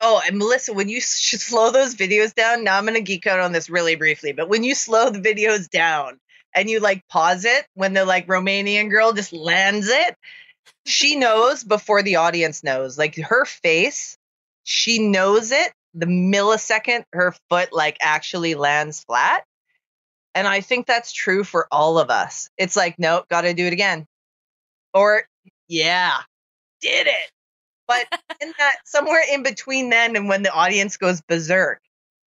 Oh, 0.00 0.22
and 0.26 0.38
Melissa, 0.38 0.72
when 0.72 0.88
you 0.88 1.00
slow 1.00 1.70
those 1.72 1.94
videos 1.94 2.32
down, 2.32 2.64
now 2.64 2.78
I'm 2.78 2.84
going 2.84 2.94
to 2.94 3.00
geek 3.02 3.26
out 3.26 3.40
on 3.40 3.52
this 3.52 3.68
really 3.68 3.96
briefly, 3.96 4.32
but 4.32 4.48
when 4.48 4.62
you 4.62 4.74
slow 4.74 5.10
the 5.10 5.20
videos 5.20 5.68
down 5.68 6.18
and 6.54 6.70
you 6.70 6.80
like 6.80 7.06
pause 7.08 7.44
it 7.44 7.66
when 7.74 7.92
the 7.94 8.04
like 8.04 8.28
Romanian 8.28 8.90
girl 8.90 9.12
just 9.12 9.32
lands 9.32 9.88
it, 9.88 10.16
she 10.86 11.16
knows 11.16 11.64
before 11.64 12.02
the 12.02 12.16
audience 12.16 12.62
knows. 12.62 12.96
Like 12.96 13.16
her 13.16 13.44
face, 13.44 14.16
she 14.68 14.98
knows 14.98 15.50
it 15.50 15.72
the 15.94 16.04
millisecond 16.04 17.04
her 17.14 17.34
foot 17.48 17.72
like 17.72 17.96
actually 18.02 18.54
lands 18.54 19.02
flat. 19.02 19.44
And 20.34 20.46
I 20.46 20.60
think 20.60 20.86
that's 20.86 21.10
true 21.10 21.42
for 21.42 21.66
all 21.72 21.98
of 21.98 22.10
us. 22.10 22.50
It's 22.58 22.76
like, 22.76 22.96
nope, 22.98 23.26
got 23.30 23.40
to 23.40 23.54
do 23.54 23.66
it 23.66 23.72
again. 23.72 24.06
Or, 24.92 25.24
yeah, 25.68 26.18
did 26.82 27.06
it. 27.06 27.30
But 27.86 28.06
in 28.42 28.52
that, 28.58 28.76
somewhere 28.84 29.22
in 29.32 29.42
between 29.42 29.88
then 29.88 30.16
and 30.16 30.28
when 30.28 30.42
the 30.42 30.52
audience 30.52 30.98
goes 30.98 31.22
berserk 31.22 31.80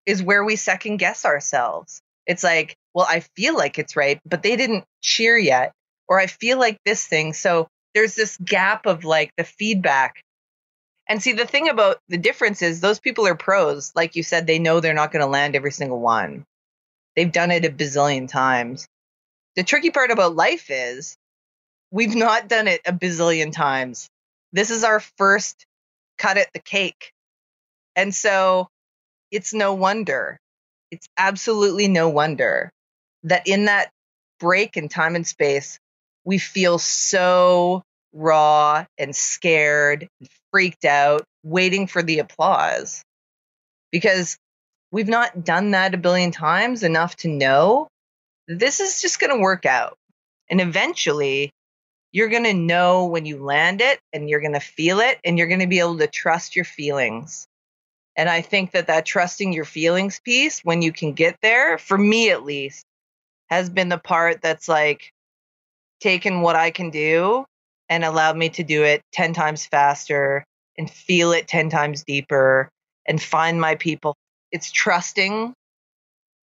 is 0.06 0.22
where 0.22 0.44
we 0.44 0.56
second 0.56 0.98
guess 0.98 1.26
ourselves. 1.26 2.02
It's 2.28 2.44
like, 2.44 2.78
well, 2.94 3.08
I 3.10 3.22
feel 3.36 3.58
like 3.58 3.80
it's 3.80 3.96
right, 3.96 4.22
but 4.26 4.44
they 4.44 4.56
didn't 4.56 4.86
cheer 5.02 5.38
yet. 5.38 5.74
Or 6.08 6.20
I 6.20 6.28
feel 6.28 6.60
like 6.60 6.78
this 6.86 7.04
thing. 7.06 7.34
So 7.34 7.68
there's 7.96 8.14
this 8.14 8.38
gap 8.38 8.86
of 8.86 9.04
like 9.04 9.32
the 9.38 9.44
feedback. 9.44 10.22
And 11.10 11.22
see, 11.22 11.34
the 11.34 11.46
thing 11.46 11.70
about 11.70 12.00
the 12.10 12.18
difference 12.18 12.62
is 12.62 12.82
those 12.82 13.00
people 13.00 13.28
are 13.28 13.36
pros. 13.36 13.94
Like 13.96 14.16
you 14.16 14.24
said, 14.24 14.46
they 14.46 14.60
know 14.60 14.80
they're 14.80 14.94
not 14.94 15.12
going 15.12 15.24
to 15.24 15.32
land 15.32 15.56
every 15.56 15.72
single 15.72 16.00
one. 16.00 16.46
They've 17.16 17.32
done 17.32 17.52
it 17.52 17.66
a 17.66 17.70
bazillion 17.70 18.28
times. 18.28 18.88
The 19.56 19.64
tricky 19.64 19.90
part 19.90 20.12
about 20.12 20.36
life 20.36 20.70
is 20.70 21.18
we've 21.92 22.16
not 22.16 22.48
done 22.48 22.68
it 22.68 22.82
a 22.86 22.94
bazillion 22.94 23.52
times. 23.52 24.10
This 24.52 24.70
is 24.70 24.84
our 24.84 25.00
first 25.00 25.66
cut 26.18 26.38
at 26.38 26.52
the 26.54 26.60
cake. 26.60 27.12
And 27.96 28.14
so 28.14 28.68
it's 29.32 29.54
no 29.54 29.74
wonder, 29.74 30.40
it's 30.92 31.08
absolutely 31.18 31.88
no 31.88 32.10
wonder 32.10 32.72
that 33.24 33.48
in 33.48 33.66
that 33.66 33.90
break 34.40 34.78
in 34.78 34.90
time 34.90 35.16
and 35.16 35.26
space, 35.26 35.80
we 36.24 36.38
feel 36.38 36.78
so 36.78 37.84
raw 38.14 38.86
and 38.98 39.16
scared, 39.16 40.08
and 40.20 40.30
freaked 40.52 40.86
out, 40.86 41.24
waiting 41.44 41.88
for 41.88 42.02
the 42.02 42.20
applause. 42.20 43.04
Because 43.92 44.38
we've 44.92 45.08
not 45.08 45.44
done 45.44 45.72
that 45.72 45.94
a 45.94 45.98
billion 45.98 46.32
times 46.32 46.84
enough 46.84 47.16
to 47.18 47.28
know 47.28 47.88
this 48.48 48.80
is 48.80 49.02
just 49.02 49.20
going 49.20 49.36
to 49.36 49.42
work 49.42 49.66
out. 49.66 49.96
And 50.50 50.62
eventually, 50.62 51.52
you're 52.12 52.30
going 52.30 52.46
to 52.46 52.54
know 52.54 53.06
when 53.06 53.26
you 53.26 53.44
land 53.44 53.82
it 53.82 54.00
and 54.14 54.30
you're 54.30 54.40
going 54.40 54.54
to 54.54 54.60
feel 54.60 55.00
it 55.00 55.20
and 55.24 55.38
you're 55.38 55.48
going 55.48 55.60
to 55.60 55.68
be 55.68 55.80
able 55.80 55.98
to 55.98 56.08
trust 56.08 56.56
your 56.56 56.66
feelings. 56.66 57.46
And 58.16 58.30
I 58.30 58.42
think 58.42 58.72
that 58.72 58.88
that 58.88 59.06
trusting 59.06 59.54
your 59.54 59.66
feelings 59.66 60.20
piece, 60.24 60.62
when 60.62 60.82
you 60.82 60.92
can 60.92 61.14
get 61.14 61.38
there, 61.42 61.78
for 61.78 61.98
me 61.98 62.32
at 62.32 62.44
least, 62.44 62.84
has 63.50 63.70
been 63.70 63.90
the 63.90 63.98
part 63.98 64.42
that's 64.42 64.68
like 64.68 65.12
taken 66.00 66.42
what 66.42 66.56
I 66.56 66.72
can 66.72 66.90
do 66.90 67.46
and 67.90 68.04
allowed 68.04 68.38
me 68.38 68.50
to 68.50 68.64
do 68.64 68.84
it 68.84 69.02
10 69.14 69.34
times 69.34 69.66
faster 69.66 70.44
and 70.78 70.90
feel 70.90 71.32
it 71.32 71.48
10 71.48 71.70
times 71.70 72.04
deeper 72.04 72.70
and 73.08 73.22
find 73.22 73.60
my 73.60 73.76
people 73.76 74.16
it's 74.52 74.72
trusting 74.72 75.54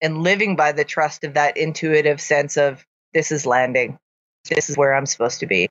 and 0.03 0.23
living 0.23 0.57
by 0.57 0.73
the 0.73 0.85
trust 0.85 1.25
of 1.25 1.35
that 1.35 1.57
intuitive 1.57 2.21
sense 2.21 2.57
of 2.57 2.85
this 3.13 3.33
is 3.33 3.47
landing. 3.47 3.97
This 4.51 4.69
is 4.69 4.77
where 4.77 4.95
I'm 4.95 5.07
supposed 5.07 5.41
to 5.41 5.47
be. 5.47 5.69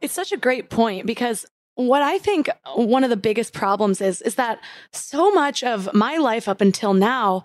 It's 0.00 0.12
such 0.12 0.32
a 0.32 0.36
great 0.36 0.70
point 0.70 1.06
because 1.06 1.46
what 1.74 2.02
I 2.02 2.18
think 2.18 2.50
one 2.74 3.04
of 3.04 3.10
the 3.10 3.16
biggest 3.16 3.54
problems 3.54 4.00
is 4.00 4.20
is 4.22 4.34
that 4.34 4.58
so 4.92 5.30
much 5.30 5.62
of 5.62 5.92
my 5.94 6.16
life 6.16 6.48
up 6.48 6.60
until 6.60 6.92
now 6.92 7.44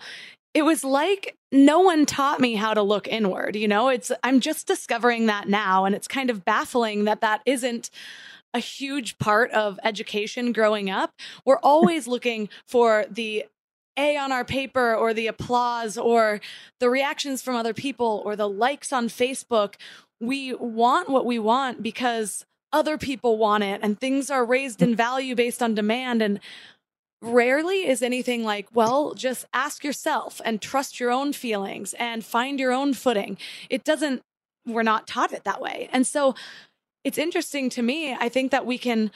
it 0.53 0.63
was 0.63 0.83
like 0.83 1.37
no 1.51 1.79
one 1.79 2.05
taught 2.05 2.39
me 2.39 2.55
how 2.55 2.73
to 2.73 2.81
look 2.81 3.07
inward 3.07 3.55
you 3.55 3.67
know 3.67 3.89
it's 3.89 4.11
i'm 4.23 4.39
just 4.39 4.67
discovering 4.67 5.25
that 5.25 5.47
now 5.47 5.85
and 5.85 5.95
it's 5.95 6.07
kind 6.07 6.29
of 6.29 6.45
baffling 6.45 7.05
that 7.05 7.21
that 7.21 7.41
isn't 7.45 7.89
a 8.53 8.59
huge 8.59 9.17
part 9.17 9.49
of 9.51 9.79
education 9.83 10.51
growing 10.51 10.89
up 10.89 11.13
we're 11.45 11.59
always 11.59 12.07
looking 12.07 12.49
for 12.67 13.05
the 13.09 13.45
a 13.97 14.17
on 14.17 14.31
our 14.31 14.45
paper 14.45 14.95
or 14.95 15.13
the 15.13 15.27
applause 15.27 15.97
or 15.97 16.41
the 16.79 16.89
reactions 16.89 17.41
from 17.41 17.55
other 17.55 17.73
people 17.73 18.21
or 18.25 18.35
the 18.35 18.49
likes 18.49 18.91
on 18.91 19.07
Facebook. 19.07 19.75
We 20.19 20.53
want 20.53 21.09
what 21.09 21.25
we 21.25 21.39
want 21.39 21.83
because 21.83 22.45
other 22.71 22.97
people 22.97 23.37
want 23.37 23.63
it 23.63 23.79
and 23.83 23.99
things 23.99 24.31
are 24.31 24.45
raised 24.45 24.81
in 24.81 24.95
value 24.95 25.35
based 25.35 25.61
on 25.61 25.75
demand. 25.75 26.21
And 26.21 26.39
rarely 27.23 27.87
is 27.87 28.01
anything 28.01 28.43
like, 28.43 28.67
well, 28.73 29.13
just 29.13 29.45
ask 29.53 29.83
yourself 29.83 30.41
and 30.43 30.61
trust 30.61 30.99
your 30.99 31.11
own 31.11 31.33
feelings 31.33 31.93
and 31.95 32.23
find 32.23 32.59
your 32.59 32.71
own 32.71 32.93
footing. 32.93 33.37
It 33.69 33.83
doesn't, 33.83 34.21
we're 34.65 34.83
not 34.83 35.07
taught 35.07 35.33
it 35.33 35.43
that 35.45 35.61
way. 35.61 35.89
And 35.91 36.05
so 36.05 36.35
it's 37.03 37.17
interesting 37.17 37.69
to 37.71 37.81
me. 37.81 38.13
I 38.13 38.29
think 38.29 38.51
that 38.51 38.65
we 38.65 38.77
can 38.77 39.11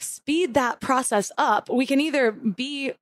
speed 0.00 0.54
that 0.54 0.80
process 0.80 1.32
up. 1.38 1.68
We 1.68 1.86
can 1.86 2.00
either 2.00 2.30
be 2.30 2.92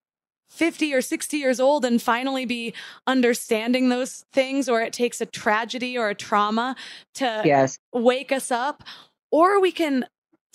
50 0.50 0.94
or 0.94 1.02
60 1.02 1.36
years 1.36 1.60
old 1.60 1.84
and 1.84 2.00
finally 2.00 2.46
be 2.46 2.72
understanding 3.06 3.88
those 3.88 4.24
things, 4.32 4.68
or 4.68 4.80
it 4.80 4.92
takes 4.92 5.20
a 5.20 5.26
tragedy 5.26 5.98
or 5.98 6.08
a 6.08 6.14
trauma 6.14 6.76
to 7.14 7.42
yes. 7.44 7.78
wake 7.92 8.30
us 8.30 8.50
up, 8.50 8.84
or 9.30 9.60
we 9.60 9.72
can 9.72 10.06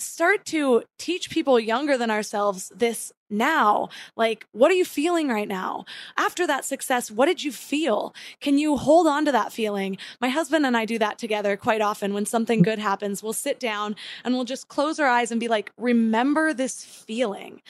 start 0.02 0.44
to 0.46 0.82
teach 0.98 1.30
people 1.30 1.58
younger 1.58 1.96
than 1.96 2.10
ourselves 2.10 2.72
this 2.74 3.12
now. 3.30 3.88
Like, 4.16 4.46
what 4.52 4.70
are 4.70 4.74
you 4.74 4.84
feeling 4.84 5.28
right 5.28 5.48
now? 5.48 5.84
After 6.16 6.46
that 6.46 6.64
success, 6.64 7.10
what 7.10 7.26
did 7.26 7.42
you 7.42 7.50
feel? 7.50 8.14
Can 8.40 8.58
you 8.58 8.76
hold 8.76 9.06
on 9.06 9.24
to 9.24 9.32
that 9.32 9.52
feeling? 9.52 9.96
My 10.20 10.28
husband 10.28 10.66
and 10.66 10.76
I 10.76 10.84
do 10.84 10.98
that 10.98 11.18
together 11.18 11.56
quite 11.56 11.80
often. 11.80 12.14
When 12.14 12.26
something 12.26 12.62
good 12.62 12.78
happens, 12.78 13.22
we'll 13.22 13.32
sit 13.32 13.58
down 13.58 13.96
and 14.24 14.34
we'll 14.34 14.44
just 14.44 14.68
close 14.68 15.00
our 15.00 15.08
eyes 15.08 15.30
and 15.30 15.40
be 15.40 15.48
like, 15.48 15.72
remember 15.78 16.52
this 16.52 16.84
feeling. 16.84 17.62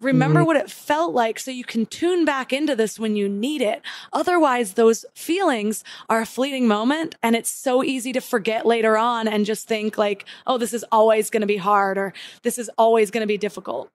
Remember 0.00 0.40
mm-hmm. 0.40 0.46
what 0.46 0.56
it 0.56 0.70
felt 0.70 1.12
like 1.12 1.40
so 1.40 1.50
you 1.50 1.64
can 1.64 1.84
tune 1.84 2.24
back 2.24 2.52
into 2.52 2.76
this 2.76 3.00
when 3.00 3.16
you 3.16 3.28
need 3.28 3.60
it. 3.60 3.82
Otherwise, 4.12 4.74
those 4.74 5.04
feelings 5.14 5.82
are 6.08 6.20
a 6.20 6.26
fleeting 6.26 6.68
moment 6.68 7.16
and 7.20 7.34
it's 7.34 7.50
so 7.50 7.82
easy 7.82 8.12
to 8.12 8.20
forget 8.20 8.64
later 8.64 8.96
on 8.96 9.26
and 9.26 9.44
just 9.44 9.66
think 9.66 9.98
like, 9.98 10.24
oh, 10.46 10.56
this 10.56 10.72
is 10.72 10.84
always 10.92 11.30
going 11.30 11.40
to 11.40 11.48
be 11.48 11.56
hard 11.56 11.98
or 11.98 12.12
this 12.42 12.58
is 12.58 12.70
always 12.78 13.10
going 13.10 13.22
to 13.22 13.26
be 13.26 13.38
difficult. 13.38 13.90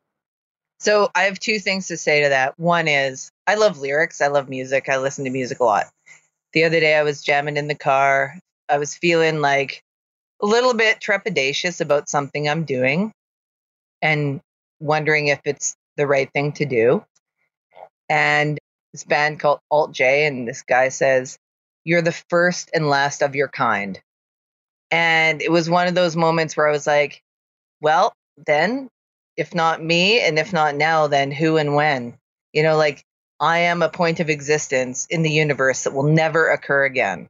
So 0.80 1.10
I 1.16 1.24
have 1.24 1.40
two 1.40 1.60
things 1.60 1.88
to 1.88 1.96
say 1.96 2.24
to 2.24 2.30
that. 2.30 2.60
One 2.60 2.90
is 2.90 3.32
I 3.48 3.56
love 3.56 3.80
lyrics. 3.80 4.20
I 4.20 4.28
love 4.28 4.50
music. 4.50 4.90
I 4.90 4.98
listen 4.98 5.24
to 5.24 5.32
music 5.32 5.62
a 5.62 5.64
lot. 5.64 5.86
The 6.52 6.66
other 6.66 6.82
day 6.82 6.96
I 6.96 7.04
was 7.04 7.24
jamming 7.24 7.56
in 7.56 7.70
the 7.70 7.76
car. 7.76 8.38
I 8.68 8.78
was 8.78 8.94
feeling 8.94 9.40
like 9.40 9.82
a 10.42 10.46
little 10.46 10.74
bit 10.74 11.00
trepidatious 11.00 11.80
about 11.80 12.10
something 12.10 12.50
I'm 12.50 12.66
doing 12.66 13.14
and 14.02 14.42
wondering 14.82 15.28
if 15.28 15.40
it's 15.46 15.78
the 15.98 16.08
right 16.08 16.30
thing 16.32 16.54
to 16.54 16.66
do. 16.66 17.06
And 18.10 18.60
this 18.92 19.04
band 19.04 19.40
called 19.40 19.60
Alt 19.72 19.92
J, 19.92 20.26
and 20.26 20.48
this 20.48 20.62
guy 20.62 20.90
says, 20.90 21.38
You're 21.84 22.02
the 22.02 22.18
first 22.30 22.70
and 22.74 22.90
last 22.90 23.22
of 23.22 23.36
your 23.36 23.48
kind. 23.48 24.00
And 24.92 25.42
it 25.42 25.52
was 25.52 25.70
one 25.70 25.88
of 25.88 25.96
those 25.96 26.16
moments 26.16 26.56
where 26.56 26.68
I 26.68 26.72
was 26.72 26.86
like, 26.86 27.22
Well, 27.82 28.14
then, 28.46 28.90
if 29.36 29.56
not 29.56 29.84
me, 29.84 30.20
and 30.20 30.38
if 30.38 30.54
not 30.54 30.76
now, 30.76 31.08
then 31.08 31.32
who 31.32 31.58
and 31.58 31.76
when? 31.76 32.18
You 32.52 32.64
know, 32.64 32.78
like 32.78 33.04
I 33.40 33.60
am 33.60 33.82
a 33.82 33.90
point 33.90 34.20
of 34.20 34.30
existence 34.30 35.08
in 35.10 35.24
the 35.24 35.32
universe 35.32 35.84
that 35.84 35.94
will 35.94 36.04
never 36.04 36.50
occur 36.50 36.86
again. 36.86 37.28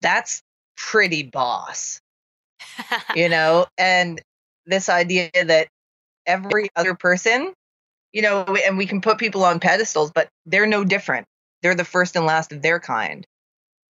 That's 0.00 0.42
pretty 0.76 1.24
boss, 1.24 2.00
you 3.14 3.28
know? 3.28 3.66
And 3.76 4.20
this 4.64 4.88
idea 4.88 5.30
that 5.34 5.68
every 6.24 6.68
other 6.76 6.94
person 6.94 7.52
you 8.12 8.22
know, 8.22 8.44
and 8.44 8.78
we 8.78 8.86
can 8.86 9.00
put 9.00 9.18
people 9.18 9.44
on 9.44 9.60
pedestals, 9.60 10.12
but 10.12 10.28
they're 10.46 10.66
no 10.66 10.84
different. 10.84 11.26
They're 11.62 11.74
the 11.74 11.84
first 11.84 12.16
and 12.16 12.26
last 12.26 12.52
of 12.52 12.62
their 12.62 12.80
kind. 12.80 13.26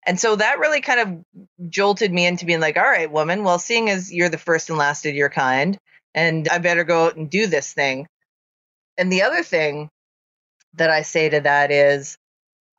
And 0.05 0.19
so 0.19 0.35
that 0.35 0.59
really 0.59 0.81
kind 0.81 0.99
of 0.99 1.69
jolted 1.69 2.11
me 2.11 2.25
into 2.25 2.45
being 2.45 2.59
like, 2.59 2.77
all 2.77 2.83
right, 2.83 3.09
woman, 3.09 3.43
well, 3.43 3.59
seeing 3.59 3.89
as 3.89 4.11
you're 4.11 4.29
the 4.29 4.37
first 4.37 4.69
and 4.69 4.77
last 4.77 5.05
of 5.05 5.15
your 5.15 5.29
kind, 5.29 5.77
and 6.13 6.47
I 6.49 6.57
better 6.57 6.83
go 6.83 7.05
out 7.05 7.15
and 7.15 7.29
do 7.29 7.47
this 7.47 7.73
thing. 7.73 8.07
And 8.97 9.11
the 9.11 9.23
other 9.23 9.43
thing 9.43 9.89
that 10.75 10.89
I 10.89 11.03
say 11.03 11.29
to 11.29 11.39
that 11.41 11.71
is, 11.71 12.17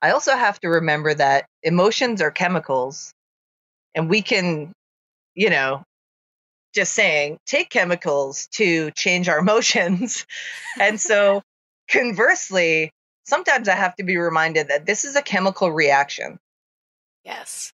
I 0.02 0.10
also 0.10 0.36
have 0.36 0.60
to 0.60 0.68
remember 0.68 1.14
that 1.14 1.46
emotions 1.62 2.20
are 2.20 2.30
chemicals, 2.30 3.12
and 3.94 4.10
we 4.10 4.20
can, 4.20 4.72
you 5.34 5.48
know, 5.48 5.82
just 6.74 6.92
saying, 6.92 7.38
take 7.46 7.70
chemicals 7.70 8.48
to 8.52 8.90
change 8.92 9.28
our 9.28 9.38
emotions. 9.44 10.26
and 10.80 11.00
so, 11.00 11.42
conversely, 11.88 12.90
sometimes 13.24 13.68
I 13.68 13.74
have 13.74 13.96
to 13.96 14.04
be 14.04 14.16
reminded 14.16 14.68
that 14.68 14.86
this 14.86 15.04
is 15.04 15.16
a 15.16 15.22
chemical 15.22 15.70
reaction. 15.70 16.38
Yes. 17.24 17.72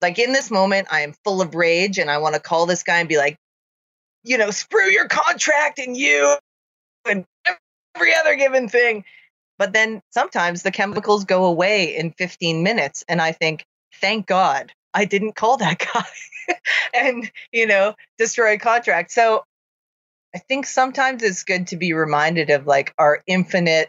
Like 0.00 0.18
in 0.18 0.32
this 0.32 0.50
moment, 0.50 0.88
I 0.90 1.00
am 1.00 1.14
full 1.24 1.40
of 1.40 1.54
rage 1.54 1.98
and 1.98 2.10
I 2.10 2.18
want 2.18 2.34
to 2.34 2.40
call 2.40 2.66
this 2.66 2.82
guy 2.82 3.00
and 3.00 3.08
be 3.08 3.16
like, 3.16 3.36
you 4.22 4.38
know, 4.38 4.50
screw 4.50 4.86
your 4.86 5.08
contract 5.08 5.78
and 5.78 5.96
you 5.96 6.36
and 7.06 7.24
every 7.96 8.14
other 8.14 8.36
given 8.36 8.68
thing. 8.68 9.04
But 9.58 9.72
then 9.72 10.02
sometimes 10.10 10.62
the 10.62 10.70
chemicals 10.70 11.24
go 11.24 11.44
away 11.44 11.96
in 11.96 12.12
15 12.12 12.62
minutes. 12.62 13.04
And 13.08 13.20
I 13.20 13.32
think, 13.32 13.64
thank 14.00 14.26
God 14.26 14.72
I 14.94 15.04
didn't 15.04 15.34
call 15.34 15.58
that 15.58 15.78
guy. 15.94 16.04
and 16.94 17.30
you 17.52 17.66
know 17.66 17.94
destroy 18.18 18.52
a 18.52 18.58
contract 18.58 19.10
so 19.10 19.42
i 20.34 20.38
think 20.38 20.66
sometimes 20.66 21.22
it's 21.22 21.42
good 21.42 21.68
to 21.68 21.76
be 21.76 21.94
reminded 21.94 22.50
of 22.50 22.66
like 22.66 22.92
our 22.98 23.22
infinite 23.26 23.88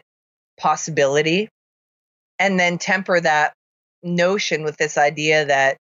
possibility 0.58 1.50
and 2.38 2.58
then 2.58 2.78
temper 2.78 3.20
that 3.20 3.52
notion 4.02 4.62
with 4.62 4.76
this 4.76 4.96
idea 4.96 5.44
that 5.44 5.76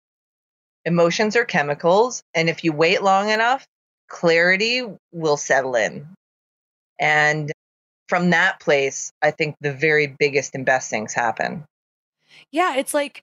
emotions 0.84 1.36
are 1.36 1.44
chemicals, 1.44 2.22
and 2.34 2.48
if 2.48 2.64
you 2.64 2.72
wait 2.72 3.02
long 3.02 3.30
enough, 3.30 3.66
clarity 4.08 4.82
will 5.12 5.36
settle 5.36 5.74
in. 5.74 6.06
And 7.00 7.50
from 8.08 8.30
that 8.30 8.60
place, 8.60 9.10
I 9.22 9.30
think 9.30 9.56
the 9.60 9.72
very 9.72 10.14
biggest 10.18 10.54
and 10.54 10.66
best 10.66 10.90
things 10.90 11.14
happen. 11.14 11.64
Yeah, 12.50 12.76
it's 12.76 12.94
like 12.94 13.22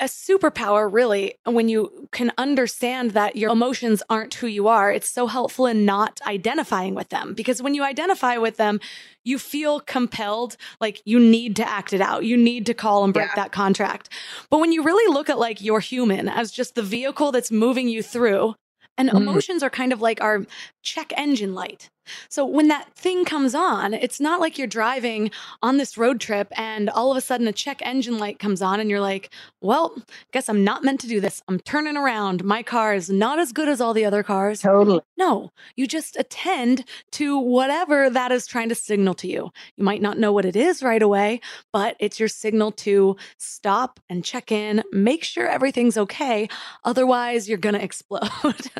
a 0.00 0.04
superpower, 0.04 0.92
really, 0.92 1.34
when 1.44 1.68
you 1.68 2.08
can 2.10 2.32
understand 2.38 3.12
that 3.12 3.36
your 3.36 3.52
emotions 3.52 4.02
aren't 4.08 4.34
who 4.34 4.46
you 4.46 4.66
are. 4.66 4.90
It's 4.90 5.08
so 5.08 5.26
helpful 5.26 5.66
in 5.66 5.84
not 5.84 6.20
identifying 6.26 6.94
with 6.94 7.10
them 7.10 7.34
because 7.34 7.62
when 7.62 7.74
you 7.74 7.84
identify 7.84 8.38
with 8.38 8.56
them, 8.56 8.80
you 9.24 9.38
feel 9.38 9.80
compelled, 9.80 10.56
like 10.80 11.02
you 11.04 11.20
need 11.20 11.54
to 11.56 11.68
act 11.68 11.92
it 11.92 12.00
out. 12.00 12.24
You 12.24 12.36
need 12.36 12.66
to 12.66 12.74
call 12.74 13.04
and 13.04 13.12
break 13.12 13.28
yeah. 13.28 13.36
that 13.36 13.52
contract. 13.52 14.08
But 14.48 14.58
when 14.58 14.72
you 14.72 14.82
really 14.82 15.12
look 15.12 15.28
at 15.28 15.38
like 15.38 15.60
your 15.60 15.80
human 15.80 16.28
as 16.28 16.50
just 16.50 16.74
the 16.74 16.82
vehicle 16.82 17.30
that's 17.30 17.50
moving 17.50 17.88
you 17.88 18.02
through, 18.02 18.54
and 18.96 19.10
mm. 19.10 19.16
emotions 19.16 19.62
are 19.62 19.70
kind 19.70 19.92
of 19.92 20.00
like 20.00 20.20
our 20.20 20.44
check 20.82 21.12
engine 21.16 21.54
light. 21.54 21.90
So 22.28 22.44
when 22.44 22.68
that 22.68 22.94
thing 22.94 23.24
comes 23.24 23.54
on, 23.54 23.94
it's 23.94 24.20
not 24.20 24.40
like 24.40 24.58
you're 24.58 24.66
driving 24.66 25.30
on 25.62 25.76
this 25.76 25.96
road 25.96 26.20
trip 26.20 26.48
and 26.56 26.88
all 26.90 27.10
of 27.10 27.16
a 27.16 27.20
sudden 27.20 27.48
a 27.48 27.52
check 27.52 27.80
engine 27.82 28.18
light 28.18 28.38
comes 28.38 28.62
on 28.62 28.80
and 28.80 28.90
you're 28.90 29.00
like, 29.00 29.30
well, 29.60 29.96
guess 30.32 30.48
I'm 30.48 30.64
not 30.64 30.84
meant 30.84 31.00
to 31.00 31.08
do 31.08 31.20
this. 31.20 31.42
I'm 31.48 31.60
turning 31.60 31.96
around. 31.96 32.44
My 32.44 32.62
car 32.62 32.94
is 32.94 33.10
not 33.10 33.38
as 33.38 33.52
good 33.52 33.68
as 33.68 33.80
all 33.80 33.94
the 33.94 34.04
other 34.04 34.22
cars. 34.22 34.60
Totally. 34.60 35.00
No, 35.16 35.52
you 35.76 35.86
just 35.86 36.16
attend 36.16 36.84
to 37.12 37.38
whatever 37.38 38.10
that 38.10 38.32
is 38.32 38.46
trying 38.46 38.68
to 38.70 38.74
signal 38.74 39.14
to 39.14 39.28
you. 39.28 39.50
You 39.76 39.84
might 39.84 40.02
not 40.02 40.18
know 40.18 40.32
what 40.32 40.44
it 40.44 40.56
is 40.56 40.82
right 40.82 41.02
away, 41.02 41.40
but 41.72 41.96
it's 42.00 42.18
your 42.18 42.28
signal 42.28 42.72
to 42.72 43.16
stop 43.38 44.00
and 44.08 44.24
check 44.24 44.52
in, 44.52 44.82
make 44.92 45.24
sure 45.24 45.46
everything's 45.46 45.98
okay. 45.98 46.48
Otherwise, 46.84 47.48
you're 47.48 47.58
going 47.58 47.74
to 47.78 47.84
explode. 47.84 48.70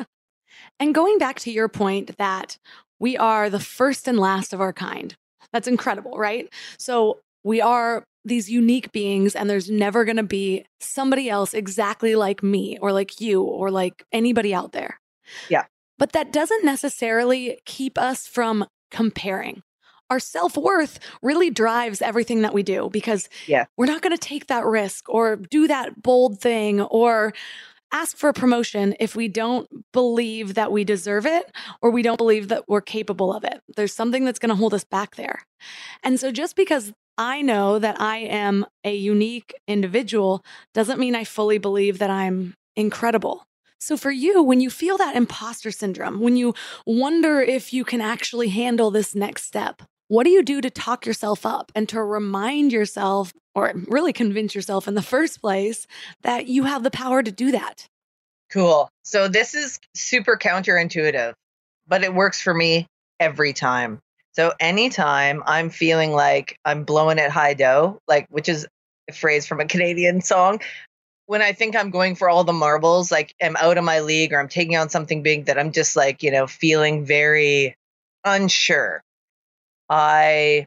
and 0.79 0.95
going 0.95 1.17
back 1.17 1.39
to 1.39 1.51
your 1.51 1.69
point 1.69 2.17
that 2.17 2.57
we 3.01 3.17
are 3.17 3.49
the 3.49 3.59
first 3.59 4.07
and 4.07 4.19
last 4.19 4.53
of 4.53 4.61
our 4.61 4.71
kind. 4.71 5.15
That's 5.51 5.67
incredible, 5.67 6.17
right? 6.17 6.47
So 6.77 7.19
we 7.43 7.59
are 7.59 8.05
these 8.23 8.47
unique 8.47 8.91
beings, 8.91 9.35
and 9.35 9.49
there's 9.49 9.71
never 9.71 10.05
going 10.05 10.17
to 10.17 10.23
be 10.23 10.65
somebody 10.79 11.27
else 11.27 11.55
exactly 11.55 12.15
like 12.15 12.43
me 12.43 12.77
or 12.79 12.93
like 12.93 13.19
you 13.19 13.41
or 13.41 13.71
like 13.71 14.05
anybody 14.11 14.53
out 14.53 14.71
there. 14.71 14.99
Yeah. 15.49 15.65
But 15.97 16.11
that 16.11 16.31
doesn't 16.31 16.63
necessarily 16.63 17.59
keep 17.65 17.97
us 17.97 18.27
from 18.27 18.67
comparing. 18.91 19.63
Our 20.11 20.19
self 20.19 20.55
worth 20.55 20.99
really 21.23 21.49
drives 21.49 22.03
everything 22.03 22.43
that 22.43 22.53
we 22.53 22.61
do 22.61 22.89
because 22.91 23.29
yeah. 23.47 23.65
we're 23.77 23.87
not 23.87 24.03
going 24.03 24.15
to 24.15 24.27
take 24.27 24.47
that 24.47 24.65
risk 24.65 25.09
or 25.09 25.37
do 25.37 25.67
that 25.67 26.03
bold 26.03 26.39
thing 26.39 26.81
or 26.81 27.33
ask 27.91 28.17
for 28.17 28.29
a 28.29 28.33
promotion 28.33 28.95
if 28.99 29.15
we 29.15 29.27
don't 29.27 29.67
believe 29.91 30.53
that 30.55 30.71
we 30.71 30.83
deserve 30.83 31.25
it 31.25 31.51
or 31.81 31.91
we 31.91 32.01
don't 32.01 32.17
believe 32.17 32.47
that 32.47 32.67
we're 32.67 32.81
capable 32.81 33.33
of 33.33 33.43
it. 33.43 33.61
There's 33.75 33.93
something 33.93 34.25
that's 34.25 34.39
going 34.39 34.49
to 34.49 34.55
hold 34.55 34.73
us 34.73 34.83
back 34.83 35.15
there. 35.15 35.39
And 36.03 36.19
so 36.19 36.31
just 36.31 36.55
because 36.55 36.93
I 37.17 37.41
know 37.41 37.77
that 37.79 37.99
I 37.99 38.17
am 38.17 38.65
a 38.83 38.95
unique 38.95 39.53
individual 39.67 40.43
doesn't 40.73 40.99
mean 40.99 41.15
I 41.15 41.23
fully 41.23 41.57
believe 41.57 41.99
that 41.99 42.09
I'm 42.09 42.55
incredible. 42.75 43.45
So, 43.79 43.97
for 43.97 44.11
you, 44.11 44.43
when 44.43 44.61
you 44.61 44.69
feel 44.69 44.97
that 44.97 45.15
imposter 45.15 45.71
syndrome, 45.71 46.19
when 46.19 46.35
you 46.35 46.53
wonder 46.85 47.41
if 47.41 47.73
you 47.73 47.83
can 47.83 47.99
actually 47.99 48.49
handle 48.49 48.91
this 48.91 49.15
next 49.15 49.45
step, 49.45 49.81
what 50.11 50.25
do 50.25 50.29
you 50.29 50.43
do 50.43 50.59
to 50.59 50.69
talk 50.69 51.05
yourself 51.05 51.45
up 51.45 51.71
and 51.73 51.87
to 51.87 52.03
remind 52.03 52.73
yourself, 52.73 53.31
or 53.55 53.71
really 53.87 54.11
convince 54.11 54.53
yourself 54.53 54.85
in 54.89 54.93
the 54.93 55.01
first 55.01 55.39
place, 55.39 55.87
that 56.23 56.47
you 56.47 56.65
have 56.65 56.83
the 56.83 56.91
power 56.91 57.23
to 57.23 57.31
do 57.31 57.53
that? 57.53 57.87
Cool. 58.51 58.89
So 59.03 59.29
this 59.29 59.55
is 59.55 59.79
super 59.95 60.35
counterintuitive, 60.35 61.31
but 61.87 62.03
it 62.03 62.13
works 62.13 62.41
for 62.41 62.53
me 62.53 62.87
every 63.21 63.53
time. 63.53 63.99
So 64.33 64.51
anytime 64.59 65.43
I'm 65.45 65.69
feeling 65.69 66.11
like 66.11 66.57
I'm 66.65 66.83
blowing 66.83 67.17
it 67.17 67.31
high 67.31 67.53
dough, 67.53 67.97
like 68.05 68.27
which 68.29 68.49
is 68.49 68.67
a 69.09 69.13
phrase 69.13 69.47
from 69.47 69.61
a 69.61 69.65
Canadian 69.73 70.19
song, 70.19 70.59
when 71.27 71.41
I 71.41 71.53
think 71.53 71.73
I'm 71.73 71.89
going 71.89 72.15
for 72.15 72.29
all 72.29 72.43
the 72.43 72.51
marbles, 72.51 73.13
like 73.13 73.33
I'm 73.41 73.55
out 73.55 73.77
of 73.77 73.85
my 73.85 74.01
league 74.01 74.33
or 74.33 74.41
I'm 74.41 74.49
taking 74.49 74.75
on 74.75 74.89
something 74.89 75.23
big 75.23 75.45
that 75.45 75.57
I'm 75.57 75.71
just 75.71 75.95
like, 75.95 76.21
you 76.21 76.31
know, 76.31 76.47
feeling 76.47 77.05
very 77.05 77.75
unsure. 78.25 79.01
I 79.91 80.65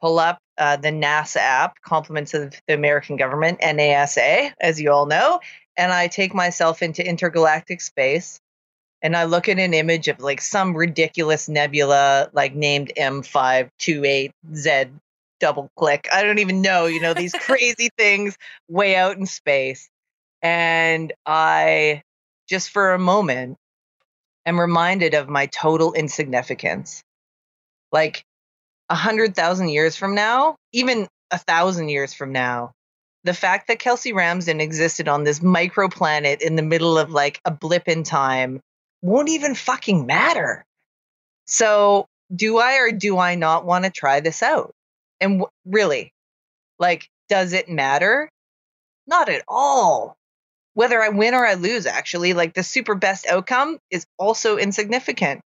pull 0.00 0.20
up 0.20 0.38
uh, 0.56 0.76
the 0.76 0.90
NASA 0.90 1.38
app, 1.38 1.74
Compliments 1.84 2.32
of 2.32 2.54
the 2.68 2.74
American 2.74 3.16
Government, 3.16 3.60
NASA, 3.60 4.52
as 4.60 4.80
you 4.80 4.92
all 4.92 5.06
know, 5.06 5.40
and 5.76 5.92
I 5.92 6.06
take 6.06 6.32
myself 6.32 6.80
into 6.80 7.06
intergalactic 7.06 7.80
space 7.80 8.38
and 9.02 9.16
I 9.16 9.24
look 9.24 9.48
at 9.48 9.58
an 9.58 9.74
image 9.74 10.06
of 10.06 10.20
like 10.20 10.40
some 10.40 10.76
ridiculous 10.76 11.48
nebula, 11.48 12.30
like 12.32 12.54
named 12.54 12.92
M528Z 12.96 14.90
double 15.40 15.68
click. 15.76 16.08
I 16.12 16.22
don't 16.22 16.38
even 16.38 16.62
know, 16.62 16.86
you 16.86 17.00
know, 17.00 17.12
these 17.14 17.32
crazy 17.40 17.90
things 17.98 18.36
way 18.68 18.94
out 18.94 19.16
in 19.16 19.26
space. 19.26 19.88
And 20.40 21.12
I 21.26 22.02
just 22.48 22.70
for 22.70 22.92
a 22.92 22.98
moment 22.98 23.56
am 24.46 24.60
reminded 24.60 25.14
of 25.14 25.28
my 25.28 25.46
total 25.46 25.92
insignificance. 25.94 27.02
Like, 27.90 28.24
a 28.92 28.94
hundred 28.94 29.34
thousand 29.34 29.70
years 29.70 29.96
from 29.96 30.14
now, 30.14 30.54
even 30.74 31.08
a 31.30 31.38
thousand 31.38 31.88
years 31.88 32.12
from 32.12 32.30
now, 32.30 32.72
the 33.24 33.32
fact 33.32 33.68
that 33.68 33.78
Kelsey 33.78 34.12
Ramsden 34.12 34.60
existed 34.60 35.08
on 35.08 35.24
this 35.24 35.40
microplanet 35.40 36.42
in 36.42 36.56
the 36.56 36.62
middle 36.62 36.98
of 36.98 37.10
like 37.10 37.40
a 37.46 37.50
blip 37.50 37.88
in 37.88 38.02
time 38.02 38.60
won't 39.00 39.30
even 39.30 39.54
fucking 39.54 40.04
matter. 40.04 40.62
So, 41.46 42.04
do 42.36 42.58
I 42.58 42.80
or 42.80 42.92
do 42.92 43.16
I 43.18 43.34
not 43.34 43.64
want 43.64 43.86
to 43.86 43.90
try 43.90 44.20
this 44.20 44.42
out? 44.42 44.72
And 45.22 45.40
w- 45.40 45.50
really, 45.64 46.12
like, 46.78 47.08
does 47.30 47.54
it 47.54 47.70
matter? 47.70 48.28
Not 49.06 49.30
at 49.30 49.42
all. 49.48 50.16
Whether 50.74 51.00
I 51.00 51.08
win 51.08 51.32
or 51.32 51.46
I 51.46 51.54
lose, 51.54 51.86
actually, 51.86 52.34
like 52.34 52.52
the 52.52 52.62
super 52.62 52.94
best 52.94 53.26
outcome 53.26 53.78
is 53.90 54.04
also 54.18 54.58
insignificant. 54.58 55.40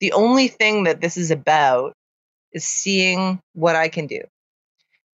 The 0.00 0.12
only 0.12 0.48
thing 0.48 0.84
that 0.84 1.00
this 1.00 1.16
is 1.16 1.30
about 1.30 1.94
is 2.52 2.64
seeing 2.64 3.40
what 3.54 3.76
I 3.76 3.88
can 3.88 4.06
do. 4.06 4.22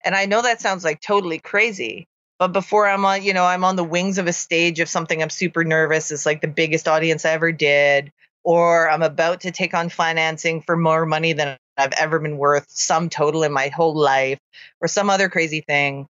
And 0.03 0.15
I 0.15 0.25
know 0.25 0.41
that 0.41 0.61
sounds 0.61 0.83
like 0.83 1.01
totally 1.01 1.39
crazy, 1.39 2.07
but 2.37 2.53
before 2.53 2.87
I'm 2.87 3.03
on, 3.05 3.23
you 3.23 3.33
know, 3.33 3.45
I'm 3.45 3.63
on 3.65 3.75
the 3.75 3.83
wings 3.83 4.17
of 4.17 4.27
a 4.27 4.33
stage 4.33 4.79
of 4.79 4.89
something 4.89 5.21
I'm 5.21 5.29
super 5.29 5.63
nervous. 5.63 6.11
It's 6.11 6.25
like 6.25 6.41
the 6.41 6.47
biggest 6.47 6.87
audience 6.87 7.25
I 7.25 7.31
ever 7.31 7.51
did, 7.51 8.11
or 8.43 8.89
I'm 8.89 9.03
about 9.03 9.41
to 9.41 9.51
take 9.51 9.73
on 9.73 9.89
financing 9.89 10.61
for 10.61 10.77
more 10.77 11.05
money 11.05 11.33
than 11.33 11.57
I've 11.77 11.93
ever 11.97 12.19
been 12.19 12.37
worth, 12.37 12.65
some 12.69 13.09
total 13.09 13.43
in 13.43 13.51
my 13.51 13.67
whole 13.67 13.95
life, 13.95 14.39
or 14.81 14.87
some 14.87 15.09
other 15.09 15.29
crazy 15.29 15.61
thing. 15.61 16.07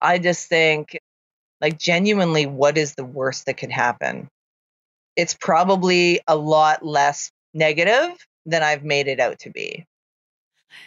I 0.00 0.18
just 0.18 0.48
think, 0.48 0.96
like, 1.60 1.78
genuinely, 1.78 2.46
what 2.46 2.78
is 2.78 2.94
the 2.94 3.04
worst 3.04 3.46
that 3.46 3.56
could 3.56 3.72
happen? 3.72 4.28
It's 5.16 5.34
probably 5.34 6.20
a 6.28 6.36
lot 6.36 6.84
less 6.84 7.32
negative 7.52 8.16
than 8.46 8.62
I've 8.62 8.84
made 8.84 9.08
it 9.08 9.18
out 9.18 9.40
to 9.40 9.50
be. 9.50 9.84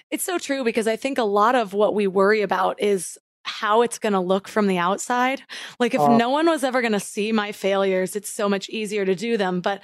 It's 0.09 0.23
so 0.23 0.37
true 0.37 0.63
because 0.63 0.87
I 0.87 0.95
think 0.95 1.17
a 1.17 1.23
lot 1.23 1.55
of 1.55 1.73
what 1.73 1.95
we 1.95 2.07
worry 2.07 2.41
about 2.41 2.81
is 2.81 3.17
how 3.43 3.81
it's 3.81 3.99
going 3.99 4.13
to 4.13 4.19
look 4.19 4.47
from 4.47 4.67
the 4.67 4.77
outside. 4.77 5.41
Like 5.79 5.93
if 5.93 6.01
uh, 6.01 6.15
no 6.15 6.29
one 6.29 6.47
was 6.47 6.63
ever 6.63 6.81
going 6.81 6.93
to 6.93 6.99
see 6.99 7.31
my 7.31 7.51
failures, 7.51 8.15
it's 8.15 8.29
so 8.29 8.47
much 8.47 8.69
easier 8.69 9.05
to 9.05 9.15
do 9.15 9.37
them. 9.37 9.61
But 9.61 9.83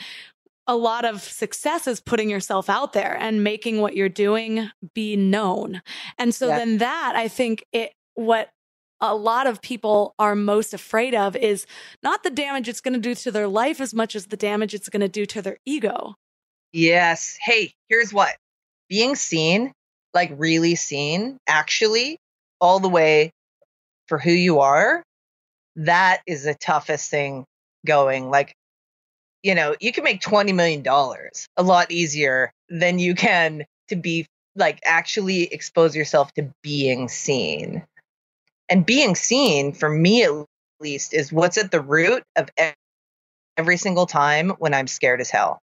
a 0.68 0.76
lot 0.76 1.06
of 1.06 1.22
success 1.22 1.88
is 1.88 2.00
putting 2.00 2.30
yourself 2.30 2.70
out 2.70 2.94
there 2.94 3.18
and 3.20 3.44
making 3.44 3.80
what 3.80 3.96
you're 3.96 4.10
doing 4.10 4.70
be 4.94 5.16
known. 5.16 5.82
And 6.18 6.36
so 6.36 6.48
yeah. 6.48 6.60
then 6.60 6.78
that 6.80 7.14
I 7.16 7.28
think 7.28 7.66
it 7.72 7.94
what 8.16 8.50
a 9.00 9.16
lot 9.16 9.48
of 9.48 9.62
people 9.62 10.16
are 10.18 10.36
most 10.36 10.74
afraid 10.74 11.14
of 11.14 11.36
is 11.36 11.66
not 12.04 12.24
the 12.24 12.32
damage 12.32 12.68
it's 12.68 12.82
going 12.82 12.96
to 12.96 13.00
do 13.00 13.16
to 13.16 13.32
their 13.32 13.48
life 13.48 13.80
as 13.80 13.94
much 13.94 14.16
as 14.16 14.28
the 14.28 14.38
damage 14.38 14.74
it's 14.74 14.90
going 14.90 15.02
to 15.02 15.08
do 15.08 15.26
to 15.28 15.42
their 15.42 15.58
ego. 15.66 16.16
Yes. 16.74 17.38
Hey, 17.40 17.74
here's 17.90 18.12
what. 18.12 18.36
Being 18.90 19.16
seen 19.16 19.74
like 20.18 20.34
really 20.38 20.74
seen 20.74 21.38
actually 21.46 22.18
all 22.60 22.80
the 22.80 22.90
way 22.90 23.30
for 24.08 24.18
who 24.18 24.32
you 24.32 24.62
are, 24.62 25.04
that 25.76 26.22
is 26.26 26.44
the 26.44 26.56
toughest 26.56 27.12
thing 27.12 27.46
going. 27.86 28.32
Like, 28.32 28.52
you 29.44 29.54
know, 29.54 29.76
you 29.80 29.92
can 29.92 30.04
make 30.04 30.20
$20 30.20 30.56
million 30.56 30.84
a 31.56 31.62
lot 31.64 31.92
easier 31.92 32.52
than 32.68 32.98
you 32.98 33.14
can 33.14 33.64
to 33.90 33.96
be 33.96 34.26
like 34.56 34.80
actually 34.84 35.44
expose 35.54 35.96
yourself 35.96 36.34
to 36.34 36.52
being 36.64 37.10
seen. 37.10 37.84
And 38.70 38.88
being 38.88 39.14
seen, 39.14 39.72
for 39.72 39.88
me 39.88 40.24
at 40.24 40.32
least, 40.80 41.14
is 41.14 41.32
what's 41.32 41.60
at 41.60 41.70
the 41.70 41.80
root 41.80 42.24
of 42.36 42.50
every 43.56 43.78
single 43.78 44.08
time 44.08 44.50
when 44.58 44.74
I'm 44.74 44.88
scared 44.88 45.22
as 45.22 45.30
hell. 45.30 45.60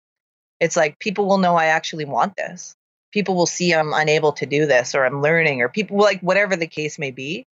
It's 0.59 0.75
like 0.75 0.97
people 0.97 1.27
will 1.27 1.37
know 1.37 1.55
I 1.55 1.65
actually 1.65 2.05
want 2.05 2.35
this 2.35 2.73
people 3.11 3.35
will 3.35 3.45
see 3.45 3.73
I'm 3.73 3.93
unable 3.93 4.33
to 4.33 4.45
do 4.45 4.65
this 4.65 4.95
or 4.95 5.05
I'm 5.05 5.21
learning 5.21 5.61
or 5.61 5.69
people 5.69 5.97
like 5.97 6.21
whatever 6.21 6.55
the 6.55 6.67
case 6.67 6.99
may 6.99 7.11
be. 7.11 7.45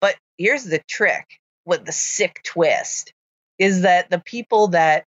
But 0.00 0.16
here's 0.36 0.64
the 0.64 0.80
trick 0.88 1.40
with 1.64 1.84
the 1.84 1.92
sick 1.92 2.40
twist 2.44 3.12
is 3.58 3.82
that 3.82 4.10
the 4.10 4.20
people 4.20 4.68
that 4.68 5.04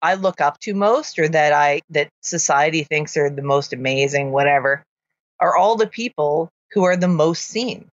I 0.00 0.14
look 0.14 0.40
up 0.40 0.60
to 0.60 0.74
most 0.74 1.18
or 1.18 1.28
that 1.28 1.52
I 1.52 1.82
that 1.90 2.10
society 2.22 2.84
thinks 2.84 3.16
are 3.16 3.30
the 3.30 3.42
most 3.42 3.72
amazing 3.72 4.30
whatever 4.30 4.84
are 5.40 5.56
all 5.56 5.76
the 5.76 5.86
people 5.86 6.50
who 6.72 6.84
are 6.84 6.96
the 6.96 7.08
most 7.08 7.44
seen. 7.44 7.88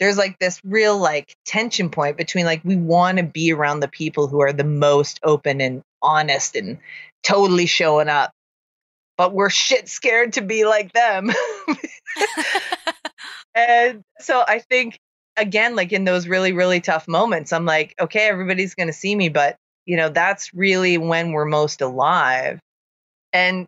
There's 0.00 0.18
like 0.18 0.38
this 0.38 0.60
real 0.64 0.98
like 0.98 1.34
tension 1.46 1.88
point 1.88 2.16
between 2.16 2.44
like 2.44 2.60
we 2.64 2.76
want 2.76 3.18
to 3.18 3.24
be 3.24 3.52
around 3.52 3.80
the 3.80 3.88
people 3.88 4.26
who 4.26 4.40
are 4.40 4.52
the 4.52 4.64
most 4.64 5.20
open 5.22 5.60
and 5.60 5.82
honest 6.02 6.56
and 6.56 6.78
totally 7.22 7.66
showing 7.66 8.08
up. 8.08 8.32
But 9.16 9.32
we're 9.32 9.50
shit 9.50 9.88
scared 9.88 10.34
to 10.34 10.42
be 10.42 10.64
like 10.64 10.92
them. 10.92 11.30
and 13.54 14.02
so 14.20 14.42
I 14.46 14.58
think 14.58 14.98
again 15.36 15.76
like 15.76 15.92
in 15.92 16.04
those 16.04 16.26
really 16.26 16.52
really 16.52 16.80
tough 16.80 17.08
moments 17.08 17.52
I'm 17.52 17.66
like 17.66 17.94
okay 18.00 18.28
everybody's 18.28 18.74
going 18.74 18.86
to 18.86 18.92
see 18.92 19.14
me 19.14 19.28
but 19.28 19.56
you 19.86 19.96
know 19.96 20.08
that's 20.08 20.52
really 20.54 20.98
when 20.98 21.32
we're 21.32 21.44
most 21.44 21.80
alive 21.80 22.60
and 23.32 23.66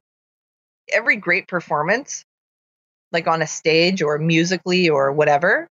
every 0.92 1.16
great 1.16 1.48
performance 1.48 2.24
like 3.12 3.26
on 3.26 3.42
a 3.42 3.46
stage 3.46 4.02
or 4.02 4.18
musically 4.18 4.88
or 4.88 5.12
whatever 5.12 5.66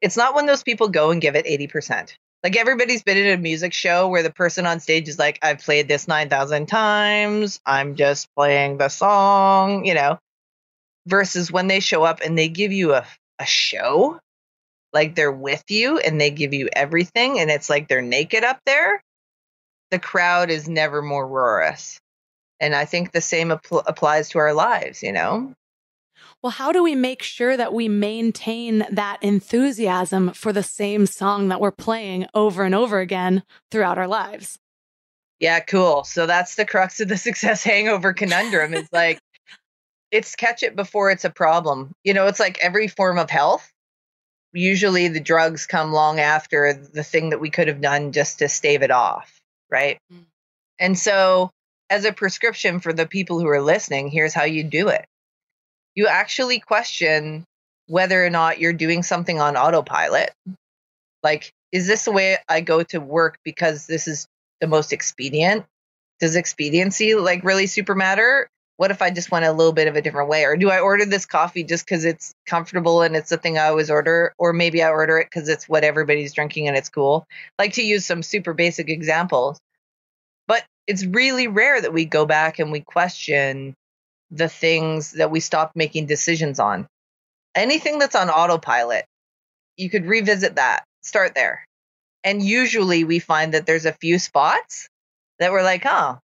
it's 0.00 0.16
not 0.16 0.34
when 0.34 0.46
those 0.46 0.62
people 0.62 0.88
go 0.88 1.10
and 1.10 1.20
give 1.20 1.34
it 1.34 1.46
80% 1.46 2.14
like 2.42 2.56
everybody's 2.56 3.02
been 3.02 3.18
in 3.18 3.38
a 3.38 3.40
music 3.40 3.72
show 3.72 4.08
where 4.08 4.22
the 4.22 4.32
person 4.32 4.66
on 4.66 4.80
stage 4.80 5.08
is 5.08 5.18
like 5.18 5.38
i've 5.42 5.58
played 5.58 5.88
this 5.88 6.08
9000 6.08 6.66
times 6.66 7.60
i'm 7.66 7.94
just 7.96 8.28
playing 8.34 8.78
the 8.78 8.88
song 8.88 9.84
you 9.84 9.94
know 9.94 10.18
versus 11.06 11.50
when 11.50 11.66
they 11.66 11.80
show 11.80 12.02
up 12.02 12.20
and 12.24 12.38
they 12.38 12.48
give 12.48 12.72
you 12.72 12.94
a, 12.94 13.06
a 13.38 13.46
show 13.46 14.18
like 14.92 15.14
they're 15.14 15.32
with 15.32 15.64
you 15.68 15.98
and 15.98 16.20
they 16.20 16.30
give 16.30 16.52
you 16.52 16.68
everything 16.72 17.38
and 17.38 17.50
it's 17.50 17.70
like 17.70 17.88
they're 17.88 18.02
naked 18.02 18.44
up 18.44 18.58
there 18.66 19.02
the 19.90 19.98
crowd 19.98 20.50
is 20.50 20.68
never 20.68 21.02
more 21.02 21.26
roarous. 21.26 21.98
And 22.60 22.74
I 22.74 22.84
think 22.84 23.12
the 23.12 23.20
same 23.20 23.48
apl- 23.48 23.82
applies 23.86 24.30
to 24.30 24.38
our 24.38 24.52
lives, 24.52 25.02
you 25.02 25.12
know? 25.12 25.52
Well, 26.42 26.52
how 26.52 26.72
do 26.72 26.82
we 26.82 26.94
make 26.94 27.22
sure 27.22 27.56
that 27.56 27.72
we 27.72 27.88
maintain 27.88 28.86
that 28.90 29.22
enthusiasm 29.22 30.32
for 30.32 30.52
the 30.52 30.62
same 30.62 31.06
song 31.06 31.48
that 31.48 31.60
we're 31.60 31.70
playing 31.70 32.26
over 32.34 32.64
and 32.64 32.74
over 32.74 32.98
again 32.98 33.42
throughout 33.70 33.98
our 33.98 34.08
lives? 34.08 34.58
Yeah, 35.38 35.60
cool. 35.60 36.04
So 36.04 36.26
that's 36.26 36.54
the 36.54 36.66
crux 36.66 37.00
of 37.00 37.08
the 37.08 37.16
success 37.28 37.62
hangover 37.62 38.12
conundrum. 38.12 38.74
It's 38.74 38.92
like, 38.92 39.18
it's 40.10 40.34
catch 40.34 40.62
it 40.62 40.74
before 40.74 41.10
it's 41.10 41.24
a 41.24 41.30
problem. 41.30 41.92
You 42.04 42.14
know, 42.14 42.26
it's 42.26 42.40
like 42.40 42.58
every 42.60 42.88
form 42.88 43.18
of 43.18 43.30
health. 43.30 43.70
Usually 44.52 45.08
the 45.08 45.20
drugs 45.20 45.66
come 45.66 45.92
long 45.92 46.18
after 46.18 46.72
the 46.72 47.04
thing 47.04 47.30
that 47.30 47.40
we 47.40 47.50
could 47.50 47.68
have 47.68 47.80
done 47.80 48.12
just 48.12 48.40
to 48.40 48.48
stave 48.48 48.82
it 48.82 48.90
off 48.90 49.40
right? 49.70 49.98
Mm. 50.12 50.24
And 50.78 50.98
so, 50.98 51.50
as 51.88 52.04
a 52.04 52.12
prescription 52.12 52.80
for 52.80 52.92
the 52.92 53.06
people 53.06 53.40
who 53.40 53.48
are 53.48 53.62
listening, 53.62 54.08
here's 54.08 54.34
how 54.34 54.44
you 54.44 54.64
do 54.64 54.88
it 54.88 55.04
you 55.94 56.06
actually 56.06 56.60
question 56.60 57.44
whether 57.90 58.24
or 58.24 58.30
not 58.30 58.60
you're 58.60 58.72
doing 58.72 59.02
something 59.02 59.40
on 59.40 59.56
autopilot. 59.56 60.30
Like, 61.22 61.52
is 61.72 61.86
this 61.86 62.04
the 62.04 62.12
way 62.12 62.38
I 62.48 62.60
go 62.60 62.82
to 62.84 63.00
work 63.00 63.38
because 63.44 63.86
this 63.86 64.06
is 64.06 64.26
the 64.60 64.68
most 64.68 64.92
expedient? 64.92 65.66
Does 66.20 66.36
expediency 66.36 67.14
like 67.14 67.42
really 67.42 67.66
super 67.66 67.94
matter? 67.94 68.48
What 68.76 68.90
if 68.90 69.02
I 69.02 69.10
just 69.10 69.30
went 69.30 69.44
a 69.44 69.52
little 69.52 69.72
bit 69.72 69.88
of 69.88 69.96
a 69.96 70.02
different 70.02 70.30
way? 70.30 70.44
Or 70.44 70.56
do 70.56 70.70
I 70.70 70.80
order 70.80 71.04
this 71.04 71.26
coffee 71.26 71.64
just 71.64 71.84
because 71.84 72.04
it's 72.04 72.32
comfortable 72.46 73.02
and 73.02 73.16
it's 73.16 73.28
the 73.28 73.36
thing 73.36 73.58
I 73.58 73.68
always 73.68 73.90
order? 73.90 74.32
Or 74.38 74.52
maybe 74.52 74.82
I 74.82 74.90
order 74.90 75.18
it 75.18 75.26
because 75.26 75.48
it's 75.48 75.68
what 75.68 75.84
everybody's 75.84 76.32
drinking 76.32 76.68
and 76.68 76.76
it's 76.76 76.88
cool? 76.88 77.26
Like 77.58 77.74
to 77.74 77.82
use 77.82 78.06
some 78.06 78.22
super 78.22 78.54
basic 78.54 78.88
examples. 78.88 79.58
But 80.46 80.64
it's 80.86 81.04
really 81.04 81.48
rare 81.48 81.80
that 81.80 81.92
we 81.92 82.04
go 82.04 82.24
back 82.24 82.58
and 82.58 82.72
we 82.72 82.80
question 82.80 83.74
the 84.30 84.48
things 84.48 85.12
that 85.12 85.30
we 85.30 85.40
stopped 85.40 85.76
making 85.76 86.06
decisions 86.06 86.60
on. 86.60 86.86
Anything 87.54 87.98
that's 87.98 88.14
on 88.14 88.30
autopilot, 88.30 89.04
you 89.76 89.90
could 89.90 90.06
revisit 90.06 90.56
that, 90.56 90.84
start 91.02 91.34
there. 91.34 91.64
And 92.22 92.42
usually 92.42 93.04
we 93.04 93.18
find 93.18 93.54
that 93.54 93.66
there's 93.66 93.86
a 93.86 93.92
few 93.92 94.18
spots 94.18 94.88
that 95.38 95.52
we're 95.52 95.62
like, 95.62 95.82
oh, 95.86 96.18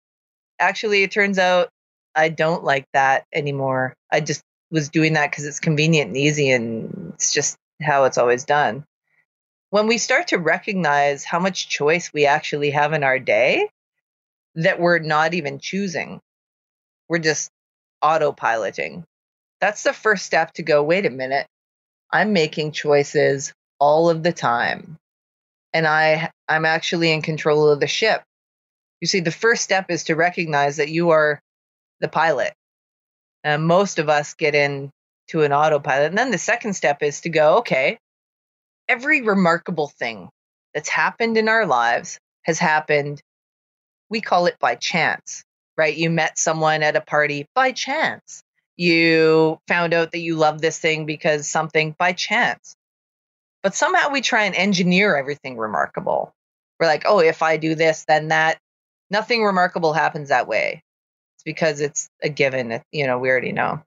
actually, 0.58 1.02
it 1.02 1.12
turns 1.12 1.38
out 1.38 1.68
I 2.14 2.28
don't 2.28 2.64
like 2.64 2.86
that 2.92 3.24
anymore. 3.32 3.94
I 4.10 4.20
just 4.20 4.42
was 4.70 4.88
doing 4.88 5.12
that 5.14 5.30
because 5.30 5.44
it's 5.44 5.60
convenient 5.60 6.08
and 6.08 6.16
easy 6.16 6.50
and 6.50 7.12
it's 7.14 7.32
just 7.32 7.56
how 7.80 8.04
it's 8.04 8.18
always 8.18 8.44
done. 8.44 8.84
When 9.70 9.86
we 9.86 9.98
start 9.98 10.28
to 10.28 10.38
recognize 10.38 11.24
how 11.24 11.38
much 11.38 11.68
choice 11.68 12.12
we 12.12 12.26
actually 12.26 12.70
have 12.70 12.92
in 12.92 13.04
our 13.04 13.18
day 13.18 13.68
that 14.54 14.80
we're 14.80 14.98
not 14.98 15.34
even 15.34 15.58
choosing, 15.58 16.20
we're 17.08 17.18
just 17.18 17.50
autopiloting. 18.02 19.04
That's 19.60 19.82
the 19.82 19.92
first 19.92 20.26
step 20.26 20.52
to 20.54 20.62
go, 20.62 20.82
wait 20.82 21.06
a 21.06 21.10
minute, 21.10 21.46
I'm 22.12 22.32
making 22.32 22.72
choices 22.72 23.52
all 23.78 24.10
of 24.10 24.22
the 24.22 24.32
time. 24.32 24.98
And 25.72 25.86
I 25.86 26.30
I'm 26.48 26.66
actually 26.66 27.12
in 27.12 27.22
control 27.22 27.68
of 27.68 27.80
the 27.80 27.86
ship. 27.86 28.22
You 29.00 29.08
see, 29.08 29.20
the 29.20 29.30
first 29.30 29.62
step 29.62 29.90
is 29.90 30.04
to 30.04 30.16
recognize 30.16 30.76
that 30.76 30.90
you 30.90 31.10
are 31.10 31.40
the 32.00 32.08
pilot. 32.08 32.52
And 33.42 33.66
most 33.66 33.98
of 33.98 34.08
us 34.08 34.34
get 34.34 34.54
into 34.54 34.90
an 35.42 35.52
autopilot. 35.52 36.10
And 36.10 36.18
then 36.18 36.30
the 36.30 36.38
second 36.38 36.74
step 36.74 37.02
is 37.02 37.22
to 37.22 37.28
go, 37.28 37.58
okay, 37.58 37.98
every 38.88 39.22
remarkable 39.22 39.88
thing 39.88 40.28
that's 40.74 40.88
happened 40.88 41.36
in 41.36 41.48
our 41.48 41.66
lives 41.66 42.18
has 42.42 42.58
happened, 42.58 43.20
we 44.10 44.20
call 44.20 44.46
it 44.46 44.58
by 44.60 44.74
chance, 44.74 45.42
right? 45.76 45.96
You 45.96 46.10
met 46.10 46.38
someone 46.38 46.82
at 46.82 46.96
a 46.96 47.00
party 47.00 47.46
by 47.54 47.72
chance. 47.72 48.42
You 48.76 49.58
found 49.68 49.94
out 49.94 50.12
that 50.12 50.20
you 50.20 50.36
love 50.36 50.60
this 50.60 50.78
thing 50.78 51.06
because 51.06 51.48
something 51.48 51.94
by 51.98 52.12
chance. 52.12 52.74
But 53.62 53.74
somehow 53.74 54.10
we 54.10 54.20
try 54.22 54.44
and 54.44 54.54
engineer 54.54 55.16
everything 55.16 55.56
remarkable. 55.56 56.32
We're 56.80 56.86
like, 56.86 57.04
oh, 57.06 57.20
if 57.20 57.42
I 57.42 57.58
do 57.58 57.74
this, 57.74 58.04
then 58.06 58.28
that. 58.28 58.58
Nothing 59.10 59.44
remarkable 59.44 59.92
happens 59.92 60.30
that 60.30 60.48
way. 60.48 60.82
It's 61.36 61.44
because 61.44 61.80
it's 61.80 62.08
a 62.22 62.28
given. 62.28 62.80
You 62.90 63.06
know, 63.06 63.18
we 63.18 63.28
already 63.28 63.52
know. 63.52 63.82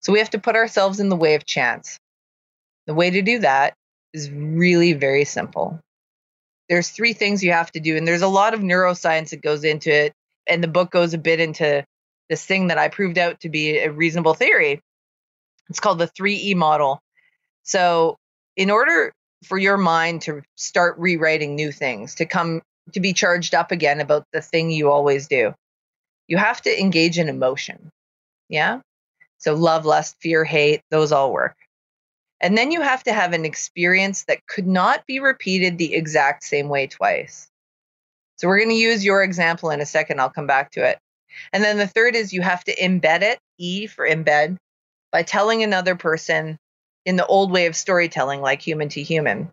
So 0.00 0.12
we 0.12 0.18
have 0.18 0.30
to 0.30 0.40
put 0.40 0.56
ourselves 0.56 1.00
in 1.00 1.08
the 1.08 1.16
way 1.16 1.36
of 1.36 1.46
chance. 1.46 1.96
The 2.86 2.94
way 2.94 3.10
to 3.10 3.22
do 3.22 3.38
that 3.38 3.74
is 4.12 4.30
really 4.30 4.92
very 4.92 5.24
simple. 5.24 5.80
There's 6.68 6.90
three 6.90 7.12
things 7.12 7.42
you 7.42 7.52
have 7.52 7.70
to 7.72 7.80
do, 7.80 7.96
and 7.96 8.06
there's 8.06 8.22
a 8.22 8.28
lot 8.28 8.54
of 8.54 8.60
neuroscience 8.60 9.30
that 9.30 9.42
goes 9.42 9.64
into 9.64 9.90
it. 9.90 10.12
And 10.46 10.62
the 10.62 10.68
book 10.68 10.90
goes 10.90 11.14
a 11.14 11.18
bit 11.18 11.40
into 11.40 11.84
this 12.28 12.44
thing 12.44 12.68
that 12.68 12.78
I 12.78 12.88
proved 12.88 13.18
out 13.18 13.40
to 13.40 13.48
be 13.48 13.78
a 13.78 13.90
reasonable 13.90 14.34
theory. 14.34 14.80
It's 15.68 15.80
called 15.80 15.98
the 15.98 16.08
3E 16.08 16.54
model. 16.56 17.00
So, 17.62 18.16
in 18.56 18.70
order 18.70 19.12
for 19.44 19.58
your 19.58 19.76
mind 19.76 20.22
to 20.22 20.42
start 20.56 20.98
rewriting 20.98 21.54
new 21.54 21.72
things, 21.72 22.16
to 22.16 22.26
come 22.26 22.62
to 22.92 23.00
be 23.00 23.12
charged 23.12 23.54
up 23.54 23.70
again 23.70 24.00
about 24.00 24.26
the 24.32 24.40
thing 24.40 24.70
you 24.70 24.90
always 24.90 25.28
do, 25.28 25.54
you 26.26 26.36
have 26.36 26.60
to 26.62 26.80
engage 26.80 27.18
in 27.18 27.28
emotion. 27.28 27.90
Yeah. 28.48 28.80
So 29.38 29.54
love, 29.54 29.84
lust, 29.84 30.16
fear, 30.20 30.44
hate, 30.44 30.82
those 30.90 31.12
all 31.12 31.32
work. 31.32 31.56
And 32.40 32.58
then 32.58 32.72
you 32.72 32.80
have 32.80 33.04
to 33.04 33.12
have 33.12 33.32
an 33.32 33.44
experience 33.44 34.24
that 34.24 34.46
could 34.46 34.66
not 34.66 35.06
be 35.06 35.20
repeated 35.20 35.78
the 35.78 35.94
exact 35.94 36.42
same 36.42 36.68
way 36.68 36.88
twice. 36.88 37.48
So 38.42 38.48
we're 38.48 38.58
going 38.58 38.70
to 38.70 38.74
use 38.74 39.04
your 39.04 39.22
example 39.22 39.70
in 39.70 39.80
a 39.80 39.86
second. 39.86 40.20
I'll 40.20 40.28
come 40.28 40.48
back 40.48 40.72
to 40.72 40.84
it. 40.84 40.98
And 41.52 41.62
then 41.62 41.78
the 41.78 41.86
third 41.86 42.16
is 42.16 42.32
you 42.32 42.42
have 42.42 42.64
to 42.64 42.74
embed 42.74 43.22
it, 43.22 43.38
E 43.56 43.86
for 43.86 44.04
embed, 44.04 44.56
by 45.12 45.22
telling 45.22 45.62
another 45.62 45.94
person 45.94 46.58
in 47.06 47.14
the 47.14 47.24
old 47.24 47.52
way 47.52 47.66
of 47.66 47.76
storytelling, 47.76 48.40
like 48.40 48.60
human 48.60 48.88
to 48.88 49.02
human. 49.02 49.52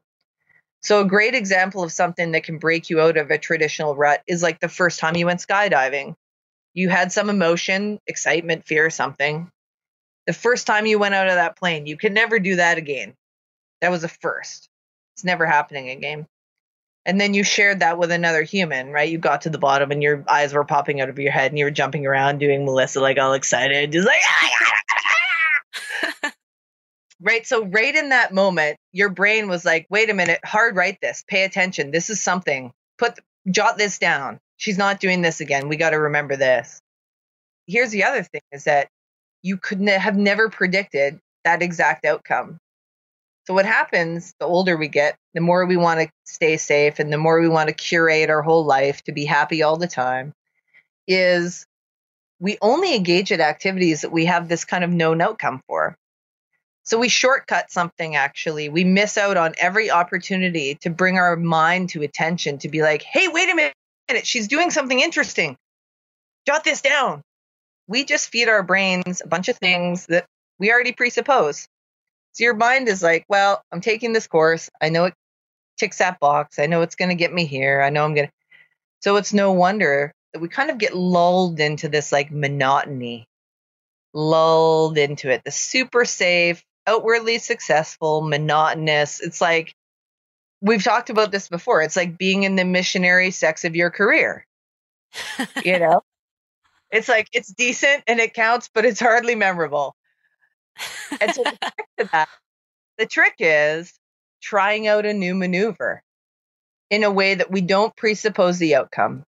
So, 0.82 1.02
a 1.02 1.06
great 1.06 1.36
example 1.36 1.84
of 1.84 1.92
something 1.92 2.32
that 2.32 2.46
can 2.46 2.58
break 2.58 2.90
you 2.90 3.00
out 3.00 3.18
of 3.18 3.30
a 3.30 3.38
traditional 3.38 3.96
rut 3.96 4.24
is 4.26 4.42
like 4.42 4.60
the 4.60 4.68
first 4.68 5.00
time 5.00 5.16
you 5.16 5.28
went 5.28 5.40
skydiving 5.40 6.16
you 6.74 6.90
had 6.90 7.12
some 7.12 7.30
emotion, 7.30 8.00
excitement, 8.08 8.66
fear, 8.66 8.90
something. 8.90 9.52
The 10.28 10.34
first 10.34 10.68
time 10.68 10.86
you 10.86 11.00
went 11.00 11.16
out 11.16 11.28
of 11.28 11.36
that 11.36 11.58
plane, 11.58 11.86
you 11.86 11.98
can 11.98 12.14
never 12.14 12.40
do 12.40 12.56
that 12.56 12.78
again. 12.78 13.14
That 13.82 13.92
was 13.92 14.04
a 14.04 14.08
first. 14.08 14.70
It's 15.16 15.24
never 15.24 15.46
happening 15.46 15.90
again. 15.90 16.28
And 17.06 17.20
then 17.20 17.34
you 17.34 17.44
shared 17.44 17.80
that 17.80 17.98
with 17.98 18.12
another 18.12 18.44
human, 18.44 18.92
right? 18.92 19.10
You 19.10 19.18
got 19.18 19.42
to 19.42 19.50
the 19.50 19.58
bottom 19.58 19.92
and 19.92 20.04
your 20.04 20.24
eyes 20.28 20.54
were 20.54 20.66
popping 20.66 21.02
out 21.02 21.10
of 21.10 21.18
your 21.18 21.32
head 21.32 21.52
and 21.52 21.58
you 21.58 21.66
were 21.66 21.72
jumping 21.72 22.06
around 22.06 22.40
doing 22.40 22.66
Melissa 22.66 23.00
like 23.00 23.18
all 23.18 23.34
excited, 23.34 23.92
just 23.92 24.08
like 24.08 24.22
ah, 26.24 26.32
right 27.22 27.46
so 27.46 27.66
right 27.66 27.96
in 27.96 28.10
that 28.10 28.34
moment 28.34 28.78
your 28.94 29.10
brain 29.10 29.50
was 29.50 29.66
like 29.66 29.86
wait 29.90 30.10
a 30.10 30.14
minute 30.14 30.40
hard 30.46 30.78
write 30.78 30.98
this 31.02 31.22
pay 31.28 31.44
attention 31.44 31.92
this 31.92 32.10
is 32.10 32.22
something 32.22 32.72
put 32.98 33.20
jot 33.52 33.78
this 33.78 34.00
down 34.00 34.40
she's 34.60 34.78
not 34.78 35.00
doing 35.00 35.24
this 35.24 35.42
again. 35.42 35.68
We 35.68 35.78
got 35.78 35.90
to 35.90 36.00
remember 36.00 36.36
this. 36.36 36.80
Here's 37.66 37.90
the 37.90 38.04
other 38.04 38.22
thing 38.22 38.42
is 38.52 38.66
that 38.66 38.90
you 39.42 39.58
could 39.58 39.80
ne- 39.80 39.94
have 39.94 40.18
never 40.18 40.50
predicted 40.50 41.20
that 41.44 41.64
exact 41.64 42.06
outcome. 42.06 42.60
So, 43.50 43.56
what 43.56 43.66
happens 43.66 44.36
the 44.40 44.46
older 44.46 44.78
we 44.78 44.90
get, 44.90 45.18
the 45.34 45.42
more 45.42 45.66
we 45.66 45.76
want 45.76 46.02
to 46.02 46.10
stay 46.24 46.58
safe 46.58 47.00
and 47.00 47.12
the 47.12 47.18
more 47.18 47.42
we 47.42 47.50
want 47.50 47.68
to 47.70 47.74
curate 47.74 48.30
our 48.30 48.44
whole 48.44 48.64
life 48.64 49.02
to 49.06 49.12
be 49.12 49.26
happy 49.26 49.64
all 49.64 49.76
the 49.76 49.88
time, 49.88 50.34
is 51.08 51.66
we 52.40 52.60
only 52.62 52.96
engage 52.96 53.32
in 53.32 53.42
activities 53.42 54.02
that 54.02 54.12
we 54.12 54.26
have 54.26 54.48
this 54.48 54.66
kind 54.66 54.84
of 54.84 54.92
known 54.92 55.20
outcome 55.20 55.64
for. 55.66 55.98
So 56.84 57.00
we 57.00 57.10
shortcut 57.10 57.72
something 57.72 58.16
actually. 58.16 58.70
We 58.70 58.84
miss 58.84 59.18
out 59.18 59.36
on 59.36 59.56
every 59.58 59.90
opportunity 59.90 60.76
to 60.82 60.92
bring 60.92 61.18
our 61.18 61.36
mind 61.36 61.90
to 61.90 62.04
attention 62.04 62.60
to 62.60 62.70
be 62.70 62.84
like, 62.84 63.02
hey, 63.02 63.30
wait 63.30 63.50
a 63.50 63.56
minute, 63.56 64.28
she's 64.28 64.48
doing 64.48 64.70
something 64.70 65.00
interesting. 65.00 65.58
Jot 66.46 66.64
this 66.64 66.84
down. 66.84 67.24
We 67.88 68.06
just 68.06 68.30
feed 68.30 68.48
our 68.48 68.62
brains 68.62 69.24
a 69.26 69.28
bunch 69.28 69.50
of 69.50 69.58
things 69.58 70.06
that 70.06 70.28
we 70.60 70.72
already 70.72 70.92
presuppose. 70.92 71.68
So 72.34 72.44
your 72.44 72.56
mind 72.56 72.88
is 72.88 73.02
like, 73.02 73.26
well, 73.28 73.64
I'm 73.72 73.82
taking 73.82 74.14
this 74.14 74.28
course. 74.28 74.70
I 74.82 74.90
know 74.90 75.06
it 75.06 75.14
ticks 75.78 75.98
that 75.98 76.20
box. 76.20 76.60
I 76.60 76.68
know 76.68 76.82
it's 76.82 76.96
going 76.96 77.10
to 77.10 77.16
get 77.16 77.34
me 77.34 77.46
here. 77.46 77.82
I 77.82 77.90
know 77.90 78.06
I'm 78.06 78.14
going 78.14 78.28
to. 78.28 78.34
So 79.02 79.16
it's 79.16 79.34
no 79.34 79.52
wonder 79.54 80.14
that 80.34 80.40
we 80.40 80.50
kind 80.50 80.70
of 80.70 80.78
get 80.78 80.96
lulled 80.96 81.60
into 81.60 81.90
this 81.90 82.12
like 82.12 82.32
monotony, 82.32 83.28
lulled 84.14 84.98
into 84.98 85.30
it. 85.30 85.44
The 85.44 85.52
super 85.52 86.06
safe, 86.06 86.64
outwardly 86.86 87.40
successful, 87.40 88.22
monotonous. 88.22 89.22
It's 89.22 89.42
like 89.42 89.74
we've 90.62 90.84
talked 90.84 91.10
about 91.10 91.32
this 91.32 91.48
before. 91.48 91.82
It's 91.82 91.96
like 91.96 92.18
being 92.18 92.44
in 92.44 92.56
the 92.56 92.66
missionary 92.66 93.32
sex 93.32 93.66
of 93.66 93.76
your 93.76 93.90
career. 93.90 94.46
you 95.64 95.80
know? 95.80 96.02
It's 96.92 97.08
like 97.08 97.30
it's 97.34 97.54
decent 97.54 98.04
and 98.08 98.20
it 98.20 98.34
counts, 98.34 98.70
but 98.74 98.86
it's 98.86 99.00
hardly 99.00 99.36
memorable. 99.36 99.96
And 101.22 101.34
so 101.34 101.44
the 101.44 101.58
trick 101.62 101.88
to 102.00 102.10
that, 102.12 102.30
the 102.98 103.06
trick 103.06 103.36
is 103.40 103.94
trying 104.42 104.88
out 104.88 105.06
a 105.06 105.14
new 105.14 105.36
maneuver 105.36 106.02
in 106.90 107.04
a 107.04 107.12
way 107.12 107.36
that 107.36 107.52
we 107.52 107.62
don't 107.62 107.96
presuppose 107.96 108.58
the 108.60 108.76
outcome 108.76 109.24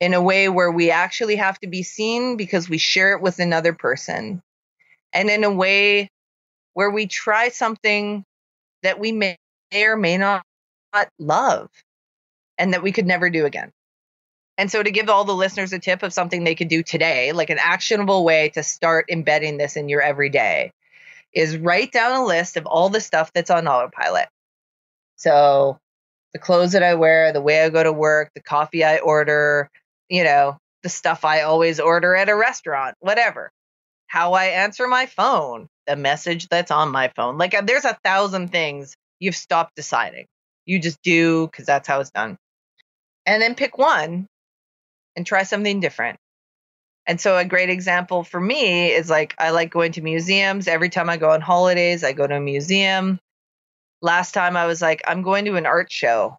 in 0.00 0.14
a 0.14 0.22
way 0.22 0.48
where 0.48 0.70
we 0.70 0.90
actually 0.90 1.36
have 1.36 1.58
to 1.60 1.66
be 1.66 1.82
seen 1.82 2.36
because 2.36 2.68
we 2.68 2.78
share 2.78 3.14
it 3.14 3.22
with 3.22 3.38
another 3.38 3.72
person, 3.72 4.42
and 5.12 5.30
in 5.30 5.44
a 5.44 5.52
way 5.52 6.08
where 6.74 6.90
we 6.90 7.06
try 7.06 7.48
something 7.48 8.24
that 8.82 8.98
we 9.00 9.12
may 9.12 9.36
or 9.74 9.96
may 9.96 10.18
not 10.18 10.44
love 11.18 11.70
and 12.58 12.74
that 12.74 12.82
we 12.82 12.92
could 12.92 13.06
never 13.06 13.30
do 13.30 13.46
again. 13.46 13.72
And 14.56 14.70
so, 14.70 14.82
to 14.82 14.90
give 14.90 15.08
all 15.08 15.24
the 15.24 15.34
listeners 15.34 15.72
a 15.72 15.78
tip 15.78 16.02
of 16.02 16.12
something 16.12 16.44
they 16.44 16.54
could 16.54 16.68
do 16.68 16.82
today, 16.82 17.32
like 17.32 17.50
an 17.50 17.58
actionable 17.60 18.24
way 18.24 18.50
to 18.50 18.62
start 18.62 19.06
embedding 19.10 19.56
this 19.56 19.76
in 19.76 19.88
your 19.88 20.00
everyday, 20.00 20.70
is 21.32 21.56
write 21.56 21.90
down 21.90 22.16
a 22.20 22.24
list 22.24 22.56
of 22.56 22.66
all 22.66 22.88
the 22.88 23.00
stuff 23.00 23.32
that's 23.32 23.50
on 23.50 23.66
autopilot. 23.66 24.28
So, 25.16 25.78
the 26.32 26.38
clothes 26.38 26.72
that 26.72 26.84
I 26.84 26.94
wear, 26.94 27.32
the 27.32 27.40
way 27.40 27.64
I 27.64 27.68
go 27.68 27.82
to 27.82 27.92
work, 27.92 28.30
the 28.34 28.42
coffee 28.42 28.84
I 28.84 28.98
order, 28.98 29.68
you 30.08 30.22
know, 30.22 30.58
the 30.84 30.88
stuff 30.88 31.24
I 31.24 31.42
always 31.42 31.80
order 31.80 32.14
at 32.14 32.28
a 32.28 32.36
restaurant, 32.36 32.96
whatever. 33.00 33.50
How 34.06 34.34
I 34.34 34.46
answer 34.46 34.86
my 34.86 35.06
phone, 35.06 35.66
the 35.86 35.96
message 35.96 36.48
that's 36.48 36.70
on 36.70 36.92
my 36.92 37.08
phone. 37.16 37.38
Like 37.38 37.54
uh, 37.54 37.62
there's 37.62 37.84
a 37.84 37.98
thousand 38.04 38.52
things 38.52 38.94
you've 39.18 39.34
stopped 39.34 39.74
deciding. 39.74 40.26
You 40.66 40.78
just 40.78 41.02
do 41.02 41.46
because 41.46 41.66
that's 41.66 41.88
how 41.88 42.00
it's 42.00 42.10
done. 42.10 42.36
And 43.26 43.42
then 43.42 43.54
pick 43.54 43.78
one 43.78 44.28
and 45.16 45.26
try 45.26 45.42
something 45.42 45.80
different. 45.80 46.18
And 47.06 47.20
so 47.20 47.36
a 47.36 47.44
great 47.44 47.68
example 47.68 48.24
for 48.24 48.40
me 48.40 48.90
is 48.90 49.10
like 49.10 49.34
I 49.38 49.50
like 49.50 49.70
going 49.70 49.92
to 49.92 50.00
museums. 50.00 50.68
Every 50.68 50.88
time 50.88 51.10
I 51.10 51.16
go 51.16 51.30
on 51.30 51.40
holidays, 51.40 52.02
I 52.02 52.12
go 52.12 52.26
to 52.26 52.36
a 52.36 52.40
museum. 52.40 53.20
Last 54.00 54.32
time 54.32 54.56
I 54.56 54.66
was 54.66 54.80
like, 54.80 55.02
I'm 55.06 55.22
going 55.22 55.44
to 55.46 55.56
an 55.56 55.66
art 55.66 55.92
show. 55.92 56.38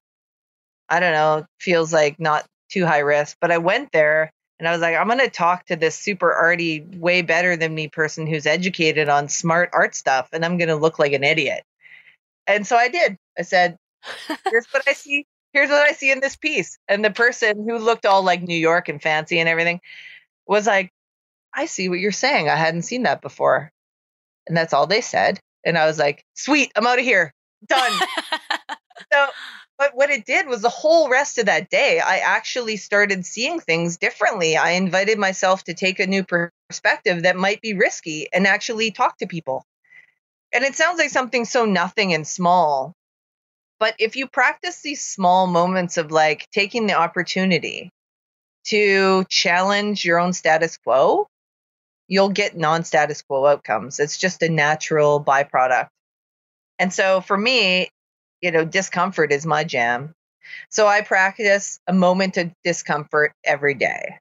I 0.90 1.00
don't 1.00 1.14
know, 1.14 1.46
feels 1.60 1.94
like 1.94 2.20
not 2.20 2.46
too 2.70 2.86
high 2.86 3.00
risk. 3.00 3.38
But 3.40 3.52
I 3.52 3.58
went 3.60 3.92
there 3.92 4.32
and 4.60 4.68
I 4.68 4.72
was 4.72 4.82
like, 4.82 4.96
I'm 4.96 5.08
going 5.08 5.20
to 5.20 5.30
talk 5.30 5.66
to 5.66 5.76
this 5.76 5.96
super 5.96 6.32
arty, 6.32 6.82
way 6.82 7.22
better 7.22 7.58
than 7.58 7.76
me 7.76 7.88
person 7.88 8.26
who's 8.26 8.46
educated 8.46 9.10
on 9.10 9.28
smart 9.28 9.72
art 9.74 9.96
stuff, 9.96 10.30
and 10.32 10.46
I'm 10.46 10.58
going 10.58 10.70
to 10.70 10.76
look 10.76 10.98
like 10.98 11.12
an 11.12 11.24
idiot. 11.24 11.64
And 12.48 12.66
so 12.66 12.78
I 12.78 12.88
did. 12.88 13.18
I 13.38 13.42
said, 13.42 13.78
Here's 14.50 14.68
what 14.68 14.84
I 14.88 14.94
see. 14.94 15.26
Here's 15.56 15.70
what 15.70 15.88
I 15.88 15.94
see 15.94 16.12
in 16.12 16.20
this 16.20 16.36
piece. 16.36 16.78
And 16.90 17.04
the 17.04 17.12
person 17.12 17.66
who 17.66 17.78
looked 17.78 18.06
all 18.06 18.24
like 18.24 18.42
New 18.42 18.58
York 18.58 18.90
and 18.90 19.02
fancy 19.02 19.40
and 19.40 19.48
everything 19.48 19.80
was 20.46 20.68
like, 20.68 20.92
I 21.54 21.66
see 21.66 21.88
what 21.88 22.00
you're 22.00 22.12
saying. 22.12 22.50
I 22.50 22.58
hadn't 22.58 22.82
seen 22.82 23.04
that 23.04 23.22
before. 23.22 23.72
And 24.48 24.58
that's 24.58 24.74
all 24.74 24.86
they 24.86 25.00
said. 25.00 25.40
And 25.66 25.78
I 25.78 25.86
was 25.86 25.98
like, 25.98 26.26
sweet, 26.34 26.74
I'm 26.76 26.86
out 26.86 27.00
of 27.00 27.06
here. 27.06 27.34
Done. 27.66 28.02
so 29.14 29.28
but 29.78 29.96
what 29.96 30.10
it 30.10 30.26
did 30.26 30.48
was 30.48 30.62
the 30.62 30.68
whole 30.68 31.10
rest 31.10 31.38
of 31.38 31.46
that 31.46 31.70
day, 31.70 32.02
I 32.02 32.18
actually 32.18 32.76
started 32.76 33.26
seeing 33.26 33.62
things 33.62 33.96
differently. 33.96 34.58
I 34.58 34.72
invited 34.72 35.18
myself 35.18 35.64
to 35.64 35.74
take 35.74 36.02
a 36.02 36.08
new 36.08 36.26
perspective 36.70 37.24
that 37.24 37.38
might 37.38 37.62
be 37.62 37.76
risky 37.76 38.28
and 38.34 38.46
actually 38.46 38.92
talk 38.92 39.18
to 39.20 39.26
people. 39.26 39.66
And 40.52 40.66
it 40.66 40.76
sounds 40.76 41.00
like 41.00 41.12
something 41.12 41.46
so 41.46 41.64
nothing 41.64 42.14
and 42.14 42.28
small. 42.28 42.94
But 43.80 43.96
if 44.00 44.16
you 44.16 44.28
practice 44.28 44.82
these 44.82 45.02
small 45.02 45.48
moments 45.48 45.98
of 45.98 46.12
like 46.12 46.48
taking 46.52 46.88
the 46.88 46.94
opportunity 46.94 47.90
to 48.66 49.26
challenge 49.30 50.06
your 50.06 50.20
own 50.20 50.34
status 50.34 50.78
quo, 50.78 51.28
you'll 52.08 52.30
get 52.30 52.58
non 52.58 52.84
status 52.84 53.22
quo 53.22 53.46
outcomes. 53.46 54.00
It's 54.00 54.18
just 54.18 54.42
a 54.44 54.50
natural 54.50 55.24
byproduct. 55.24 55.88
And 56.80 56.94
so 56.94 57.22
for 57.22 57.38
me, 57.38 57.90
you 58.42 58.52
know, 58.52 58.66
discomfort 58.66 59.32
is 59.32 59.46
my 59.46 59.64
jam. 59.64 60.14
So 60.70 60.88
I 60.88 61.02
practice 61.02 61.80
a 61.88 61.94
moment 61.94 62.38
of 62.38 62.52
discomfort 62.64 63.34
every 63.44 63.74
day. 63.74 64.18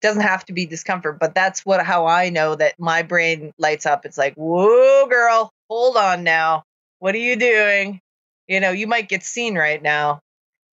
Doesn't 0.00 0.22
have 0.22 0.44
to 0.46 0.52
be 0.52 0.66
discomfort, 0.66 1.18
but 1.18 1.34
that's 1.34 1.66
what 1.66 1.84
how 1.84 2.06
I 2.06 2.30
know 2.30 2.54
that 2.54 2.74
my 2.78 3.02
brain 3.02 3.52
lights 3.58 3.86
up. 3.86 4.04
It's 4.04 4.18
like, 4.18 4.34
whoa, 4.34 5.06
girl, 5.06 5.50
hold 5.68 5.96
on 5.96 6.22
now. 6.22 6.62
What 7.00 7.14
are 7.14 7.18
you 7.18 7.36
doing? 7.36 8.00
You 8.48 8.60
know, 8.60 8.70
you 8.70 8.86
might 8.86 9.08
get 9.08 9.22
seen 9.22 9.56
right 9.56 9.82
now. 9.82 10.20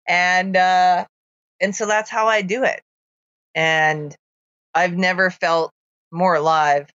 And 0.08 0.56
uh 0.58 1.06
and 1.62 1.76
so 1.76 1.86
that's 1.86 2.10
how 2.10 2.28
I 2.28 2.42
do 2.42 2.64
it. 2.64 2.82
And 3.56 4.16
I've 4.74 4.96
never 4.96 5.30
felt 5.30 5.72
more 6.12 6.36
alive, 6.36 6.90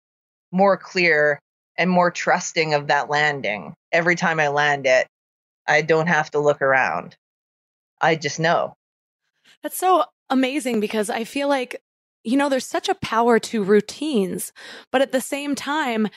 more 0.51 0.78
clear, 0.78 1.39
and 1.78 1.89
more 1.89 2.11
trusting 2.11 2.74
of 2.74 2.88
that 2.88 3.09
landing 3.09 3.74
every 3.91 4.15
time 4.15 4.39
I 4.39 4.49
land 4.49 4.86
it 4.86 5.07
I 5.67 5.82
don't 5.82 6.07
have 6.07 6.32
to 6.32 6.39
look 6.39 6.61
around. 6.61 7.15
I 8.01 8.15
just 8.15 8.39
know. 8.39 8.74
That's 9.61 9.78
so 9.78 10.05
amazing 10.30 10.80
because 10.80 11.09
I 11.09 11.24
feel 11.24 11.47
like, 11.47 11.82
you 12.24 12.38
know, 12.38 12.49
there's 12.49 12.67
such 12.67 12.89
a 12.89 12.95
power 12.95 13.39
to 13.39 13.63
routines, 13.63 14.51
but 14.91 15.01
at 15.01 15.11
the 15.11 15.21
same 15.21 15.55
time, 15.55 16.09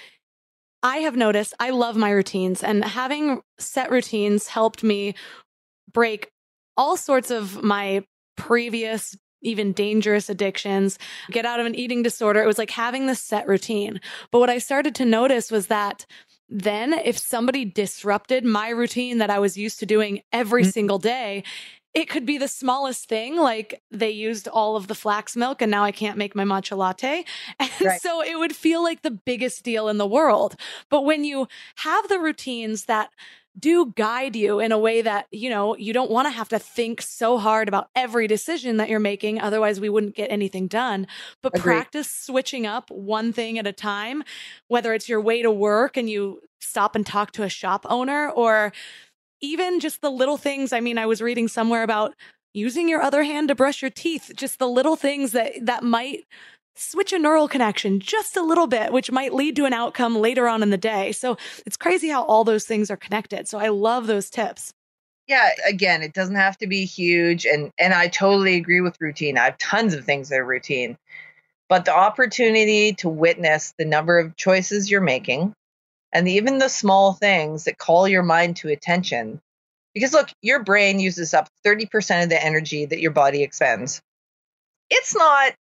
I 0.87 0.99
have 0.99 1.17
noticed 1.17 1.53
I 1.59 1.71
love 1.71 1.97
my 1.97 2.11
routines 2.11 2.63
and 2.63 2.85
having 2.85 3.43
set 3.59 3.91
routines 3.91 4.47
helped 4.47 4.85
me 4.85 5.17
break 5.93 6.31
all 6.77 6.97
sorts 6.97 7.33
of 7.33 7.61
my 7.65 8.05
previous 8.37 9.17
even 9.43 9.73
dangerous 9.73 10.31
addictions, 10.31 10.97
get 11.33 11.45
out 11.45 11.59
of 11.59 11.67
an 11.67 11.75
eating 11.75 12.05
disorder. 12.05 12.41
It 12.41 12.47
was 12.47 12.59
like 12.59 12.71
having 12.71 13.07
this 13.07 13.21
set 13.21 13.49
routine. 13.49 14.01
But 14.31 14.39
what 14.39 14.49
I 14.49 14.59
started 14.59 14.95
to 14.95 15.05
notice 15.05 15.51
was 15.51 15.67
that 15.67 16.07
then 16.49 16.93
if 16.93 17.19
somebody 17.19 17.65
disrupted 17.65 18.45
my 18.45 18.69
routine 18.69 19.19
that 19.19 19.29
I 19.29 19.41
was 19.41 19.57
used 19.57 19.81
to 19.81 19.87
doing 19.87 20.23
every 20.33 20.63
mm-hmm. 20.63 20.71
single 20.71 20.99
day, 21.01 21.43
it 21.97 22.11
could 22.11 22.27
be 22.27 22.37
the 22.37 22.47
smallest 22.47 23.09
thing, 23.09 23.37
like 23.37 23.83
they 23.91 24.11
used 24.11 24.49
all 24.49 24.77
of 24.77 24.87
the 24.87 24.95
flax 24.95 25.35
milk 25.35 25.63
and 25.63 25.71
now 25.71 25.83
I 25.83 25.93
can't 25.93 26.19
make 26.19 26.35
my 26.35 26.45
matcha 26.45 26.77
latte. 26.77 27.25
And 27.59 27.71
right. 27.81 28.01
so 28.01 28.23
it 28.23 28.39
would 28.39 28.55
feel 28.55 28.83
like 28.83 29.01
the 29.01 29.11
biggest 29.11 29.63
deal 29.63 29.89
in 29.89 29.97
the 29.97 30.07
world. 30.07 30.57
But 30.91 31.07
when 31.07 31.25
you 31.25 31.49
have 31.77 32.07
the 32.09 32.19
routines 32.19 32.85
that 32.85 33.11
do 33.59 33.95
guide 33.97 34.37
you 34.37 34.61
in 34.61 34.73
a 34.73 34.79
way 34.79 35.01
that, 35.01 35.27
you 35.31 35.49
know, 35.49 35.75
you 35.77 35.95
don't 35.95 36.11
want 36.11 36.27
to 36.27 36.31
have 36.31 36.51
to 36.51 36.59
think 36.59 37.01
so 37.01 37.39
hard 37.39 37.67
about 37.67 37.89
every 37.97 38.27
decision 38.27 38.77
that 38.77 38.91
you're 38.91 39.01
making. 39.01 39.41
Otherwise, 39.41 39.81
we 39.81 39.89
wouldn't 39.89 40.15
get 40.15 40.31
anything 40.31 40.67
done. 40.67 41.07
But 41.43 41.55
Agreed. 41.55 41.63
practice 41.63 42.11
switching 42.11 42.67
up 42.67 42.91
one 42.91 43.33
thing 43.33 43.59
at 43.59 43.67
a 43.67 43.73
time, 43.73 44.23
whether 44.69 44.93
it's 44.93 45.09
your 45.09 45.23
way 45.23 45.41
to 45.41 45.51
work 45.51 45.97
and 45.97 46.11
you 46.11 46.43
stop 46.61 46.95
and 46.95 47.07
talk 47.07 47.33
to 47.33 47.43
a 47.43 47.49
shop 47.49 47.87
owner 47.89 48.29
or 48.29 48.73
even 49.41 49.81
just 49.81 50.01
the 50.01 50.11
little 50.11 50.37
things. 50.37 50.73
I 50.73 50.81
mean, 50.81 50.99
I 50.99 51.07
was 51.07 51.21
reading 51.21 51.49
somewhere 51.49 51.83
about 51.83 52.15
using 52.55 52.89
your 52.89 53.03
other 53.03 53.23
hand 53.23 53.49
to 53.49 53.55
brush 53.55 53.83
your 53.83 53.91
teeth, 53.91 54.33
just 54.35 54.59
the 54.59 54.69
little 54.69 54.97
things 54.97 55.33
that, 55.33 55.53
that 55.63 55.83
might 55.83 56.25
switch 56.75 57.13
a 57.13 57.19
neural 57.19 57.49
connection 57.49 58.01
just 58.01 58.37
a 58.37 58.43
little 58.43 58.67
bit, 58.67 58.93
which 58.93 59.11
might 59.11 59.35
lead 59.35 59.57
to 59.57 59.65
an 59.65 59.73
outcome 59.73 60.17
later 60.17 60.47
on 60.49 60.63
in 60.63 60.71
the 60.71 60.77
day. 60.77 61.13
So 61.13 61.37
it's 61.65 61.77
crazy 61.77 62.09
how 62.09 62.25
all 62.25 62.45
those 62.45 62.65
things 62.65 62.91
are 62.91 62.97
connected. 62.97 63.49
So 63.49 63.59
I 63.59 63.69
love 63.69 64.07
those 64.07 64.31
tips. 64.31 64.73
Yeah, 65.27 65.49
again, 65.67 66.03
it 66.03 66.13
doesn't 66.13 66.37
have 66.37 66.57
to 66.59 66.67
be 66.67 66.85
huge 66.85 67.47
and 67.47 67.73
and 67.79 67.93
I 67.93 68.09
totally 68.09 68.55
agree 68.55 68.81
with 68.81 69.01
routine. 69.01 69.39
I 69.39 69.47
have 69.47 69.59
tons 69.59 69.93
of 69.95 70.05
things 70.05 70.29
that 70.29 70.39
are 70.39 70.45
routine. 70.45 70.97
But 71.69 71.85
the 71.85 71.97
opportunity 71.97 72.93
to 72.95 73.09
witness 73.09 73.75
the 73.77 73.85
number 73.85 74.21
of 74.21 74.37
choices 74.37 74.89
you're 74.89 75.01
making 75.01 75.53
and 76.17 76.29
even 76.31 76.57
the 76.57 76.71
small 76.71 77.13
things 77.13 77.65
that 77.65 77.77
call 77.77 78.09
your 78.09 78.23
mind 78.23 78.57
to 78.57 78.69
attention. 78.69 79.39
Because 79.93 80.15
look, 80.15 80.31
your 80.41 80.65
brain 80.65 80.99
uses 80.99 81.35
up 81.35 81.51
30% 81.63 82.23
of 82.23 82.31
the 82.31 82.43
energy 82.43 82.87
that 82.87 83.01
your 83.01 83.11
body 83.11 83.43
expends. 83.43 84.01
It's 84.89 85.15
not 85.15 85.53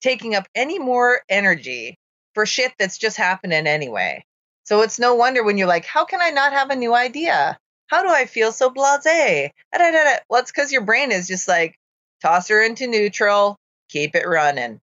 taking 0.00 0.34
up 0.34 0.48
any 0.56 0.80
more 0.80 1.20
energy 1.28 1.98
for 2.34 2.46
shit 2.46 2.72
that's 2.80 2.98
just 2.98 3.16
happening 3.16 3.68
anyway. 3.68 4.24
So 4.64 4.82
it's 4.82 4.98
no 4.98 5.14
wonder 5.14 5.44
when 5.44 5.56
you're 5.56 5.68
like, 5.68 5.84
how 5.84 6.04
can 6.04 6.20
I 6.20 6.30
not 6.30 6.52
have 6.52 6.70
a 6.70 6.76
new 6.76 6.92
idea? 6.92 7.56
How 7.86 8.02
do 8.02 8.08
I 8.08 8.26
feel 8.26 8.50
so 8.50 8.70
blase? 8.70 9.04
Well, 9.04 10.40
it's 10.40 10.50
because 10.50 10.72
your 10.72 10.82
brain 10.82 11.12
is 11.12 11.28
just 11.28 11.46
like, 11.46 11.78
toss 12.22 12.48
her 12.48 12.60
into 12.60 12.88
neutral, 12.88 13.56
keep 13.88 14.16
it 14.16 14.26
running. 14.26 14.80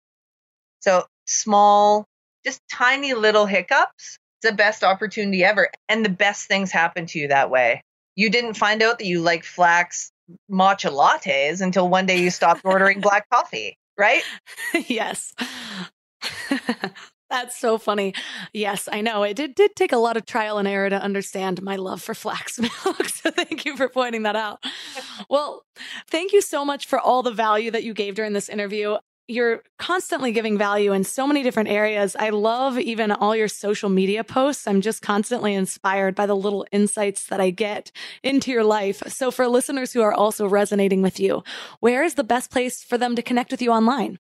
So 0.81 1.05
small, 1.25 2.05
just 2.45 2.61
tiny 2.71 3.15
little 3.15 3.47
hiccups, 3.47 4.19
the 4.41 4.51
best 4.51 4.83
opportunity 4.83 5.43
ever. 5.43 5.69
And 5.89 6.05
the 6.05 6.09
best 6.09 6.47
things 6.47 6.71
happen 6.71 7.05
to 7.07 7.19
you 7.19 7.27
that 7.29 7.49
way. 7.49 7.83
You 8.15 8.29
didn't 8.29 8.55
find 8.55 8.81
out 8.81 8.99
that 8.99 9.05
you 9.05 9.21
like 9.21 9.43
flax 9.43 10.11
matcha 10.51 10.91
lattes 10.91 11.61
until 11.61 11.89
one 11.89 12.05
day 12.05 12.21
you 12.21 12.29
stopped 12.29 12.61
ordering 12.63 13.01
black 13.01 13.29
coffee, 13.29 13.77
right? 13.97 14.23
yes. 14.87 15.33
That's 17.31 17.57
so 17.57 17.77
funny. 17.77 18.13
Yes, 18.51 18.89
I 18.91 18.99
know. 18.99 19.23
It 19.23 19.37
did, 19.37 19.55
did 19.55 19.73
take 19.77 19.93
a 19.93 19.97
lot 19.97 20.17
of 20.17 20.25
trial 20.25 20.57
and 20.57 20.67
error 20.67 20.89
to 20.89 21.01
understand 21.01 21.61
my 21.61 21.77
love 21.77 22.01
for 22.01 22.13
flax 22.13 22.59
milk. 22.85 23.07
So 23.07 23.31
thank 23.31 23.63
you 23.63 23.77
for 23.77 23.87
pointing 23.87 24.23
that 24.23 24.35
out. 24.35 24.61
Well, 25.29 25.63
thank 26.09 26.33
you 26.33 26.41
so 26.41 26.65
much 26.65 26.85
for 26.85 26.99
all 26.99 27.23
the 27.23 27.31
value 27.31 27.71
that 27.71 27.85
you 27.85 27.93
gave 27.93 28.15
during 28.15 28.33
this 28.33 28.49
interview. 28.49 28.97
You're 29.31 29.63
constantly 29.79 30.33
giving 30.33 30.57
value 30.57 30.91
in 30.91 31.05
so 31.05 31.25
many 31.25 31.41
different 31.41 31.69
areas. 31.69 32.17
I 32.17 32.31
love 32.31 32.77
even 32.77 33.13
all 33.13 33.33
your 33.33 33.47
social 33.47 33.89
media 33.89 34.25
posts. 34.25 34.67
I'm 34.67 34.81
just 34.81 35.01
constantly 35.01 35.53
inspired 35.53 36.15
by 36.15 36.25
the 36.25 36.35
little 36.35 36.65
insights 36.73 37.27
that 37.27 37.39
I 37.39 37.49
get 37.49 37.93
into 38.23 38.51
your 38.51 38.65
life. 38.65 39.01
So, 39.07 39.31
for 39.31 39.47
listeners 39.47 39.93
who 39.93 40.01
are 40.01 40.13
also 40.13 40.47
resonating 40.47 41.01
with 41.01 41.17
you, 41.17 41.43
where 41.79 42.03
is 42.03 42.15
the 42.15 42.25
best 42.25 42.51
place 42.51 42.83
for 42.83 42.97
them 42.97 43.15
to 43.15 43.21
connect 43.21 43.51
with 43.51 43.61
you 43.61 43.71
online? 43.71 44.19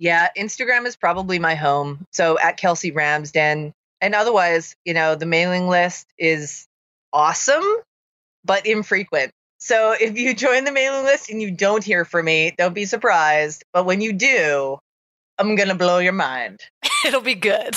Yeah, 0.00 0.28
Instagram 0.36 0.86
is 0.86 0.96
probably 0.96 1.38
my 1.38 1.54
home. 1.54 2.04
So 2.10 2.36
at 2.38 2.56
Kelsey 2.56 2.90
Ramsden. 2.90 3.72
And 4.00 4.14
otherwise, 4.14 4.74
you 4.84 4.92
know, 4.92 5.14
the 5.14 5.24
mailing 5.24 5.68
list 5.68 6.06
is 6.18 6.66
awesome, 7.12 7.64
but 8.44 8.66
infrequent. 8.66 9.32
So 9.58 9.94
if 9.98 10.18
you 10.18 10.34
join 10.34 10.64
the 10.64 10.72
mailing 10.72 11.04
list 11.04 11.30
and 11.30 11.40
you 11.40 11.50
don't 11.50 11.82
hear 11.82 12.04
from 12.04 12.26
me, 12.26 12.54
don't 12.56 12.74
be 12.74 12.84
surprised. 12.84 13.64
But 13.72 13.86
when 13.86 14.00
you 14.00 14.12
do, 14.12 14.78
I'm 15.38 15.56
going 15.56 15.68
to 15.68 15.74
blow 15.74 15.98
your 15.98 16.12
mind. 16.12 16.60
It'll 17.06 17.20
be 17.20 17.34
good. 17.34 17.74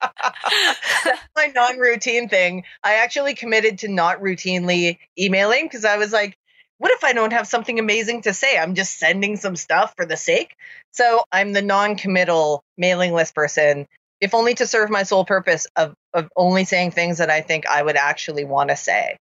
That's 0.00 1.28
my 1.36 1.46
non 1.54 1.78
routine 1.78 2.28
thing. 2.28 2.64
I 2.82 2.96
actually 2.96 3.34
committed 3.34 3.78
to 3.78 3.88
not 3.88 4.20
routinely 4.20 4.98
emailing 5.18 5.64
because 5.64 5.84
I 5.84 5.96
was 5.96 6.12
like, 6.12 6.36
what 6.78 6.92
if 6.92 7.04
I 7.04 7.12
don't 7.12 7.32
have 7.32 7.46
something 7.46 7.78
amazing 7.78 8.22
to 8.22 8.32
say? 8.32 8.56
I'm 8.56 8.74
just 8.74 8.98
sending 8.98 9.36
some 9.36 9.56
stuff 9.56 9.94
for 9.96 10.06
the 10.06 10.16
sake. 10.16 10.54
So 10.92 11.22
I'm 11.30 11.52
the 11.52 11.62
non 11.62 11.96
committal 11.96 12.62
mailing 12.76 13.12
list 13.12 13.34
person, 13.34 13.86
if 14.20 14.34
only 14.34 14.54
to 14.54 14.66
serve 14.66 14.90
my 14.90 15.02
sole 15.02 15.24
purpose 15.24 15.66
of, 15.76 15.94
of 16.14 16.28
only 16.36 16.64
saying 16.64 16.92
things 16.92 17.18
that 17.18 17.30
I 17.30 17.40
think 17.40 17.66
I 17.66 17.82
would 17.82 17.96
actually 17.96 18.44
want 18.44 18.70
to 18.70 18.76
say. 18.76 19.18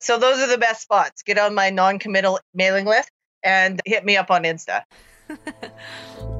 So 0.00 0.18
those 0.18 0.38
are 0.40 0.48
the 0.48 0.58
best 0.58 0.82
spots. 0.82 1.22
Get 1.22 1.38
on 1.38 1.54
my 1.54 1.70
non 1.70 1.98
committal 1.98 2.38
mailing 2.54 2.86
list 2.86 3.10
and 3.42 3.80
hit 3.84 4.04
me 4.04 4.16
up 4.16 4.30
on 4.30 4.44
Insta. 4.44 4.82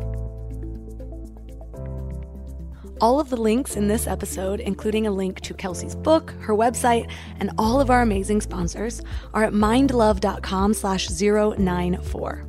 All 3.00 3.18
of 3.18 3.28
the 3.28 3.36
links 3.36 3.76
in 3.76 3.88
this 3.88 4.06
episode, 4.06 4.60
including 4.60 5.06
a 5.06 5.10
link 5.10 5.40
to 5.40 5.52
Kelsey's 5.52 5.96
book, 5.96 6.32
her 6.40 6.54
website, 6.54 7.10
and 7.40 7.50
all 7.58 7.80
of 7.80 7.90
our 7.90 8.02
amazing 8.02 8.40
sponsors, 8.40 9.02
are 9.34 9.42
at 9.44 9.52
mindlove.com 9.52 10.72
slash 10.74 11.10
094. 11.10 12.46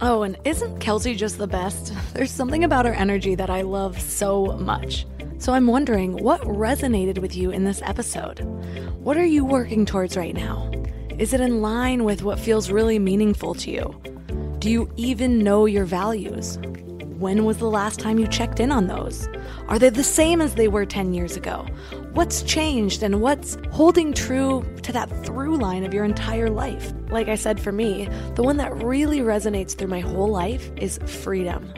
Oh, 0.00 0.22
and 0.22 0.36
isn't 0.44 0.80
Kelsey 0.80 1.14
just 1.14 1.38
the 1.38 1.46
best? 1.46 1.92
There's 2.14 2.30
something 2.30 2.64
about 2.64 2.86
her 2.86 2.94
energy 2.94 3.34
that 3.34 3.50
I 3.50 3.62
love 3.62 4.00
so 4.00 4.56
much. 4.58 5.06
So 5.42 5.54
I'm 5.54 5.66
wondering 5.66 6.18
what 6.18 6.40
resonated 6.42 7.18
with 7.18 7.34
you 7.34 7.50
in 7.50 7.64
this 7.64 7.82
episode? 7.82 8.38
What 9.02 9.16
are 9.16 9.24
you 9.24 9.44
working 9.44 9.84
towards 9.84 10.16
right 10.16 10.36
now? 10.36 10.70
Is 11.18 11.32
it 11.32 11.40
in 11.40 11.60
line 11.60 12.04
with 12.04 12.22
what 12.22 12.38
feels 12.38 12.70
really 12.70 13.00
meaningful 13.00 13.52
to 13.54 13.72
you? 13.72 14.00
Do 14.60 14.70
you 14.70 14.88
even 14.94 15.40
know 15.40 15.66
your 15.66 15.84
values? 15.84 16.58
When 17.18 17.44
was 17.44 17.58
the 17.58 17.68
last 17.68 17.98
time 17.98 18.20
you 18.20 18.28
checked 18.28 18.60
in 18.60 18.70
on 18.70 18.86
those? 18.86 19.28
Are 19.66 19.80
they 19.80 19.90
the 19.90 20.04
same 20.04 20.40
as 20.40 20.54
they 20.54 20.68
were 20.68 20.86
10 20.86 21.12
years 21.12 21.36
ago? 21.36 21.66
What's 22.12 22.44
changed 22.44 23.02
and 23.02 23.20
what's 23.20 23.58
holding 23.72 24.12
true 24.12 24.64
to 24.82 24.92
that 24.92 25.10
through 25.24 25.56
line 25.56 25.82
of 25.82 25.92
your 25.92 26.04
entire 26.04 26.50
life? 26.50 26.92
Like 27.10 27.26
I 27.26 27.34
said, 27.34 27.58
for 27.58 27.72
me, 27.72 28.08
the 28.36 28.44
one 28.44 28.58
that 28.58 28.80
really 28.80 29.18
resonates 29.18 29.76
through 29.76 29.88
my 29.88 30.00
whole 30.00 30.28
life 30.28 30.70
is 30.76 31.00
freedom, 31.04 31.72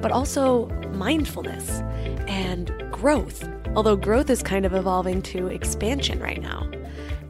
but 0.00 0.12
also 0.12 0.66
mindfulness 0.92 1.80
and 2.28 2.72
growth. 2.90 3.48
Although 3.74 3.96
growth 3.96 4.30
is 4.30 4.42
kind 4.42 4.64
of 4.64 4.74
evolving 4.74 5.22
to 5.22 5.48
expansion 5.48 6.20
right 6.20 6.40
now 6.40 6.70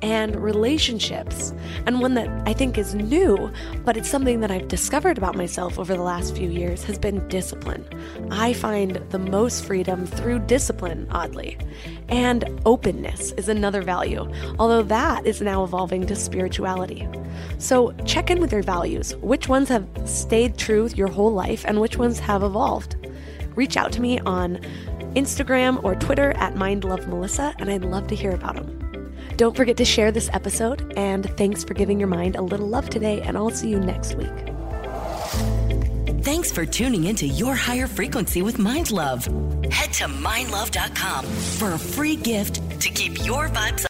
and 0.04 0.36
relationships. 0.36 1.54
And 1.86 1.98
one 1.98 2.12
that 2.12 2.28
I 2.46 2.52
think 2.52 2.76
is 2.76 2.94
new, 2.94 3.50
but 3.86 3.96
it's 3.96 4.10
something 4.10 4.40
that 4.40 4.50
I've 4.50 4.68
discovered 4.68 5.16
about 5.16 5.34
myself 5.34 5.78
over 5.78 5.94
the 5.94 6.02
last 6.02 6.36
few 6.36 6.50
years 6.50 6.84
has 6.84 6.98
been 6.98 7.26
discipline. 7.28 7.88
I 8.30 8.52
find 8.52 8.96
the 9.08 9.18
most 9.18 9.64
freedom 9.64 10.04
through 10.04 10.40
discipline, 10.40 11.08
oddly. 11.10 11.56
And 12.10 12.60
openness 12.66 13.32
is 13.32 13.48
another 13.48 13.80
value, 13.80 14.30
although 14.58 14.82
that 14.82 15.26
is 15.26 15.40
now 15.40 15.64
evolving 15.64 16.06
to 16.06 16.14
spirituality. 16.14 17.08
So 17.56 17.92
check 18.04 18.30
in 18.30 18.40
with 18.40 18.52
your 18.52 18.62
values. 18.62 19.16
Which 19.16 19.48
ones 19.48 19.70
have 19.70 19.88
stayed 20.04 20.58
true 20.58 20.90
your 20.94 21.08
whole 21.08 21.32
life 21.32 21.64
and 21.66 21.80
which 21.80 21.96
ones 21.96 22.18
have 22.18 22.42
evolved? 22.42 22.96
Reach 23.54 23.78
out 23.78 23.90
to 23.92 24.02
me 24.02 24.20
on 24.20 24.58
Instagram 25.14 25.82
or 25.82 25.94
Twitter 25.94 26.32
at 26.32 26.56
MindLoveMelissa, 26.56 27.54
and 27.58 27.70
I'd 27.70 27.86
love 27.86 28.06
to 28.08 28.14
hear 28.14 28.32
about 28.32 28.56
them. 28.56 28.83
Don't 29.36 29.56
forget 29.56 29.76
to 29.78 29.84
share 29.84 30.12
this 30.12 30.30
episode, 30.32 30.92
and 30.96 31.28
thanks 31.36 31.64
for 31.64 31.74
giving 31.74 31.98
your 31.98 32.08
mind 32.08 32.36
a 32.36 32.42
little 32.42 32.68
love 32.68 32.88
today, 32.88 33.20
and 33.22 33.36
I'll 33.36 33.50
see 33.50 33.68
you 33.68 33.80
next 33.80 34.14
week. 34.14 34.30
Thanks 36.22 36.50
for 36.50 36.64
tuning 36.64 37.04
into 37.04 37.26
Your 37.26 37.54
Higher 37.54 37.86
Frequency 37.86 38.42
with 38.42 38.58
Mind 38.58 38.90
Love. 38.90 39.26
Head 39.70 39.92
to 39.94 40.04
mindlove.com 40.04 41.24
for 41.26 41.72
a 41.72 41.78
free 41.78 42.16
gift 42.16 42.80
to 42.80 42.88
keep 42.88 43.26
your 43.26 43.48
vibes 43.48 43.84